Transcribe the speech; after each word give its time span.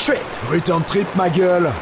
Return 0.00 0.16
Trip. 0.16 0.50
Return 0.50 0.82
Trip, 0.86 1.06
ma 1.14 1.28
gueule 1.28 1.72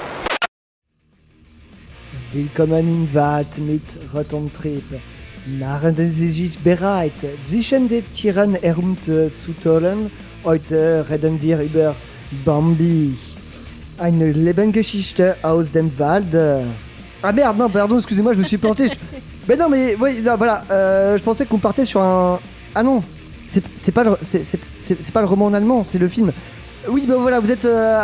Willkommen 2.32 2.78
in 2.88 3.08
Watt 3.14 3.58
mit 3.58 3.82
Return 4.12 4.50
Trip. 4.52 4.82
Nachdem 5.46 6.10
Sie 6.12 6.30
sich 6.30 6.58
bereit, 6.58 7.12
zwischen 7.48 7.88
den 7.88 8.04
Tieren 8.12 8.54
herumzutollen, 8.56 10.10
heute 10.44 11.06
reden 11.08 11.41
wir 11.41 11.60
über 11.60 11.94
Bambi. 12.44 13.16
Eine 13.98 14.32
Lebensgeschichte 14.32 15.36
aus 15.42 15.70
dem 15.70 15.96
Wald. 15.98 16.34
Ah 17.22 17.32
merde, 17.32 17.58
non, 17.58 17.70
pardon, 17.70 17.98
excusez-moi, 17.98 18.34
je 18.34 18.41
me 18.41 18.44
suis 18.44 18.58
planté. 18.58 18.88
Je- 18.88 18.94
Mais 19.48 19.56
non, 19.56 19.69
mais 19.70 19.96
oui, 19.98 20.20
non, 20.22 20.36
voilà, 20.36 20.62
euh, 20.70 21.16
je 21.16 21.22
pensais 21.22 21.46
qu'on 21.46 21.58
partait 21.58 21.84
sur 21.86 22.00
un. 22.02 22.38
Ah 22.74 22.82
non, 22.82 23.02
c'est 23.46 23.92
pas, 23.92 24.05
le- 24.05 24.19
c'est 24.22 25.12
pas 25.12 25.20
le 25.20 25.27
roman 25.27 25.46
en 25.46 25.55
allemand, 25.55 25.84
c'est 25.84 25.98
le 25.98 26.08
film. 26.08 26.32
Oui, 26.91 27.05
ben 27.06 27.17
voilà, 27.17 27.41
vous 27.41 27.50
êtes 27.50 27.64
euh, 27.67 27.98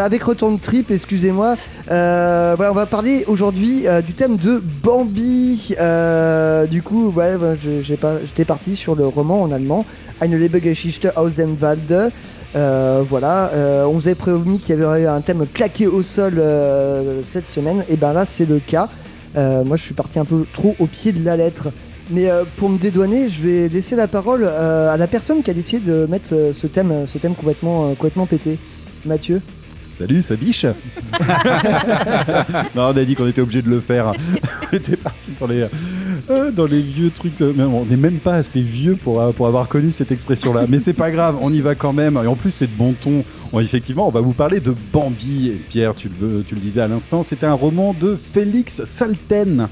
à- 0.00 0.04
avec 0.04 0.22
Return 0.22 0.58
Trip, 0.60 0.90
excusez-moi. 0.90 1.56
Euh, 1.90 2.54
voilà, 2.56 2.70
on 2.70 2.74
va 2.74 2.86
parler 2.86 3.24
aujourd'hui 3.26 3.88
euh, 3.88 4.00
du 4.00 4.12
thème 4.12 4.36
de 4.36 4.62
Bambi. 4.82 5.74
Euh, 5.80 6.66
du 6.66 6.82
coup, 6.82 7.10
ouais, 7.10 7.34
pas- 8.00 8.18
j'étais 8.24 8.44
parti 8.44 8.76
sur 8.76 8.94
le 8.94 9.06
roman 9.06 9.42
en 9.42 9.50
allemand, 9.50 9.84
Eine 10.20 10.36
Lebensgeschichte 10.36 11.08
aus 11.16 11.30
dem 11.36 11.56
Walde. 11.60 12.12
Euh, 12.56 13.02
voilà, 13.08 13.50
euh, 13.54 13.84
on 13.84 13.92
vous 13.94 14.06
avait 14.06 14.14
promis 14.14 14.58
qu'il 14.60 14.78
y 14.78 14.82
avait 14.84 15.06
un 15.06 15.20
thème 15.20 15.44
claqué 15.52 15.86
au 15.86 16.02
sol 16.02 16.34
euh, 16.38 17.20
cette 17.22 17.48
semaine, 17.48 17.84
et 17.90 17.96
ben 17.96 18.12
là 18.12 18.24
c'est 18.24 18.48
le 18.48 18.58
cas. 18.60 18.88
Euh, 19.36 19.64
moi 19.64 19.76
je 19.76 19.82
suis 19.82 19.94
parti 19.94 20.18
un 20.18 20.24
peu 20.24 20.44
trop 20.52 20.74
au 20.78 20.86
pied 20.86 21.12
de 21.12 21.24
la 21.24 21.36
lettre. 21.36 21.68
Mais 22.10 22.30
euh, 22.30 22.44
pour 22.56 22.70
me 22.70 22.78
dédouaner, 22.78 23.28
je 23.28 23.42
vais 23.42 23.68
laisser 23.68 23.96
la 23.96 24.08
parole 24.08 24.44
euh, 24.44 24.92
à 24.92 24.96
la 24.96 25.06
personne 25.06 25.42
qui 25.42 25.50
a 25.50 25.54
décidé 25.54 25.84
de 25.90 26.06
mettre 26.08 26.26
ce, 26.26 26.52
ce 26.52 26.66
thème, 26.66 27.06
ce 27.06 27.18
thème 27.18 27.34
complètement, 27.34 27.86
euh, 27.86 27.88
complètement 27.90 28.26
pété. 28.26 28.58
Mathieu. 29.04 29.40
Salut, 29.98 30.22
ça 30.22 30.36
biche 30.36 30.64
Non, 32.74 32.92
on 32.92 32.96
a 32.96 33.04
dit 33.04 33.14
qu'on 33.16 33.26
était 33.26 33.40
obligé 33.40 33.62
de 33.62 33.68
le 33.70 33.80
faire. 33.80 34.12
on 34.72 34.76
était 34.76 34.96
parti 34.96 35.30
dans 35.40 35.46
les, 35.46 35.66
euh, 36.30 36.50
dans 36.52 36.66
les 36.66 36.82
vieux 36.82 37.10
trucs. 37.10 37.40
euh, 37.40 37.52
même- 37.52 37.72
on 37.74 37.84
n'est 37.84 37.96
même 37.96 38.18
pas 38.18 38.34
assez 38.36 38.60
vieux 38.60 38.94
pour, 38.96 39.20
euh, 39.20 39.32
pour 39.32 39.46
avoir 39.48 39.66
connu 39.68 39.90
cette 39.92 40.12
expression-là. 40.12 40.66
Mais 40.68 40.78
c'est 40.78 40.92
pas 40.92 41.10
grave, 41.10 41.36
on 41.40 41.52
y 41.52 41.60
va 41.60 41.74
quand 41.74 41.92
même. 41.92 42.18
Et 42.22 42.26
en 42.26 42.36
plus, 42.36 42.50
c'est 42.52 42.66
de 42.66 42.76
bon 42.76 42.92
ton. 43.00 43.24
On- 43.52 43.58
effectivement, 43.60 44.06
on 44.06 44.10
va 44.12 44.20
vous 44.20 44.32
parler 44.34 44.60
de 44.60 44.72
Bambi. 44.92 45.52
Pierre, 45.68 45.94
tu 45.96 46.08
le, 46.08 46.14
veux, 46.28 46.44
tu 46.46 46.54
le 46.54 46.60
disais 46.60 46.80
à 46.80 46.86
l'instant, 46.88 47.22
c'était 47.24 47.46
un 47.46 47.54
roman 47.54 47.94
de 47.98 48.14
Félix 48.16 48.84
Salten. 48.84 49.66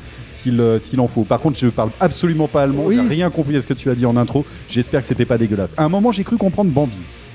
S'il 0.47 0.61
euh, 0.61 0.79
s'il 0.79 1.01
en 1.01 1.09
faut. 1.09 1.25
Par 1.25 1.41
contre, 1.41 1.59
je 1.59 1.67
parle 1.67 1.91
absolument 1.99 2.47
pas 2.47 2.63
allemand. 2.63 2.85
Oui, 2.87 2.95
J'ai 2.95 3.15
rien 3.17 3.31
compris 3.31 3.57
à 3.57 3.63
ce 3.63 3.67
que 3.67 3.75
tu 3.75 3.91
as 3.91 3.97
dit 3.97 4.07
en 4.07 4.17
intro. 4.17 4.45
J'espère 4.69 5.01
que 5.01 5.07
c'était 5.09 5.25
pas 5.25 5.39
dégueulasse. 5.39 5.75
À 5.77 5.83
un 5.83 5.89
moment, 5.89 6.13
j'ai 6.13 6.23
cru 6.23 6.37
comprendre 6.37 6.71
Bambi. 6.71 6.93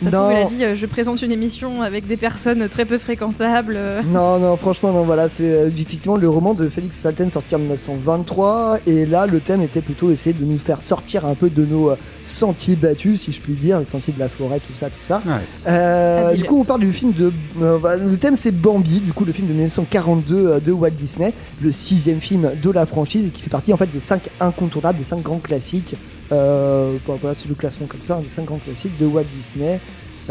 A 0.08 0.46
dit 0.46 0.64
euh, 0.64 0.76
je 0.76 0.86
présente 0.86 1.22
une 1.22 1.32
émission 1.32 1.82
avec 1.82 2.08
des 2.08 2.18
personnes 2.18 2.68
très 2.70 2.86
peu 2.86 2.98
fréquentables. 2.98 3.76
euh. 3.78 4.02
Non, 4.04 4.40
non, 4.40 4.58
franchement, 4.58 4.92
non, 4.92 5.04
voilà, 5.04 5.30
c'est 5.30 5.52
euh, 5.52 5.68
effectivement 5.70 6.18
le 6.18 6.28
roman 6.30 6.54
de 6.54 6.68
Félix 6.70 6.98
Salten 6.98 7.30
sorti 7.30 7.56
en 7.56 7.60
1923. 7.60 8.80
Et 8.88 9.06
là, 9.06 9.26
le 9.26 9.40
thème 9.40 9.62
était 9.62 9.82
plutôt 9.82 10.10
essayer 10.12 10.34
de 10.34 10.44
nous 10.44 10.58
faire 10.58 10.82
sortir 10.82 11.26
un 11.26 11.36
peu 11.36 11.50
de 11.50 11.66
nos 11.66 11.92
euh, 11.92 11.96
sentiers 12.26 12.76
battus, 12.76 13.22
si 13.22 13.32
je 13.32 13.40
puis 13.42 13.54
dire, 13.54 13.80
les 13.80 13.86
sentiers 13.86 14.14
de 14.14 14.20
la 14.20 14.30
forêt, 14.30 14.60
tout 14.60 14.74
ça, 14.76 14.88
tout 14.90 15.04
ça. 15.04 15.22
Ouais. 15.26 15.34
Euh, 15.68 16.28
Habile. 16.30 16.42
du 16.42 16.48
coup, 16.48 16.60
on 16.60 16.64
parle 16.64 16.82
du 16.82 16.94
film 16.94 17.14
de. 17.14 17.32
euh, 17.62 17.78
bah, 17.78 17.96
le 17.98 18.18
thème, 18.18 18.36
c'est 18.36 18.52
Bambi, 18.52 19.00
du 19.00 19.14
coup, 19.14 19.26
le 19.26 19.32
film 19.34 19.48
de 19.48 19.54
1942 19.54 20.36
euh, 20.36 20.60
de 20.60 20.72
Walt 20.72 20.92
Disney, 20.92 21.34
le 21.62 21.72
sixième 21.72 22.22
film 22.22 22.52
de 22.62 22.70
la 22.72 22.86
franchise 22.86 23.28
et 23.28 23.30
qui 23.30 23.42
fait 23.42 23.50
partie 23.50 23.74
en 23.74 23.78
fait 23.78 23.92
des 23.92 24.00
cinq 24.00 24.30
incontournables, 24.40 25.00
des 25.00 25.06
cinq 25.06 25.22
grands 25.22 25.40
classiques. 25.40 25.96
Euh, 26.32 26.96
bah, 27.08 27.16
voilà, 27.20 27.34
c'est 27.34 27.50
le 27.50 27.56
classement 27.56 27.88
comme 27.88 28.02
ça, 28.02 28.20
des 28.24 28.30
cinq 28.30 28.46
grands 28.46 28.60
classiques 28.64 28.98
de 29.00 29.06
Walt 29.06 29.26
Disney. 29.36 29.80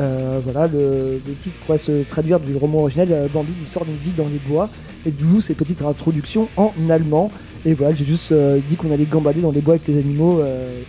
Euh, 0.01 0.41
voilà, 0.43 0.67
le, 0.67 1.21
titre 1.41 1.57
pourrait 1.67 1.79
se 1.79 2.03
traduire 2.05 2.41
du 2.41 2.57
roman 2.57 2.81
original 2.81 3.09
euh, 3.13 3.29
Bambi, 3.33 3.53
l'histoire 3.61 3.85
d'une 3.85 3.97
vie 3.97 4.13
dans 4.13 4.27
les 4.27 4.41
bois, 4.49 4.71
et 5.05 5.11
d'où 5.11 5.41
ces 5.41 5.55
petites 5.55 5.83
introductions 5.83 6.49
en 6.57 6.73
allemand. 6.89 7.31
Et 7.67 7.75
voilà, 7.75 7.95
j'ai 7.95 8.07
juste 8.07 8.33
euh, 8.33 8.61
dit 8.67 8.77
qu'on 8.77 8.93
allait 8.93 9.05
gambader 9.05 9.43
dans 9.43 9.53
les 9.53 9.61
bois 9.61 9.75
avec 9.75 9.87
les 9.87 9.99
animaux 9.99 10.43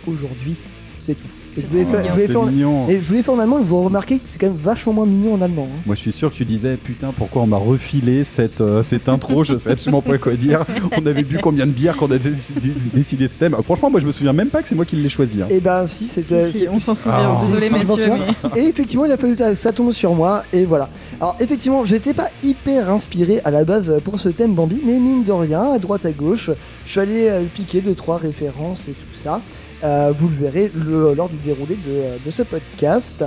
aujourd'hui, 0.06 0.56
c'est 0.98 1.14
tout. 1.14 1.41
Et 1.56 1.60
je 1.60 1.66
voulais 1.66 1.84
faire- 1.84 2.00
mignon. 2.00 2.08
je 2.08 2.12
voulais 2.12 2.26
C'est 2.26 2.32
faire 2.32 2.40
en- 2.42 2.46
mignon. 2.46 2.88
et 2.88 3.00
je 3.00 3.06
voulais 3.06 3.22
faire 3.22 3.34
en 3.34 3.38
allemand 3.38 3.58
et 3.58 3.62
vous 3.62 3.82
remarquez 3.82 4.16
que 4.18 4.24
c'est 4.26 4.38
quand 4.40 4.46
même 4.46 4.56
vachement 4.56 4.92
moins 4.92 5.06
mignon 5.06 5.34
en 5.34 5.42
allemand. 5.42 5.68
hein. 5.70 5.80
Moi, 5.86 5.94
je 5.94 6.00
suis 6.00 6.12
sûr 6.12 6.30
que 6.30 6.36
tu 6.36 6.44
disais 6.44 6.76
putain, 6.76 7.12
pourquoi 7.16 7.42
on 7.42 7.46
m'a 7.46 7.56
refilé 7.56 8.24
cette, 8.24 8.60
euh, 8.60 8.82
cette 8.82 9.08
intro 9.08 9.44
Je 9.44 9.56
sais 9.56 9.70
absolument 9.70 10.02
pas 10.02 10.18
quoi 10.18 10.34
dire. 10.34 10.64
On 10.96 11.06
avait 11.06 11.22
bu 11.22 11.38
combien 11.42 11.66
de 11.66 11.72
bières 11.72 11.96
qu'on 11.96 12.10
a 12.10 12.18
décidé, 12.18 12.72
décidé 12.94 13.28
ce 13.28 13.36
thème? 13.36 13.56
Franchement, 13.64 13.90
moi, 13.90 14.00
je 14.00 14.06
me 14.06 14.12
souviens 14.12 14.32
même 14.32 14.48
pas 14.48 14.62
que 14.62 14.68
c'est 14.68 14.74
moi 14.74 14.84
qui 14.84 14.96
l'ai 14.96 15.08
choisi. 15.08 15.42
hein. 15.42 15.46
Et 15.50 15.60
ben 15.60 15.86
si, 15.86 16.06
c'était. 16.08 16.50
Si, 16.50 16.58
si, 16.60 16.68
on 16.68 16.78
s'en 16.78 16.94
souvient. 16.94 17.34
Ah, 17.36 17.40
Désolé, 17.40 17.60
si, 17.60 17.66
si, 17.66 17.72
je 17.72 17.72
m'en 17.72 17.78
Mathieu. 17.96 18.04
souviens. 18.10 18.34
mais- 18.54 18.60
Et 18.62 18.68
effectivement, 18.68 19.04
il 19.04 19.12
a 19.12 19.16
fallu 19.16 19.36
que 19.36 19.54
ça 19.56 19.72
tombe 19.72 19.92
sur 19.92 20.14
moi 20.14 20.44
et 20.52 20.64
voilà. 20.64 20.88
Alors 21.20 21.36
effectivement, 21.40 21.84
j'étais 21.84 22.14
pas 22.14 22.28
hyper 22.42 22.90
inspiré 22.90 23.40
à 23.44 23.50
la 23.50 23.64
base 23.64 23.92
pour 24.04 24.18
ce 24.20 24.28
thème 24.28 24.54
Bambi, 24.54 24.80
mais 24.84 24.98
mine 24.98 25.24
de 25.24 25.32
rien, 25.32 25.72
à 25.72 25.78
droite 25.78 26.04
à 26.06 26.10
gauche, 26.12 26.50
je 26.86 26.90
suis 26.90 27.00
allé 27.00 27.28
euh, 27.28 27.42
piquer 27.54 27.80
deux 27.80 27.94
trois 27.94 28.16
références 28.18 28.88
et 28.88 28.92
tout 28.92 29.06
ça. 29.14 29.40
Euh, 29.84 30.12
vous 30.16 30.28
le 30.28 30.34
verrez 30.36 30.70
le- 30.74 31.14
lors 31.14 31.28
du 31.28 31.36
déroulé 31.44 31.76
de, 31.86 32.24
de 32.24 32.30
ce 32.30 32.42
podcast. 32.42 33.24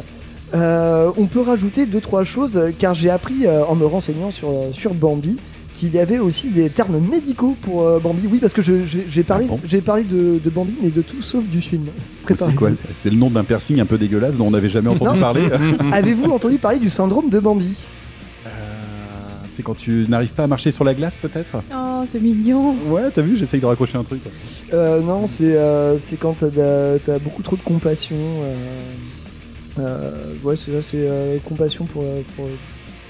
Euh, 0.53 1.11
on 1.17 1.25
peut 1.25 1.41
rajouter 1.41 1.85
deux 1.85 1.99
trois 2.01 2.23
choses 2.23 2.55
euh, 2.57 2.69
car 2.77 2.93
j'ai 2.93 3.09
appris 3.09 3.45
euh, 3.45 3.66
en 3.66 3.75
me 3.75 3.85
renseignant 3.85 4.31
sur, 4.31 4.49
sur 4.73 4.93
Bambi 4.93 5.38
qu'il 5.73 5.93
y 5.93 5.99
avait 5.99 6.19
aussi 6.19 6.51
des 6.51 6.69
termes 6.69 6.97
médicaux 6.99 7.57
pour 7.61 7.81
euh, 7.81 7.99
Bambi. 7.99 8.27
Oui, 8.31 8.38
parce 8.39 8.53
que 8.53 8.61
je- 8.61 8.85
j'ai 8.85 9.23
parlé, 9.23 9.47
Ah 9.49 9.55
bon 9.55 9.79
parlé 9.81 10.03
de, 10.03 10.39
de 10.41 10.49
Bambi, 10.49 10.75
mais 10.81 10.89
de 10.91 11.01
tout 11.01 11.21
sauf 11.21 11.43
du 11.45 11.59
film. 11.59 11.88
C'est 12.33 12.55
quoi. 12.55 12.69
C'est 12.93 13.09
le 13.09 13.17
nom 13.17 13.29
d'un 13.29 13.43
piercing 13.43 13.81
un 13.81 13.85
peu 13.85 13.97
dégueulasse 13.97 14.37
dont 14.37 14.47
on 14.47 14.51
n'avait 14.51 14.69
jamais 14.69 14.87
entendu 14.89 15.16
Non. 15.16 15.19
parler. 15.19 15.49
Avez-vous 15.91 16.31
entendu 16.31 16.57
parler 16.57 16.79
du 16.79 16.89
syndrome 16.89 17.29
de 17.29 17.39
Bambi? 17.39 17.75
C'est 19.55 19.63
quand 19.63 19.73
tu 19.77 20.05
n'arrives 20.09 20.33
pas 20.33 20.43
à 20.43 20.47
marcher 20.47 20.69
sur 20.71 20.83
la 20.83 20.93
glace, 20.93 21.17
peut-être? 21.17 21.51
Oh, 21.73 22.03
c'est 22.05 22.19
mignon. 22.19 22.75
Ouais, 22.89 23.09
t'as 23.11 23.21
vu, 23.21 23.38
j'essaye 23.38 23.61
de 23.61 23.66
raccrocher 23.66 23.97
un 23.97 24.03
truc. 24.03 24.21
Euh, 24.73 24.99
non, 25.01 25.27
c'est 25.27 25.55
euh, 25.55 25.97
c'est 25.97 26.17
quand 26.17 26.35
t'as 26.38 27.19
beaucoup 27.19 27.41
trop 27.41 27.55
de 27.55 27.61
compassion. 27.61 28.17
euh, 28.17 28.53
euh, 29.79 30.33
ouais, 30.43 30.55
c'est 30.57 30.71
ça, 30.73 30.81
c'est 30.81 30.97
euh, 30.99 31.38
compassion 31.45 31.85
pour, 31.85 32.03
pour, 32.35 32.47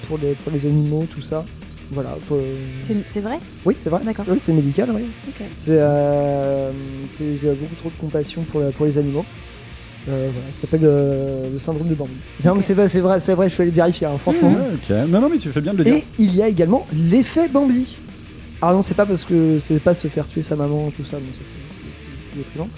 pour, 0.07 0.17
les, 0.19 0.33
pour 0.33 0.51
les 0.51 0.65
animaux, 0.67 1.05
tout 1.11 1.21
ça. 1.23 1.43
Voilà. 1.91 2.15
pour- 2.27 2.39
C'est 2.81 3.21
vrai? 3.21 3.39
Oui, 3.65 3.75
c'est 3.77 3.89
vrai. 3.89 4.01
D'accord. 4.03 4.25
Oui, 4.27 4.37
c'est 4.39 4.53
médical, 4.53 4.89
oui. 4.93 5.03
Ok. 5.27 5.45
C'est 5.59 5.77
euh, 5.79 6.71
beaucoup 7.11 7.75
trop 7.75 7.89
de 7.89 7.95
compassion 7.99 8.43
pour, 8.43 8.61
pour 8.73 8.85
les 8.85 8.97
animaux. 8.99 9.25
Euh, 10.07 10.29
voilà, 10.31 10.51
ça 10.51 10.61
s'appelle 10.61 10.81
euh, 10.83 11.49
le 11.51 11.57
syndrome 11.59 11.87
de 11.87 11.95
Bambi. 11.95 12.11
Non, 12.43 12.55
mais 12.55 12.61
c'est 12.61 12.75
vrai, 12.75 12.87
c'est 12.87 12.99
vrai, 12.99 13.19
c'est 13.19 13.33
vrai, 13.33 13.49
je 13.49 13.53
suis 13.55 13.63
allé 13.63 13.71
vérifier, 13.71 14.05
hein, 14.05 14.17
franchement. 14.19 14.55
Ok. 14.75 14.95
Non, 15.09 15.19
non, 15.21 15.29
mais 15.29 15.37
tu 15.37 15.49
fais 15.49 15.61
bien 15.61 15.73
de 15.73 15.79
le 15.79 15.83
dire. 15.83 15.95
Et 15.95 16.03
il 16.19 16.35
y 16.35 16.41
a 16.43 16.47
également 16.47 16.85
l'effet 16.93 17.47
Bambi. 17.47 17.97
Alors 18.61 18.75
non, 18.75 18.81
c'est 18.83 18.93
pas 18.93 19.05
parce 19.05 19.23
que 19.25 19.57
c'est 19.59 19.79
pas 19.79 19.93
se 19.95 20.07
faire 20.07 20.27
tuer 20.27 20.43
sa 20.43 20.55
maman, 20.55 20.91
tout 20.95 21.05
ça, 21.05 21.17
bon, 21.17 21.25
ça 21.33 21.39
c'est- 21.43 21.51
c'est 21.95 22.01
c'est- 22.01 22.07
c'est 22.29 22.37
déprimant. 22.37 22.69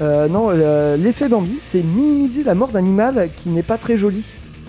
Euh, 0.00 0.26
non, 0.28 0.48
euh, 0.50 0.96
l'effet 0.96 1.28
Bambi, 1.28 1.56
c'est 1.60 1.82
minimiser 1.82 2.42
la 2.44 2.54
mort 2.54 2.68
d'un 2.68 2.78
animal 2.78 3.28
qui 3.36 3.50
n'est 3.50 3.62
pas 3.62 3.76
très 3.76 3.98
joli 3.98 4.22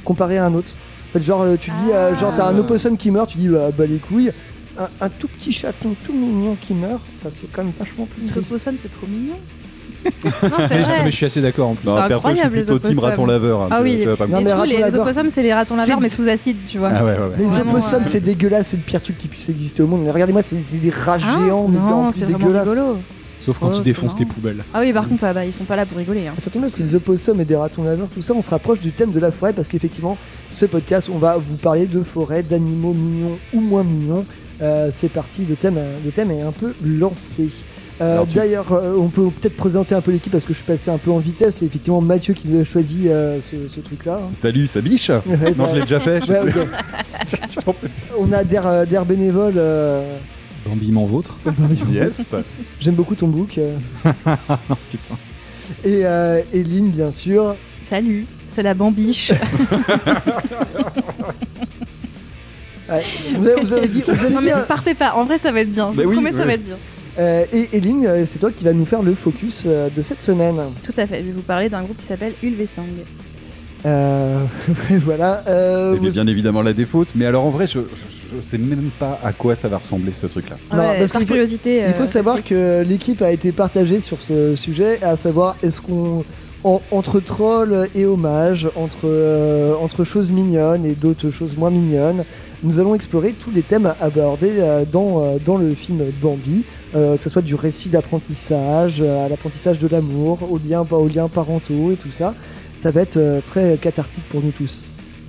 comparé 0.04 0.38
à 0.38 0.46
un 0.46 0.54
autre. 0.54 0.76
En 1.10 1.14
fait, 1.18 1.24
genre, 1.24 1.46
tu 1.60 1.72
dis, 1.72 1.92
euh, 1.94 2.10
Ah. 2.12 2.16
genre, 2.20 2.34
t'as 2.36 2.46
un 2.48 2.58
opossum 2.58 2.98
qui 2.98 3.10
meurt, 3.12 3.30
tu 3.30 3.38
dis, 3.38 3.48
bah, 3.48 3.70
bah 3.78 3.86
les 3.86 3.98
couilles. 3.98 4.32
Un, 4.80 4.88
un 5.06 5.10
tout 5.10 5.28
petit 5.28 5.52
chaton 5.52 5.96
tout 6.06 6.14
mignon 6.14 6.56
qui 6.62 6.74
meurt, 6.74 7.02
bah, 7.24 7.30
c'est 7.34 7.52
quand 7.52 7.64
même 7.64 7.74
vachement 7.78 8.06
plus 8.08 8.32
opossums, 8.38 8.76
c'est 8.78 8.90
trop 8.92 9.06
mignon. 9.08 9.36
Non, 10.04 10.32
Mais 10.70 10.80
je, 10.80 10.84
vrai. 10.84 11.04
mais 11.04 11.12
je 11.12 11.16
suis 11.16 11.26
assez 11.26 11.42
d'accord 11.42 11.70
en 11.70 11.76
plus. 11.76 11.88
Non, 11.88 11.98
c'est 12.02 12.08
perso, 12.08 12.30
je 12.30 12.36
suis 12.36 12.50
plutôt 12.50 12.80
team 12.80 13.00
raton 13.00 13.26
laveur. 13.26 13.62
hein, 13.62 13.68
Ah 13.72 13.82
oui. 13.82 14.06
mais 14.30 14.44
coup, 14.52 14.64
les 14.66 14.96
opossums, 14.96 15.30
c'est 15.32 15.44
les 15.44 15.54
ratons 15.54 15.76
laveurs, 15.76 16.00
mais 16.00 16.10
sous 16.10 16.28
acide, 16.28 16.58
tu 16.68 16.78
vois. 16.78 16.92
Ah 16.96 17.04
ouais, 17.06 17.12
ouais, 17.12 17.18
ouais. 17.18 17.26
Les 17.38 17.46
Vraiment, 17.46 17.72
opossums, 17.74 18.02
euh, 18.04 18.06
c'est 18.06 18.20
dégueulasse, 18.22 18.68
c'est 18.70 18.78
le 18.78 18.84
pire 18.84 19.02
truc 19.02 19.18
qui 19.18 19.28
puisse 19.28 19.50
exister 19.50 19.84
au 19.84 19.88
monde. 19.88 20.02
Mais 20.04 20.12
regardez-moi, 20.12 20.42
c'est 20.42 20.56
des 20.80 20.90
rats 20.90 21.18
Ah, 21.22 21.44
géants, 21.46 21.68
mais 21.68 21.78
en 21.80 22.04
non, 22.06 22.12
plus 22.12 22.26
dégueulasses. 22.26 22.70
rigolo. 22.70 22.98
Sauf 23.40 23.58
quand 23.58 23.70
Ouais, 23.70 23.78
ils 23.78 23.82
défoncent 23.84 24.16
tes 24.16 24.26
poubelles. 24.26 24.64
Ah 24.72 24.82
oui, 24.82 24.94
par 24.94 25.08
contre, 25.10 25.22
ça, 25.22 25.34
bah, 25.34 25.44
ils 25.44 25.52
sont 25.54 25.64
pas 25.64 25.76
là 25.76 25.88
pour 25.88 25.98
rigoler. 25.98 26.28
Hein. 26.28 26.34
Ça 26.38 26.52
tombe 26.52 26.62
bien 26.62 26.70
parce 26.70 26.76
que 26.76 26.84
les 26.84 26.94
opossums 26.94 27.42
et 27.42 27.46
des 27.46 27.56
ratons 27.56 27.84
laveurs, 27.84 28.08
tout 28.14 28.22
ça, 28.22 28.34
on 28.36 28.42
se 28.42 28.52
rapproche 28.52 28.80
du 28.82 28.92
thème 28.92 29.10
de 29.12 29.20
la 29.20 29.32
forêt 29.32 29.52
parce 29.52 29.68
qu'effectivement, 29.68 30.16
ce 30.52 30.66
podcast, 30.68 31.10
on 31.12 31.18
va 31.18 31.38
vous 31.38 31.56
parler 31.58 31.88
de 31.88 32.04
forêt, 32.04 32.44
d'animaux 32.44 32.94
mignons 32.94 33.40
ou 33.54 33.62
moins 33.62 33.84
mignons. 33.84 34.26
Euh, 34.62 34.90
c'est 34.92 35.10
parti, 35.10 35.44
le 35.50 35.56
thème, 35.56 35.80
le 36.06 36.12
thème 36.12 36.30
est 36.30 36.42
un 36.44 36.52
peu 36.52 36.76
lancé. 36.86 37.48
Euh, 38.02 38.24
D'ailleurs, 38.34 38.72
euh, 38.72 38.96
on 38.98 39.10
peut 39.10 39.30
peut-être 39.30 39.56
présenter 39.56 39.94
un 39.94 40.02
peu 40.02 40.12
l'équipe 40.12 40.32
parce 40.32 40.46
que 40.46 40.54
je 40.54 40.58
suis 40.58 40.66
passé 40.66 40.90
un 40.90 40.98
peu 40.98 41.12
en 41.12 41.20
vitesse. 41.20 41.58
C'est 41.58 41.66
effectivement 41.66 42.02
Mathieu 42.02 42.34
qui 42.34 42.48
a 42.60 42.64
choisi 42.64 43.08
euh, 43.10 43.40
ce, 43.42 43.68
ce 43.68 43.80
truc-là. 43.80 44.20
hein. 44.22 44.30
Salut, 44.34 44.66
ça 44.66 44.82
biche 44.82 45.10
Ouais, 45.10 45.52
Non, 45.56 45.66
bah, 45.66 45.68
je 45.70 45.76
l'ai 45.76 45.82
déjà 45.82 46.00
fait. 46.00 46.20
je- 46.26 46.32
ouais. 46.34 47.66
On 48.20 48.32
a 48.32 48.44
d'air 48.44 48.66
euh, 48.66 48.86
d'air 48.86 49.06
bénévole. 49.06 49.54
euh, 49.58 50.18
Bambi 50.66 50.92
m'en 50.92 51.06
vôtre. 51.08 51.38
Yes. 51.92 52.34
J'aime 52.80 52.96
beaucoup 52.96 53.14
ton 53.16 53.28
book. 53.28 53.58
euh. 53.60 53.76
Putain. 54.90 55.16
Et, 55.84 56.02
euh, 56.06 56.42
et 56.54 56.64
Lynn, 56.64 56.90
bien 56.90 57.12
sûr. 57.12 57.56
Salut, 57.84 58.26
c'est 58.56 58.64
la 58.64 58.74
bambiche. 58.74 59.32
Ouais. 62.90 63.04
Vous, 63.36 63.48
avez, 63.48 63.62
vous 63.62 63.74
avez 63.74 63.88
dit. 63.88 64.04
Vous 64.06 64.12
avez 64.12 64.34
non, 64.34 64.40
dit, 64.40 64.46
mais 64.48 64.54
euh, 64.54 64.66
partez 64.66 64.94
pas, 64.96 65.14
en 65.16 65.24
vrai, 65.24 65.38
ça 65.38 65.52
va 65.52 65.62
être 65.62 65.72
bien. 65.72 65.92
Je 65.94 65.98
Bah 65.98 66.04
vous 66.04 66.10
oui, 66.10 66.16
promets, 66.16 66.32
ça 66.32 66.46
va 66.46 66.54
être 66.54 66.66
bien. 66.66 66.78
Euh, 67.20 67.46
et 67.52 67.70
Eline, 67.74 68.06
euh, 68.06 68.26
c'est 68.26 68.40
toi 68.40 68.52
qui 68.52 68.64
vas 68.64 68.74
nous 68.74 68.86
faire 68.86 69.02
le 69.04 69.14
focus 69.14 69.64
euh, 69.68 69.90
de 69.96 70.02
cette 70.02 70.22
semaine. 70.22 70.56
Tout 70.84 70.94
à 70.98 71.06
fait, 71.08 71.20
je 71.20 71.26
vais 71.28 71.32
vous 71.32 71.42
parler 71.42 71.70
d'un 71.70 71.84
groupe 71.84 71.98
qui 71.98 72.06
s'appelle 72.06 72.34
Ulvesang. 72.42 72.86
Euh, 73.86 74.44
voilà. 75.00 75.44
euh, 75.48 75.96
Et 75.96 75.98
vous- 75.98 76.10
bien 76.10 76.28
évidemment 76.28 76.62
la 76.62 76.74
défausse. 76.74 77.14
Mais 77.16 77.26
alors 77.26 77.46
en 77.46 77.50
vrai, 77.50 77.68
je, 77.68 77.80
je, 77.80 78.38
je 78.38 78.42
sais 78.42 78.58
même 78.58 78.92
pas 79.00 79.20
à 79.24 79.34
quoi 79.34 79.56
ça 79.56 79.68
va 79.68 79.78
ressembler 79.78 80.14
ce 80.14 80.28
truc-là. 80.28 80.56
Ouais, 80.72 80.98
parce 81.00 81.12
par 81.12 81.22
faut- 81.22 81.28
curiosité. 81.28 81.84
Il 81.88 81.94
faut 81.96 82.06
savoir 82.06 82.44
que 82.44 82.84
l'équipe 82.88 83.22
a 83.22 83.32
été 83.32 83.52
partagée 83.52 84.00
sur 84.00 84.22
ce 84.22 84.56
sujet, 84.56 85.02
à 85.02 85.16
savoir 85.16 85.56
est-ce 85.64 85.82
qu'on 85.82 86.24
en- 86.64 86.82
entre 86.92 87.20
trolls 87.20 87.88
et 87.96 88.06
hommages, 88.06 88.70
entre 88.76 89.06
euh, 89.06 89.74
entre 89.82 90.04
choses 90.04 90.32
mignonnes 90.32 90.86
et 90.86 90.94
d'autres 90.94 91.32
choses 91.32 91.58
moins 91.58 91.70
mignonnes, 91.70 92.24
nous 92.64 92.80
allons 92.80 92.94
explorer 92.96 93.32
tous 93.34 93.52
les 93.52 93.64
thèmes 93.64 93.94
abordés 94.00 94.56
euh, 94.60 94.84
dans 94.90 95.22
euh, 95.24 95.38
dans 95.46 95.58
le 95.58 95.74
film 95.74 96.04
Bambi, 96.22 96.64
que 96.94 97.18
ce 97.24 97.30
soit 97.30 97.42
du 97.42 97.56
récit 97.56 97.90
d'apprentissage 97.90 99.02
à 99.02 99.30
l'apprentissage 99.30 99.80
de 99.80 99.88
l'amour, 99.88 100.40
aux 100.52 100.60
liens 100.60 100.86
aux 100.92 101.08
liens 101.08 101.30
parentaux 101.30 101.92
et 101.92 101.96
tout 101.96 102.12
ça. 102.12 102.34
Ça 102.76 102.92
va 102.92 103.02
être 103.02 103.20
très 103.46 103.78
cathartique 103.78 104.24
pour 104.30 104.42
nous 104.42 104.52
tous. 104.52 104.84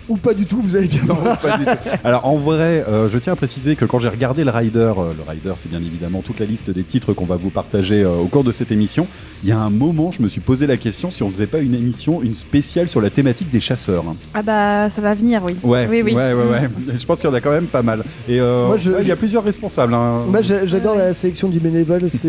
Ou 0.08 0.16
pas 0.16 0.34
du 0.34 0.46
tout, 0.46 0.60
vous 0.60 0.74
allez 0.76 0.88
bien 0.88 1.02
Non, 1.06 1.14
pas 1.40 1.58
du 1.58 1.64
tout. 1.64 1.70
Alors 2.04 2.26
en 2.26 2.36
vrai, 2.36 2.84
euh, 2.88 3.08
je 3.08 3.18
tiens 3.18 3.34
à 3.34 3.36
préciser 3.36 3.76
que 3.76 3.84
quand 3.84 3.98
j'ai 4.00 4.08
regardé 4.08 4.42
le 4.44 4.50
Rider, 4.50 4.78
euh, 4.98 5.12
le 5.16 5.22
Rider 5.30 5.52
c'est 5.56 5.68
bien 5.70 5.78
évidemment 5.80 6.22
toute 6.22 6.40
la 6.40 6.46
liste 6.46 6.70
des 6.70 6.82
titres 6.82 7.12
qu'on 7.12 7.24
va 7.24 7.36
vous 7.36 7.50
partager 7.50 8.02
euh, 8.02 8.10
au 8.16 8.26
cours 8.26 8.42
de 8.44 8.50
cette 8.52 8.72
émission, 8.72 9.06
il 9.44 9.48
y 9.48 9.52
a 9.52 9.58
un 9.58 9.70
moment 9.70 10.10
je 10.10 10.20
me 10.22 10.28
suis 10.28 10.40
posé 10.40 10.66
la 10.66 10.76
question 10.76 11.10
si 11.10 11.22
on 11.22 11.30
faisait 11.30 11.46
pas 11.46 11.58
une 11.60 11.74
émission, 11.74 12.20
une 12.22 12.34
spéciale 12.34 12.88
sur 12.88 13.00
la 13.00 13.10
thématique 13.10 13.50
des 13.50 13.60
chasseurs. 13.60 14.04
hein. 14.08 14.16
Ah 14.34 14.42
bah 14.42 14.90
ça 14.90 15.00
va 15.00 15.14
venir, 15.14 15.42
oui. 15.48 15.54
Ouais, 15.62 15.86
Oui, 15.88 16.02
oui. 16.02 16.12
ouais, 16.14 16.32
ouais, 16.32 16.44
ouais. 16.44 16.68
Je 16.98 17.06
pense 17.06 17.20
qu'il 17.20 17.28
y 17.30 17.32
en 17.32 17.34
a 17.36 17.40
quand 17.40 17.52
même 17.52 17.66
pas 17.66 17.82
mal. 17.82 18.02
Et 18.28 18.40
euh, 18.40 18.66
Moi, 18.66 18.78
je- 18.78 18.90
il 19.00 19.06
y 19.06 19.12
a 19.12 19.16
plusieurs 19.16 19.44
responsables. 19.44 19.94
hein. 19.94 20.20
Moi 20.28 20.40
j'a- 20.42 20.66
j'adore 20.66 20.96
la 20.96 21.14
sélection 21.14 21.48
du 21.48 21.60
bénévole, 21.60 22.02
c'est 22.10 22.28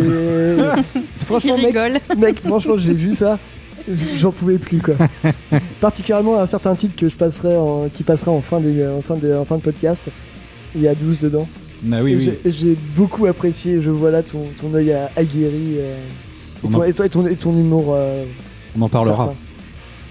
franchement 1.25 1.57
mec. 1.57 1.75
Mec, 2.17 2.39
franchement, 2.45 2.75
j'ai 2.77 2.93
vu 2.93 3.13
ça, 3.13 3.39
j'en 4.15 4.31
pouvais 4.31 4.57
plus 4.57 4.81
quoi. 4.81 4.95
Particulièrement 5.81 6.39
un 6.39 6.45
certain 6.45 6.75
titre 6.75 6.95
que 6.95 7.09
je 7.09 7.15
passerai 7.15 7.55
en, 7.57 7.89
qui 7.93 8.03
passera 8.03 8.31
en 8.31 8.41
fin, 8.41 8.59
de, 8.59 8.87
en, 8.97 9.01
fin 9.01 9.15
de, 9.15 9.33
en 9.33 9.45
fin 9.45 9.57
de 9.57 9.61
podcast. 9.61 10.05
Il 10.75 10.81
y 10.81 10.87
a 10.87 10.95
12 10.95 11.19
dedans. 11.19 11.47
Ah 11.91 12.01
oui, 12.01 12.15
oui. 12.15 12.31
j'ai- 12.45 12.77
beaucoup 12.95 13.25
apprécié, 13.25 13.81
je 13.81 13.89
vois 13.89 14.09
là 14.09 14.23
ton, 14.23 14.45
ton 14.59 14.73
œil 14.73 14.93
aguerri 15.17 15.75
euh, 15.77 15.97
et, 15.97 16.65
On 16.65 16.69
ton, 16.69 16.79
en- 16.79 16.83
et 16.83 16.93
ton- 16.93 17.03
et 17.03 17.09
ton- 17.09 17.27
et 17.27 17.35
ton 17.35 17.51
humour. 17.51 17.87
euh, 17.89 18.23
On 18.77 18.81
en 18.83 18.89
parlera. 18.89 19.25
certain. 19.25 19.33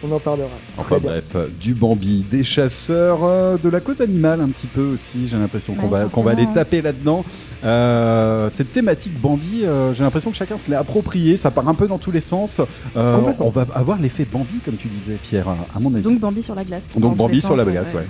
On 0.04 0.10
en 0.10 0.19
parlera. 0.19 0.49
Enfin 0.78 0.99
bref, 1.00 1.25
du 1.60 1.75
Bambi, 1.75 2.25
des 2.28 2.43
chasseurs, 2.43 3.20
euh, 3.22 3.56
de 3.56 3.69
la 3.69 3.81
cause 3.81 4.00
animale 4.00 4.40
un 4.40 4.49
petit 4.49 4.66
peu 4.66 4.82
aussi. 4.82 5.28
J'ai 5.28 5.37
l'impression 5.37 5.75
qu'on 5.75 5.87
Ouais, 5.88 6.02
va 6.02 6.04
qu'on 6.06 6.22
va 6.22 6.32
aller 6.32 6.46
taper 6.52 6.82
là-dedans. 6.82 7.25
Euh, 7.62 8.49
cette 8.52 8.72
thématique 8.72 9.19
Bambi, 9.20 9.64
euh, 9.64 9.94
j'ai 9.94 10.02
l'impression 10.02 10.31
que 10.31 10.37
chacun 10.37 10.58
se 10.58 10.69
l'est 10.69 10.76
approprié. 10.76 11.37
Ça 11.37 11.50
part 11.52 11.69
un 11.69 11.75
peu 11.75 11.87
dans 11.87 11.99
tous 11.99 12.10
les 12.10 12.20
sens. 12.20 12.60
Euh, 12.96 13.16
on 13.38 13.50
va 13.50 13.66
avoir 13.75 14.00
l'effet 14.00 14.26
Bambi, 14.31 14.58
comme 14.64 14.76
tu 14.76 14.88
disais, 14.88 15.19
Pierre, 15.22 15.46
à 15.49 15.78
mon 15.78 15.94
avis. 15.94 16.02
Donc 16.02 16.19
Bambi 16.19 16.43
sur 16.43 16.54
la 16.54 16.64
glace. 16.64 16.88
Donc 16.96 17.16
Bambi 17.16 17.40
sur 17.40 17.54
la 17.56 17.64
glace, 17.64 17.94
ouais. 17.94 18.06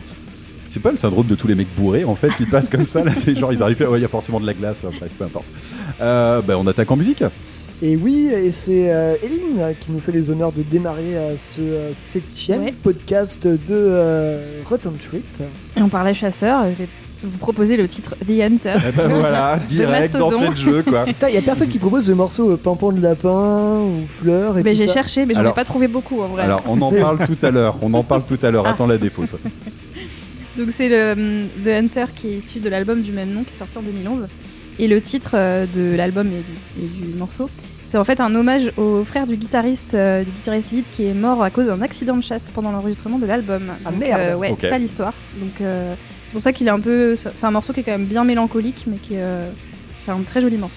C'est 0.70 0.80
pas 0.80 0.90
le 0.90 0.96
syndrome 0.96 1.26
de 1.26 1.34
tous 1.34 1.46
les 1.46 1.54
mecs 1.54 1.68
bourrés 1.76 2.04
en 2.04 2.14
fait 2.14 2.30
qui 2.30 2.46
passent 2.46 2.70
comme 2.70 2.86
ça, 2.86 3.04
là, 3.04 3.12
les 3.26 3.34
genre 3.36 3.52
ils 3.52 3.62
arrivent, 3.62 3.86
ouais, 3.90 3.98
il 3.98 4.02
y 4.02 4.06
a 4.06 4.08
forcément 4.08 4.40
de 4.40 4.46
la 4.46 4.54
glace, 4.54 4.82
bref, 4.82 5.12
peu 5.18 5.24
importe. 5.24 5.44
Euh, 6.00 6.40
bah, 6.40 6.54
on 6.56 6.66
attaque 6.66 6.90
en 6.90 6.96
musique. 6.96 7.22
Et 7.84 7.96
oui, 7.96 8.29
et 8.32 8.52
c'est 8.52 8.93
euh, 8.93 9.17
Eline 9.25 9.58
euh, 9.58 9.73
qui 9.79 9.90
nous 9.90 9.99
fait 9.99 10.12
les 10.12 10.31
honneurs 10.31 10.52
de 10.52 10.62
démarrer 10.62 11.17
euh, 11.17 11.37
ce 11.37 11.61
euh, 11.61 11.90
septième 11.93 12.62
Ouais. 12.62 12.73
podcast 12.81 13.44
de 13.44 13.58
euh, 13.70 14.61
Rotten 14.69 14.93
Trip. 14.93 15.25
Et 15.76 15.82
on 15.82 15.88
parlait 15.88 16.14
chasseur, 16.14 16.64
je 16.70 16.75
vais 16.84 16.88
vous 17.25 17.38
proposer 17.38 17.76
le 17.76 17.88
titre 17.88 18.14
The 18.25 18.40
Hunter. 18.40 18.75
Eh 18.88 18.93
ben 18.93 19.08
voilà, 19.08 19.58
direct 19.67 20.17
d'entrée 20.17 20.50
de 20.50 20.56
jeu 20.56 20.84
quoi. 20.84 21.06
Il 21.29 21.34
y 21.34 21.38
a 21.38 21.43
personne 21.43 21.69
qui 21.69 21.81
propose 21.81 22.08
le 22.08 22.14
morceau 22.14 22.52
euh, 22.52 22.56
Pimpon 22.56 22.93
de 22.93 23.00
lapin 23.00 23.81
ou 23.81 24.06
fleur 24.20 24.58
et 24.58 24.62
Mais 24.62 24.75
j'ai 24.75 24.87
ça. 24.87 24.94
cherché, 24.94 25.26
mais 25.26 25.35
j'en 25.35 25.40
ai 25.40 25.43
Alors- 25.43 25.55
pas 25.55 25.64
trouvé 25.64 25.88
beaucoup 25.88 26.20
en 26.20 26.28
vrai. 26.28 26.44
Alors 26.44 26.62
on 26.69 26.81
en 26.82 26.93
parle 26.93 27.19
tout 27.26 27.38
à 27.44 27.50
l'heure, 27.50 27.76
on 27.82 27.93
en 27.94 28.05
parle 28.05 28.23
tout 28.28 28.38
à 28.43 28.50
l'heure, 28.52 28.64
Ah. 28.67 28.70
attends 28.70 28.87
la 28.87 28.99
défausse. 28.99 29.35
Donc 30.56 30.69
c'est 30.73 30.88
le 30.88 31.46
The 31.64 31.69
Hunter 31.69 32.05
qui 32.14 32.28
est 32.28 32.37
issu 32.37 32.61
de 32.61 32.69
l'album 32.69 33.02
du 33.02 33.11
même 33.11 33.32
nom 33.32 33.43
qui 33.43 33.55
est 33.55 33.58
sorti 33.58 33.76
en 33.76 33.82
2011. 33.82 34.26
Et 34.78 34.88
le 34.88 35.00
titre 35.02 35.32
euh, 35.35 35.67
de 35.76 35.96
l'album 35.96 36.28
et, 36.28 36.82
et 36.82 36.87
du 36.87 37.14
morceau, 37.19 37.50
c'est 37.92 37.98
en 37.98 38.04
fait 38.04 38.20
un 38.20 38.34
hommage 38.34 38.72
au 38.78 39.04
frère 39.04 39.26
du 39.26 39.36
guitariste, 39.36 39.92
euh, 39.92 40.24
du 40.24 40.30
guitariste 40.30 40.70
lead 40.70 40.86
qui 40.90 41.04
est 41.04 41.12
mort 41.12 41.42
à 41.42 41.50
cause 41.50 41.66
d'un 41.66 41.82
accident 41.82 42.16
de 42.16 42.22
chasse 42.22 42.50
pendant 42.54 42.72
l'enregistrement 42.72 43.18
de 43.18 43.26
l'album. 43.26 43.70
Ah, 43.84 43.90
Donc, 43.90 44.00
merde. 44.00 44.20
euh, 44.22 44.34
Ouais, 44.34 44.50
Ok. 44.50 44.60
c'est 44.62 44.70
ça 44.70 44.78
l'histoire. 44.78 45.12
Donc 45.38 45.60
euh, 45.60 45.94
c'est 46.24 46.32
pour 46.32 46.40
ça 46.40 46.54
qu'il 46.54 46.66
est 46.68 46.70
un 46.70 46.80
peu, 46.80 47.16
c'est 47.16 47.44
un 47.44 47.50
morceau 47.50 47.74
qui 47.74 47.80
est 47.80 47.82
quand 47.82 47.92
même 47.92 48.06
bien 48.06 48.24
mélancolique, 48.24 48.84
mais 48.86 48.96
qui 48.96 49.16
est 49.16 49.20
euh, 49.20 49.50
c'est 50.06 50.10
un 50.10 50.22
très 50.22 50.40
joli 50.40 50.56
morceau. 50.56 50.74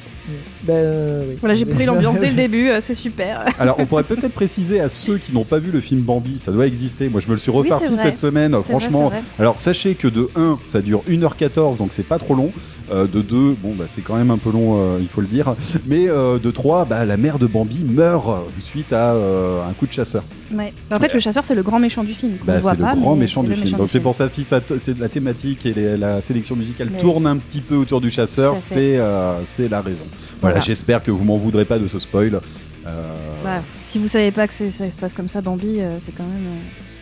Ben, 0.63 0.73
euh, 0.73 1.23
oui. 1.29 1.37
Voilà, 1.39 1.55
j'ai 1.55 1.65
pris 1.65 1.85
l'ambiance 1.85 2.19
dès 2.19 2.29
le 2.29 2.35
début, 2.35 2.69
euh, 2.69 2.79
c'est 2.81 2.93
super. 2.95 3.45
Alors 3.59 3.75
on 3.79 3.85
pourrait 3.85 4.03
peut-être 4.03 4.33
préciser 4.33 4.79
à 4.79 4.89
ceux 4.89 5.17
qui 5.17 5.33
n'ont 5.33 5.43
pas 5.43 5.59
vu 5.59 5.71
le 5.71 5.79
film 5.81 6.01
Bambi, 6.01 6.39
ça 6.39 6.51
doit 6.51 6.65
exister. 6.67 7.09
Moi 7.09 7.21
je 7.21 7.27
me 7.27 7.33
le 7.33 7.37
suis 7.39 7.51
Oui, 7.51 7.57
refarci 7.59 7.85
c'est 7.87 7.93
vrai. 7.93 8.01
cette 8.03 8.17
semaine, 8.19 8.51
C'est 8.53 8.57
vrai, 8.57 8.69
franchement. 8.69 9.11
c'est. 9.13 9.41
Alors 9.41 9.57
sachez 9.59 9.93
que 9.95 10.07
de 10.07 10.29
1, 10.35 10.59
ça 10.63 10.81
dure 10.81 11.03
1h14, 11.09 11.77
donc 11.77 11.89
c'est 11.91 12.03
pas 12.07 12.17
trop 12.17 12.33
long. 12.35 12.51
Euh, 12.91 13.07
de 13.07 13.21
2, 13.21 13.55
bon 13.63 13.73
bah 13.75 13.85
c'est 13.87 14.01
quand 14.01 14.15
même 14.15 14.29
un 14.31 14.37
peu 14.37 14.51
long, 14.51 14.75
euh, 14.77 14.97
il 14.99 15.07
faut 15.07 15.21
le 15.21 15.27
dire. 15.27 15.55
Mais 15.87 16.07
euh, 16.07 16.37
de 16.39 16.51
3, 16.51 16.85
bah, 16.85 17.03
la 17.05 17.17
mère 17.17 17.39
de 17.39 17.47
Bambi 17.47 17.83
meurt 17.83 18.27
suite 18.59 18.93
à 18.93 19.11
euh, 19.13 19.67
un 19.67 19.73
coup 19.73 19.87
de 19.87 19.91
chasseur. 19.91 20.23
Ouais. 20.53 20.71
En 20.91 20.99
fait, 20.99 21.11
le 21.13 21.19
chasseur, 21.19 21.43
c'est 21.43 21.55
le 21.55 21.63
grand 21.63 21.79
méchant 21.79 22.03
du 22.03 22.13
film. 22.13 22.33
qu'on 22.37 22.45
Bah, 22.45 22.59
voit 22.59 22.71
c'est 22.71 22.77
le 22.77 22.83
pas, 22.83 22.95
grand 22.95 23.13
mais 23.15 23.21
méchant 23.21 23.41
c'est 23.41 23.47
du 23.47 23.49
le 23.49 23.55
film. 23.55 23.65
méchant 23.67 23.77
Donc 23.77 23.89
c'est 23.89 23.99
pour 23.99 24.13
ça 24.13 24.27
si 24.27 24.43
ça 24.43 24.61
t- 24.61 24.77
c'est 24.77 24.97
la 24.99 25.09
thématique 25.09 25.65
et 25.65 25.73
les- 25.73 25.97
la 25.97 26.21
sélection 26.21 26.55
musicale 26.55 26.89
Mais 26.91 26.99
tourne 26.99 27.25
un 27.25 27.37
petit 27.37 27.61
peu 27.61 27.75
autour 27.75 28.01
du 28.01 28.09
chasseur, 28.11 28.53
Tout 28.53 28.57
à 28.59 28.61
fait. 28.61 28.75
c'est 28.75 28.97
euh, 28.97 29.39
c'est 29.45 29.67
la 29.69 29.81
raison. 29.81 30.05
Voilà, 30.41 30.55
Voilà. 30.55 30.59
j'espère 30.59 31.01
que 31.03 31.11
vous 31.11 31.23
m'en 31.23 31.37
voudrez 31.37 31.65
pas 31.65 31.79
de 31.79 31.87
ce 31.87 31.99
spoil. 31.99 32.39
Euh, 32.87 33.13
Voilà. 33.41 33.63
Si 33.83 33.97
vous 33.99 34.07
savez 34.07 34.31
pas 34.31 34.47
que 34.47 34.53
ça 34.53 34.89
se 34.91 34.95
passe 34.97 35.13
comme 35.13 35.27
ça, 35.27 35.41
Bambi, 35.41 35.79
euh, 35.79 35.97
c'est 36.01 36.11
quand 36.15 36.23
même. 36.23 36.45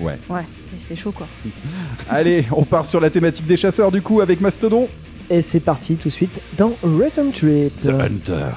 euh, 0.01 0.03
Ouais. 0.05 0.17
Ouais, 0.29 0.41
c'est- 0.65 0.87
c'est 0.87 0.95
chaud 0.95 1.11
quoi. 1.11 1.27
Allez, 2.09 2.45
on 2.51 2.63
part 2.63 2.85
sur 2.85 2.99
la 2.99 3.09
thématique 3.09 3.45
des 3.45 3.57
chasseurs 3.57 3.91
du 3.91 4.01
coup 4.01 4.21
avec 4.21 4.41
Mastodon. 4.41 4.87
Et 5.29 5.41
c'est 5.41 5.59
parti 5.59 5.95
tout 5.95 6.09
de 6.09 6.13
suite 6.13 6.41
dans 6.57 6.73
Return 6.83 7.31
Trip. 7.31 7.71
The 7.81 7.89
Hunter. 7.89 8.53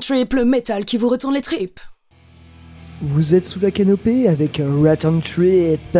Trip, 0.00 0.32
le 0.34 0.44
métal 0.44 0.84
qui 0.84 0.96
vous 0.96 1.08
retourne 1.08 1.34
les 1.34 1.40
tripes. 1.42 1.80
Vous 3.02 3.34
êtes 3.34 3.46
sous 3.46 3.60
la 3.60 3.70
canopée 3.70 4.28
avec 4.28 4.58
un 4.60 4.82
Return 4.82 5.20
Trip. 5.20 5.96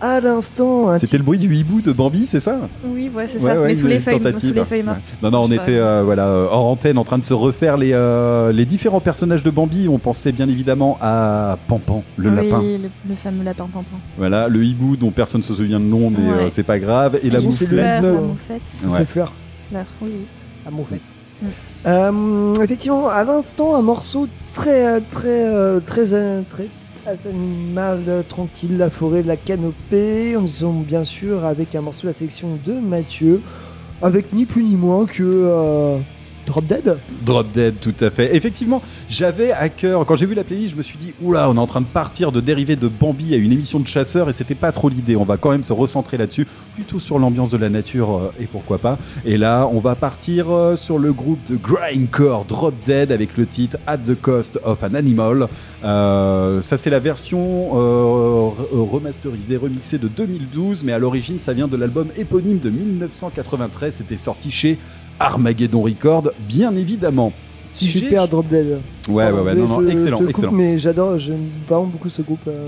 À 0.00 0.20
l'instant, 0.20 0.90
un 0.90 0.98
C'était 0.98 1.16
le 1.16 1.22
bruit 1.22 1.38
du 1.38 1.54
hibou 1.54 1.80
de 1.80 1.90
Bambi, 1.92 2.26
c'est 2.26 2.40
ça? 2.40 2.68
Oui, 2.84 3.10
ouais, 3.14 3.26
c'est 3.26 3.38
Ouais, 3.40 3.54
ça. 3.54 3.60
ouais, 3.60 3.68
mais 3.68 3.74
sous 3.74 3.86
les, 3.86 4.00
feuilles, 4.00 4.20
sous 4.38 4.52
les 4.52 4.64
feuilles 4.64 4.82
mortes. 4.82 4.98
Non, 5.22 5.30
non, 5.30 5.38
on 5.44 5.48
Je 5.48 5.54
était 5.54 5.78
euh, 5.78 6.02
voilà, 6.04 6.26
euh, 6.26 6.46
hors 6.50 6.66
antenne 6.66 6.98
en 6.98 7.04
train 7.04 7.16
de 7.16 7.24
se 7.24 7.32
refaire 7.32 7.78
les, 7.78 7.92
euh, 7.94 8.52
les 8.52 8.66
différents 8.66 9.00
personnages 9.00 9.42
de 9.44 9.50
Bambi. 9.50 9.88
On 9.88 9.98
pensait 9.98 10.32
bien 10.32 10.48
évidemment 10.48 10.98
à 11.00 11.56
Pampan, 11.68 12.02
le 12.16 12.28
oui, 12.28 12.36
lapin. 12.36 12.60
Le, 12.62 12.90
le 13.08 13.14
fameux 13.14 13.44
lapin 13.44 13.66
Pampan. 13.72 13.96
Voilà, 14.18 14.48
le 14.48 14.62
hibou 14.64 14.96
dont 14.96 15.10
personne 15.10 15.40
ne 15.40 15.46
se 15.46 15.54
souvient 15.54 15.80
de 15.80 15.86
nom, 15.86 16.10
mais 16.10 16.18
Ouais. 16.30 16.38
euh, 16.44 16.48
c'est 16.50 16.64
pas 16.64 16.78
grave. 16.78 17.18
Et 17.22 17.30
la 17.30 17.40
c'est 17.40 17.66
le 17.70 18.12
mouflette. 18.12 18.62
C'est 18.88 19.04
Fleur. 19.06 19.32
Fleur, 19.70 19.86
oui, 20.02 20.10
oui. 20.12 20.26
À. 20.70 21.00
Mm. 21.42 21.46
Euh, 21.86 22.54
effectivement, 22.62 23.08
à 23.08 23.24
l'instant, 23.24 23.74
un 23.74 23.82
morceau 23.82 24.28
très, 24.54 24.86
euh, 24.86 25.00
très, 25.10 25.44
euh, 25.46 25.80
très, 25.80 26.12
euh, 26.12 26.42
très, 26.48 26.68
animal, 27.28 28.24
tranquille, 28.28 28.78
la 28.78 28.88
forêt, 28.88 29.22
la 29.22 29.36
canopée. 29.36 30.36
On 30.36 30.46
sommes 30.46 30.82
bien 30.82 31.04
sûr 31.04 31.44
avec 31.44 31.74
un 31.74 31.82
morceau 31.82 32.02
de 32.02 32.08
la 32.08 32.12
sélection 32.14 32.58
de 32.64 32.72
Mathieu, 32.72 33.42
avec 34.02 34.32
ni 34.32 34.46
plus 34.46 34.64
ni 34.64 34.76
moins 34.76 35.04
que 35.04 35.22
euh, 35.22 35.98
Drop 36.46 36.66
Dead. 36.66 36.96
Drop 37.24 37.46
Dead, 37.52 37.74
tout 37.80 37.94
à 38.00 38.10
fait. 38.10 38.34
Effectivement, 38.36 38.82
j'avais 39.08 39.50
à 39.52 39.68
cœur, 39.68 40.04
quand 40.06 40.16
j'ai 40.16 40.26
vu 40.26 40.34
la 40.34 40.44
playlist, 40.44 40.72
je 40.72 40.76
me 40.76 40.82
suis 40.82 40.98
dit, 40.98 41.14
oula, 41.22 41.48
on 41.50 41.54
est 41.56 41.58
en 41.58 41.66
train 41.66 41.80
de 41.80 41.86
partir 41.86 42.32
de 42.32 42.40
dériver 42.40 42.76
de 42.76 42.88
Bambi 42.88 43.34
à 43.34 43.36
une 43.36 43.52
émission 43.52 43.80
de 43.80 43.86
chasseurs 43.86 44.28
et 44.28 44.32
c'était 44.32 44.54
pas 44.54 44.72
trop 44.72 44.88
l'idée. 44.88 45.16
On 45.16 45.24
va 45.24 45.36
quand 45.36 45.50
même 45.50 45.64
se 45.64 45.72
recentrer 45.72 46.16
là-dessus, 46.16 46.46
plutôt 46.74 47.00
sur 47.00 47.18
l'ambiance 47.18 47.50
de 47.50 47.56
la 47.56 47.68
nature 47.70 48.16
euh, 48.16 48.32
et 48.42 48.46
pourquoi 48.46 48.78
pas. 48.78 48.98
Et 49.24 49.38
là, 49.38 49.68
on 49.72 49.78
va 49.80 49.94
partir 49.94 50.50
euh, 50.50 50.76
sur 50.76 50.98
le 50.98 51.12
groupe 51.12 51.38
de 51.50 51.56
grindcore 51.56 52.44
Drop 52.44 52.74
Dead 52.84 53.10
avec 53.12 53.36
le 53.36 53.46
titre 53.46 53.78
At 53.86 53.98
the 53.98 54.14
Cost 54.20 54.58
of 54.64 54.82
an 54.82 54.94
Animal. 54.94 55.48
Euh, 55.84 56.60
ça, 56.62 56.76
c'est 56.76 56.90
la 56.90 56.98
version 57.00 57.74
re- 57.74 58.90
remasterisée, 58.90 59.56
remixée 59.56 59.98
de 59.98 60.08
2012, 60.08 60.84
mais 60.84 60.92
à 60.92 60.98
l'origine, 60.98 61.38
ça 61.40 61.52
vient 61.52 61.68
de 61.68 61.76
l'album 61.76 62.08
éponyme 62.16 62.58
de 62.58 62.70
1993. 62.70 63.94
C'était 63.94 64.16
sorti 64.16 64.50
chez 64.50 64.78
Armageddon 65.20 65.82
Record, 65.82 66.30
bien 66.48 66.74
évidemment. 66.76 67.32
Si 67.70 67.88
j'ai- 67.88 67.98
Super 68.00 68.28
Drop 68.28 68.46
Dead. 68.46 68.78
Ouais, 69.08 69.24
ouais, 69.32 69.40
ouais, 69.40 69.50
Je- 69.52 69.56
non, 69.58 69.66
non, 69.66 69.82
je- 69.82 69.88
excellent, 69.88 70.16
je 70.18 70.22
te 70.22 70.26
coupe, 70.26 70.30
excellent. 70.30 70.52
mais 70.52 70.78
j'adore, 70.78 71.18
j'aime 71.18 71.48
vraiment 71.68 71.86
beaucoup 71.86 72.08
ce 72.08 72.22
groupe. 72.22 72.38
euh. 72.46 72.66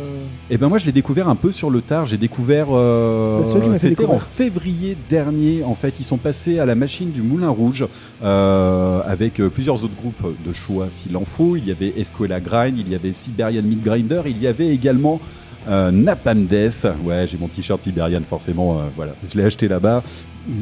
Et 0.50 0.56
ben 0.58 0.68
moi, 0.68 0.78
je 0.78 0.86
l'ai 0.86 0.90
découvert 0.90 1.28
un 1.28 1.36
peu 1.36 1.52
sur 1.52 1.70
le 1.70 1.80
tard. 1.80 2.06
J'ai 2.06 2.16
découvert, 2.16 2.66
euh, 2.72 3.38
Bah, 3.38 3.76
c'était 3.76 4.04
en 4.04 4.18
février 4.18 4.96
dernier. 5.08 5.62
En 5.64 5.76
fait, 5.76 5.94
ils 6.00 6.04
sont 6.04 6.16
passés 6.16 6.58
à 6.58 6.66
la 6.66 6.74
machine 6.74 7.12
du 7.12 7.22
Moulin 7.22 7.50
Rouge 7.50 7.86
euh, 8.24 9.00
avec 9.06 9.40
euh, 9.40 9.48
plusieurs 9.48 9.76
autres 9.84 9.94
groupes 9.96 10.34
de 10.44 10.52
choix, 10.52 10.86
s'il 10.90 11.16
en 11.16 11.24
faut. 11.24 11.54
Il 11.56 11.68
y 11.68 11.70
avait 11.70 11.94
Escuela 11.96 12.40
Grind, 12.40 12.76
il 12.76 12.88
y 12.90 12.96
avait 12.96 13.12
Siberian 13.12 13.62
Meat 13.62 13.84
Grinder, 13.84 14.22
il 14.26 14.42
y 14.42 14.48
avait 14.48 14.68
également 14.68 15.20
euh. 15.68 15.90
Ouais, 17.04 17.26
j'ai 17.26 17.38
mon 17.38 17.49
t-shirt 17.49 17.80
Siberian, 17.80 18.23
forcément. 18.28 18.78
euh, 18.78 18.82
voilà, 18.96 19.12
je 19.28 19.37
l'ai 19.38 19.44
acheté 19.44 19.68
là-bas. 19.68 20.02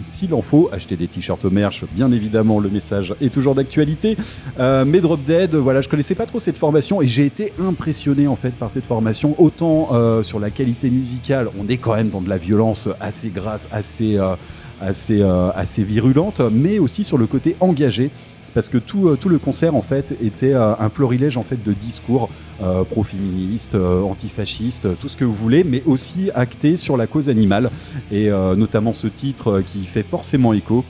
S'il 0.07 0.33
en 0.33 0.41
faut, 0.41 0.71
acheter 0.73 0.97
des 0.97 1.09
t-shirts 1.09 1.45
au 1.45 1.51
merch, 1.51 1.85
bien 1.95 2.11
évidemment, 2.11 2.59
le 2.59 2.71
message 2.71 3.15
est 3.21 3.33
toujours 3.33 3.55
d'actualité. 3.55 4.17
Euh, 4.59 4.85
mais 4.87 5.01
Drop 5.01 5.23
Dead, 5.23 5.55
voilà, 5.55 5.83
je 5.83 5.89
connaissais 5.89 6.15
pas 6.15 6.27
trop 6.27 6.41
cette 6.41 6.57
formation 6.57 7.03
et 7.03 7.07
j'ai 7.07 7.27
été 7.27 7.53
impressionné 7.61 8.27
en 8.27 8.37
fait 8.37 8.51
par 8.51 8.71
cette 8.71 8.87
formation. 8.87 9.35
Autant 9.39 9.91
euh, 9.93 10.23
sur 10.23 10.41
la 10.41 10.51
qualité 10.51 10.89
musicale, 10.89 11.49
on 11.61 11.69
est 11.69 11.77
quand 11.77 11.95
même 11.95 12.09
dans 12.09 12.23
de 12.23 12.29
la 12.29 12.39
violence 12.39 12.89
assez 13.01 13.29
grasse, 13.29 13.69
assez, 13.73 14.17
euh, 14.17 14.37
assez, 14.81 15.23
assez 15.55 15.85
virulente, 15.85 16.41
mais 16.51 16.79
aussi 16.79 17.05
sur 17.05 17.19
le 17.19 17.27
côté 17.27 17.57
engagé. 17.61 18.11
Parce 18.55 18.69
que 18.69 18.79
tout, 18.79 19.09
euh, 19.09 19.17
tout 19.17 19.29
le 19.29 19.39
concert 19.39 19.75
en 19.75 19.83
fait 19.83 20.17
était 20.23 20.55
euh, 20.55 20.75
un 20.79 20.89
florilège 20.89 21.37
en 21.37 21.43
fait 21.43 21.63
de 21.63 21.73
discours 21.73 22.31
euh, 22.63 22.85
pro-féministes, 22.85 23.75
euh, 23.75 24.03
antifascistes, 24.03 24.97
tout 24.99 25.09
ce 25.09 25.17
que 25.17 25.25
vous 25.25 25.35
voulez, 25.35 25.65
mais 25.65 25.83
aussi 25.87 26.31
acté 26.35 26.77
sur 26.77 26.97
la 26.97 27.09
cause 27.09 27.29
animale 27.29 27.71
et 28.13 28.31
notamment 28.57 28.93
ce 28.93 29.07
titre 29.07 29.63
qui 29.73 29.85
fait 29.85 30.03
forcément 30.03 30.53
écho. 30.53 30.85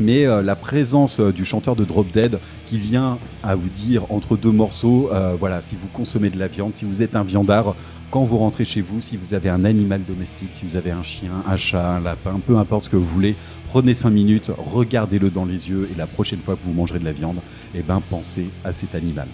Mais 0.00 0.24
la 0.24 0.56
présence 0.56 1.20
du 1.20 1.44
chanteur 1.44 1.76
de 1.76 1.84
Drop 1.84 2.06
Dead 2.12 2.38
qui 2.66 2.78
vient 2.78 3.18
à 3.42 3.54
vous 3.54 3.68
dire 3.68 4.04
entre 4.10 4.36
deux 4.36 4.50
morceaux, 4.50 5.10
voilà, 5.38 5.60
si 5.62 5.76
vous 5.76 5.88
consommez 5.88 6.30
de 6.30 6.38
la 6.38 6.48
viande, 6.48 6.74
si 6.74 6.84
vous 6.84 7.02
êtes 7.02 7.16
un 7.16 7.22
viandard, 7.22 7.76
quand 8.10 8.24
vous 8.24 8.38
rentrez 8.38 8.64
chez 8.64 8.80
vous, 8.80 9.00
si 9.00 9.16
vous 9.16 9.34
avez 9.34 9.48
un 9.48 9.64
animal 9.64 10.02
domestique, 10.04 10.52
si 10.52 10.64
vous 10.64 10.76
avez 10.76 10.90
un 10.90 11.02
chien, 11.02 11.32
un 11.46 11.56
chat, 11.56 11.96
un 11.96 12.00
lapin, 12.00 12.40
peu 12.46 12.56
importe 12.56 12.84
ce 12.84 12.90
que 12.90 12.96
vous 12.96 13.04
voulez, 13.04 13.34
prenez 13.68 13.94
5 13.94 14.10
minutes, 14.10 14.50
regardez-le 14.56 15.30
dans 15.30 15.44
les 15.44 15.70
yeux 15.70 15.88
et 15.92 15.98
la 15.98 16.06
prochaine 16.06 16.40
fois 16.40 16.54
que 16.54 16.60
vous 16.64 16.72
mangerez 16.72 16.98
de 16.98 17.04
la 17.04 17.12
viande, 17.12 17.38
eh 17.74 17.82
ben 17.82 18.00
pensez 18.08 18.48
à 18.64 18.72
cet 18.72 18.94
animal. 18.94 19.28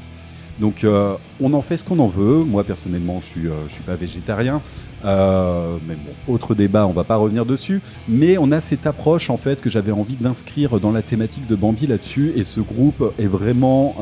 Donc 0.61 0.85
euh, 0.85 1.15
on 1.41 1.55
en 1.55 1.62
fait 1.62 1.77
ce 1.77 1.85
qu'on 1.85 1.99
en 1.99 2.09
veut. 2.09 2.45
Moi 2.45 2.65
personnellement, 2.65 3.21
je 3.21 3.27
suis, 3.27 3.47
euh, 3.49 3.69
suis 3.69 3.83
pas 3.83 3.95
végétarien. 3.95 4.61
Euh, 5.05 5.77
mais 5.88 5.95
bon, 5.95 6.33
autre 6.33 6.55
débat, 6.55 6.87
on 6.87 6.93
va 6.93 7.05
pas 7.05 7.17
revenir 7.17 7.45
dessus. 7.45 7.81
Mais 8.09 8.38
on 8.38 8.53
a 8.53 8.61
cette 8.61 8.87
approche 8.87 9.31
en 9.31 9.37
fait 9.37 9.61
que 9.61 9.71
j'avais 9.71 9.93
envie 9.93 10.15
d'inscrire 10.15 10.79
dans 10.79 10.93
la 10.93 11.03
thématique 11.03 11.47
de 11.49 11.57
Bambi 11.57 11.87
là-dessus. 11.87 12.33
Et 12.37 12.45
ce 12.45 12.61
groupe 12.61 13.12
est 13.19 13.27
vraiment, 13.27 13.97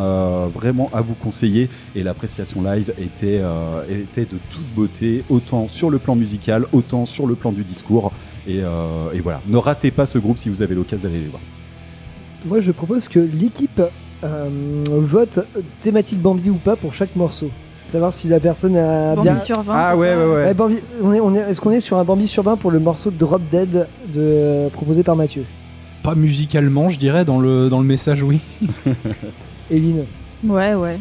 vraiment 0.52 0.90
à 0.92 1.00
vous 1.00 1.14
conseiller. 1.14 1.70
Et 1.94 2.02
l'appréciation 2.02 2.62
live 2.62 2.92
était, 2.98 3.38
de 3.38 4.38
toute 4.50 4.66
beauté, 4.74 5.24
autant 5.30 5.68
sur 5.68 5.88
le 5.88 5.98
plan 5.98 6.16
musical, 6.16 6.66
autant 6.72 7.06
sur 7.06 7.26
le 7.26 7.34
plan 7.34 7.52
du 7.52 7.62
discours. 7.62 8.12
Et, 8.46 8.58
et 8.58 9.20
voilà, 9.20 9.40
ne 9.46 9.56
ratez 9.56 9.90
pas 9.90 10.04
ce 10.04 10.18
groupe 10.18 10.36
si 10.38 10.50
vous 10.50 10.60
avez 10.60 10.74
l'occasion 10.74 11.08
d'aller 11.08 11.22
les 11.22 11.28
voir. 11.28 11.42
Moi, 12.44 12.60
je 12.60 12.72
propose 12.72 13.08
que 13.08 13.20
l'équipe 13.20 13.80
vote 14.22 15.40
thématique 15.82 16.20
Bambi 16.20 16.50
ou 16.50 16.54
pas 16.54 16.76
pour 16.76 16.94
chaque 16.94 17.14
morceau. 17.16 17.50
Savoir 17.84 18.12
si 18.12 18.28
la 18.28 18.38
personne 18.38 18.76
a 18.76 19.14
Bambi 19.16 19.28
bien. 19.28 19.38
sur 19.40 19.62
20. 19.62 19.72
Ah 19.74 19.96
ouais, 19.96 20.08
ça 20.08 20.16
ouais, 20.18 20.24
ouais. 20.24 20.44
Ouais, 20.44 20.54
Bambi- 20.54 20.80
on 21.02 21.12
est, 21.12 21.20
on 21.20 21.34
est, 21.34 21.38
est-ce 21.40 21.60
qu'on 21.60 21.70
est 21.72 21.80
sur 21.80 21.96
un 21.98 22.04
Bambi 22.04 22.26
sur 22.28 22.42
20 22.44 22.56
pour 22.56 22.70
le 22.70 22.78
morceau 22.78 23.10
Drop 23.10 23.42
Dead 23.50 23.86
de, 24.14 24.68
proposé 24.72 25.02
par 25.02 25.16
Mathieu? 25.16 25.44
Pas 26.04 26.14
musicalement, 26.14 26.88
je 26.88 26.98
dirais, 26.98 27.24
dans 27.24 27.40
le, 27.40 27.68
dans 27.68 27.80
le 27.80 27.86
message, 27.86 28.22
oui. 28.22 28.38
Eline 29.70 30.04
Ouais, 30.46 30.74
ouais. 30.74 30.98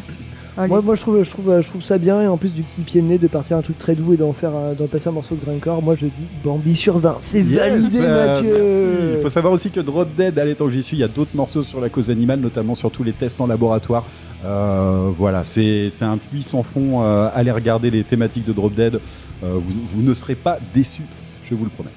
Allez. 0.56 0.68
moi, 0.68 0.82
moi 0.82 0.94
je, 0.94 1.00
trouve, 1.00 1.22
je, 1.22 1.30
trouve, 1.30 1.60
je 1.60 1.66
trouve 1.68 1.82
ça 1.82 1.96
bien 1.98 2.22
et 2.22 2.26
en 2.26 2.36
plus 2.36 2.52
du 2.52 2.62
petit 2.62 2.82
pied 2.82 3.00
de 3.00 3.06
nez 3.06 3.18
de 3.18 3.26
partir 3.28 3.56
un 3.56 3.62
truc 3.62 3.78
très 3.78 3.94
doux 3.94 4.12
et 4.12 4.16
d'en 4.16 4.32
faire 4.32 4.50
un- 4.54 4.72
d'en 4.74 4.86
passer 4.86 5.08
un 5.08 5.12
morceau 5.12 5.34
de 5.36 5.40
grindcore, 5.44 5.80
moi 5.82 5.94
je 5.96 6.06
dis 6.06 6.12
Bambi 6.44 6.74
sur 6.74 6.98
20. 6.98 7.16
C'est 7.20 7.40
Yes, 7.42 7.58
validé 7.58 7.98
euh, 8.00 8.26
Mathieu 8.26 8.52
merci. 8.52 9.14
Il 9.18 9.22
faut 9.22 9.28
savoir 9.28 9.52
aussi 9.52 9.70
que 9.70 9.80
Drop 9.80 10.08
Dead, 10.16 10.38
allez, 10.38 10.54
tant 10.54 10.66
que 10.66 10.72
j'y 10.72 10.82
suis, 10.82 10.96
il 10.96 11.00
y 11.00 11.04
a 11.04 11.08
d'autres 11.08 11.34
morceaux 11.34 11.62
sur 11.62 11.80
la 11.80 11.88
cause 11.88 12.10
animale, 12.10 12.40
notamment 12.40 12.74
sur 12.74 12.90
tous 12.90 13.04
les 13.04 13.12
tests 13.12 13.40
en 13.40 13.46
laboratoire. 13.46 14.04
Euh, 14.44 15.10
voilà, 15.16 15.44
c'est 15.44 15.88
c'est 15.90 16.04
un 16.04 16.16
puits 16.18 16.42
sans 16.42 16.62
fond. 16.62 17.02
euh, 17.02 17.28
allez 17.34 17.50
regarder 17.52 17.90
les 17.90 18.02
thématiques 18.04 18.46
de 18.46 18.52
Drop 18.52 18.74
Dead. 18.74 18.94
Euh, 19.42 19.54
vous, 19.54 19.72
vous 19.94 20.02
ne 20.02 20.14
serez 20.14 20.34
pas 20.34 20.58
déçus, 20.74 21.02
je 21.44 21.54
vous 21.54 21.64
le 21.64 21.70
promets. 21.70 21.90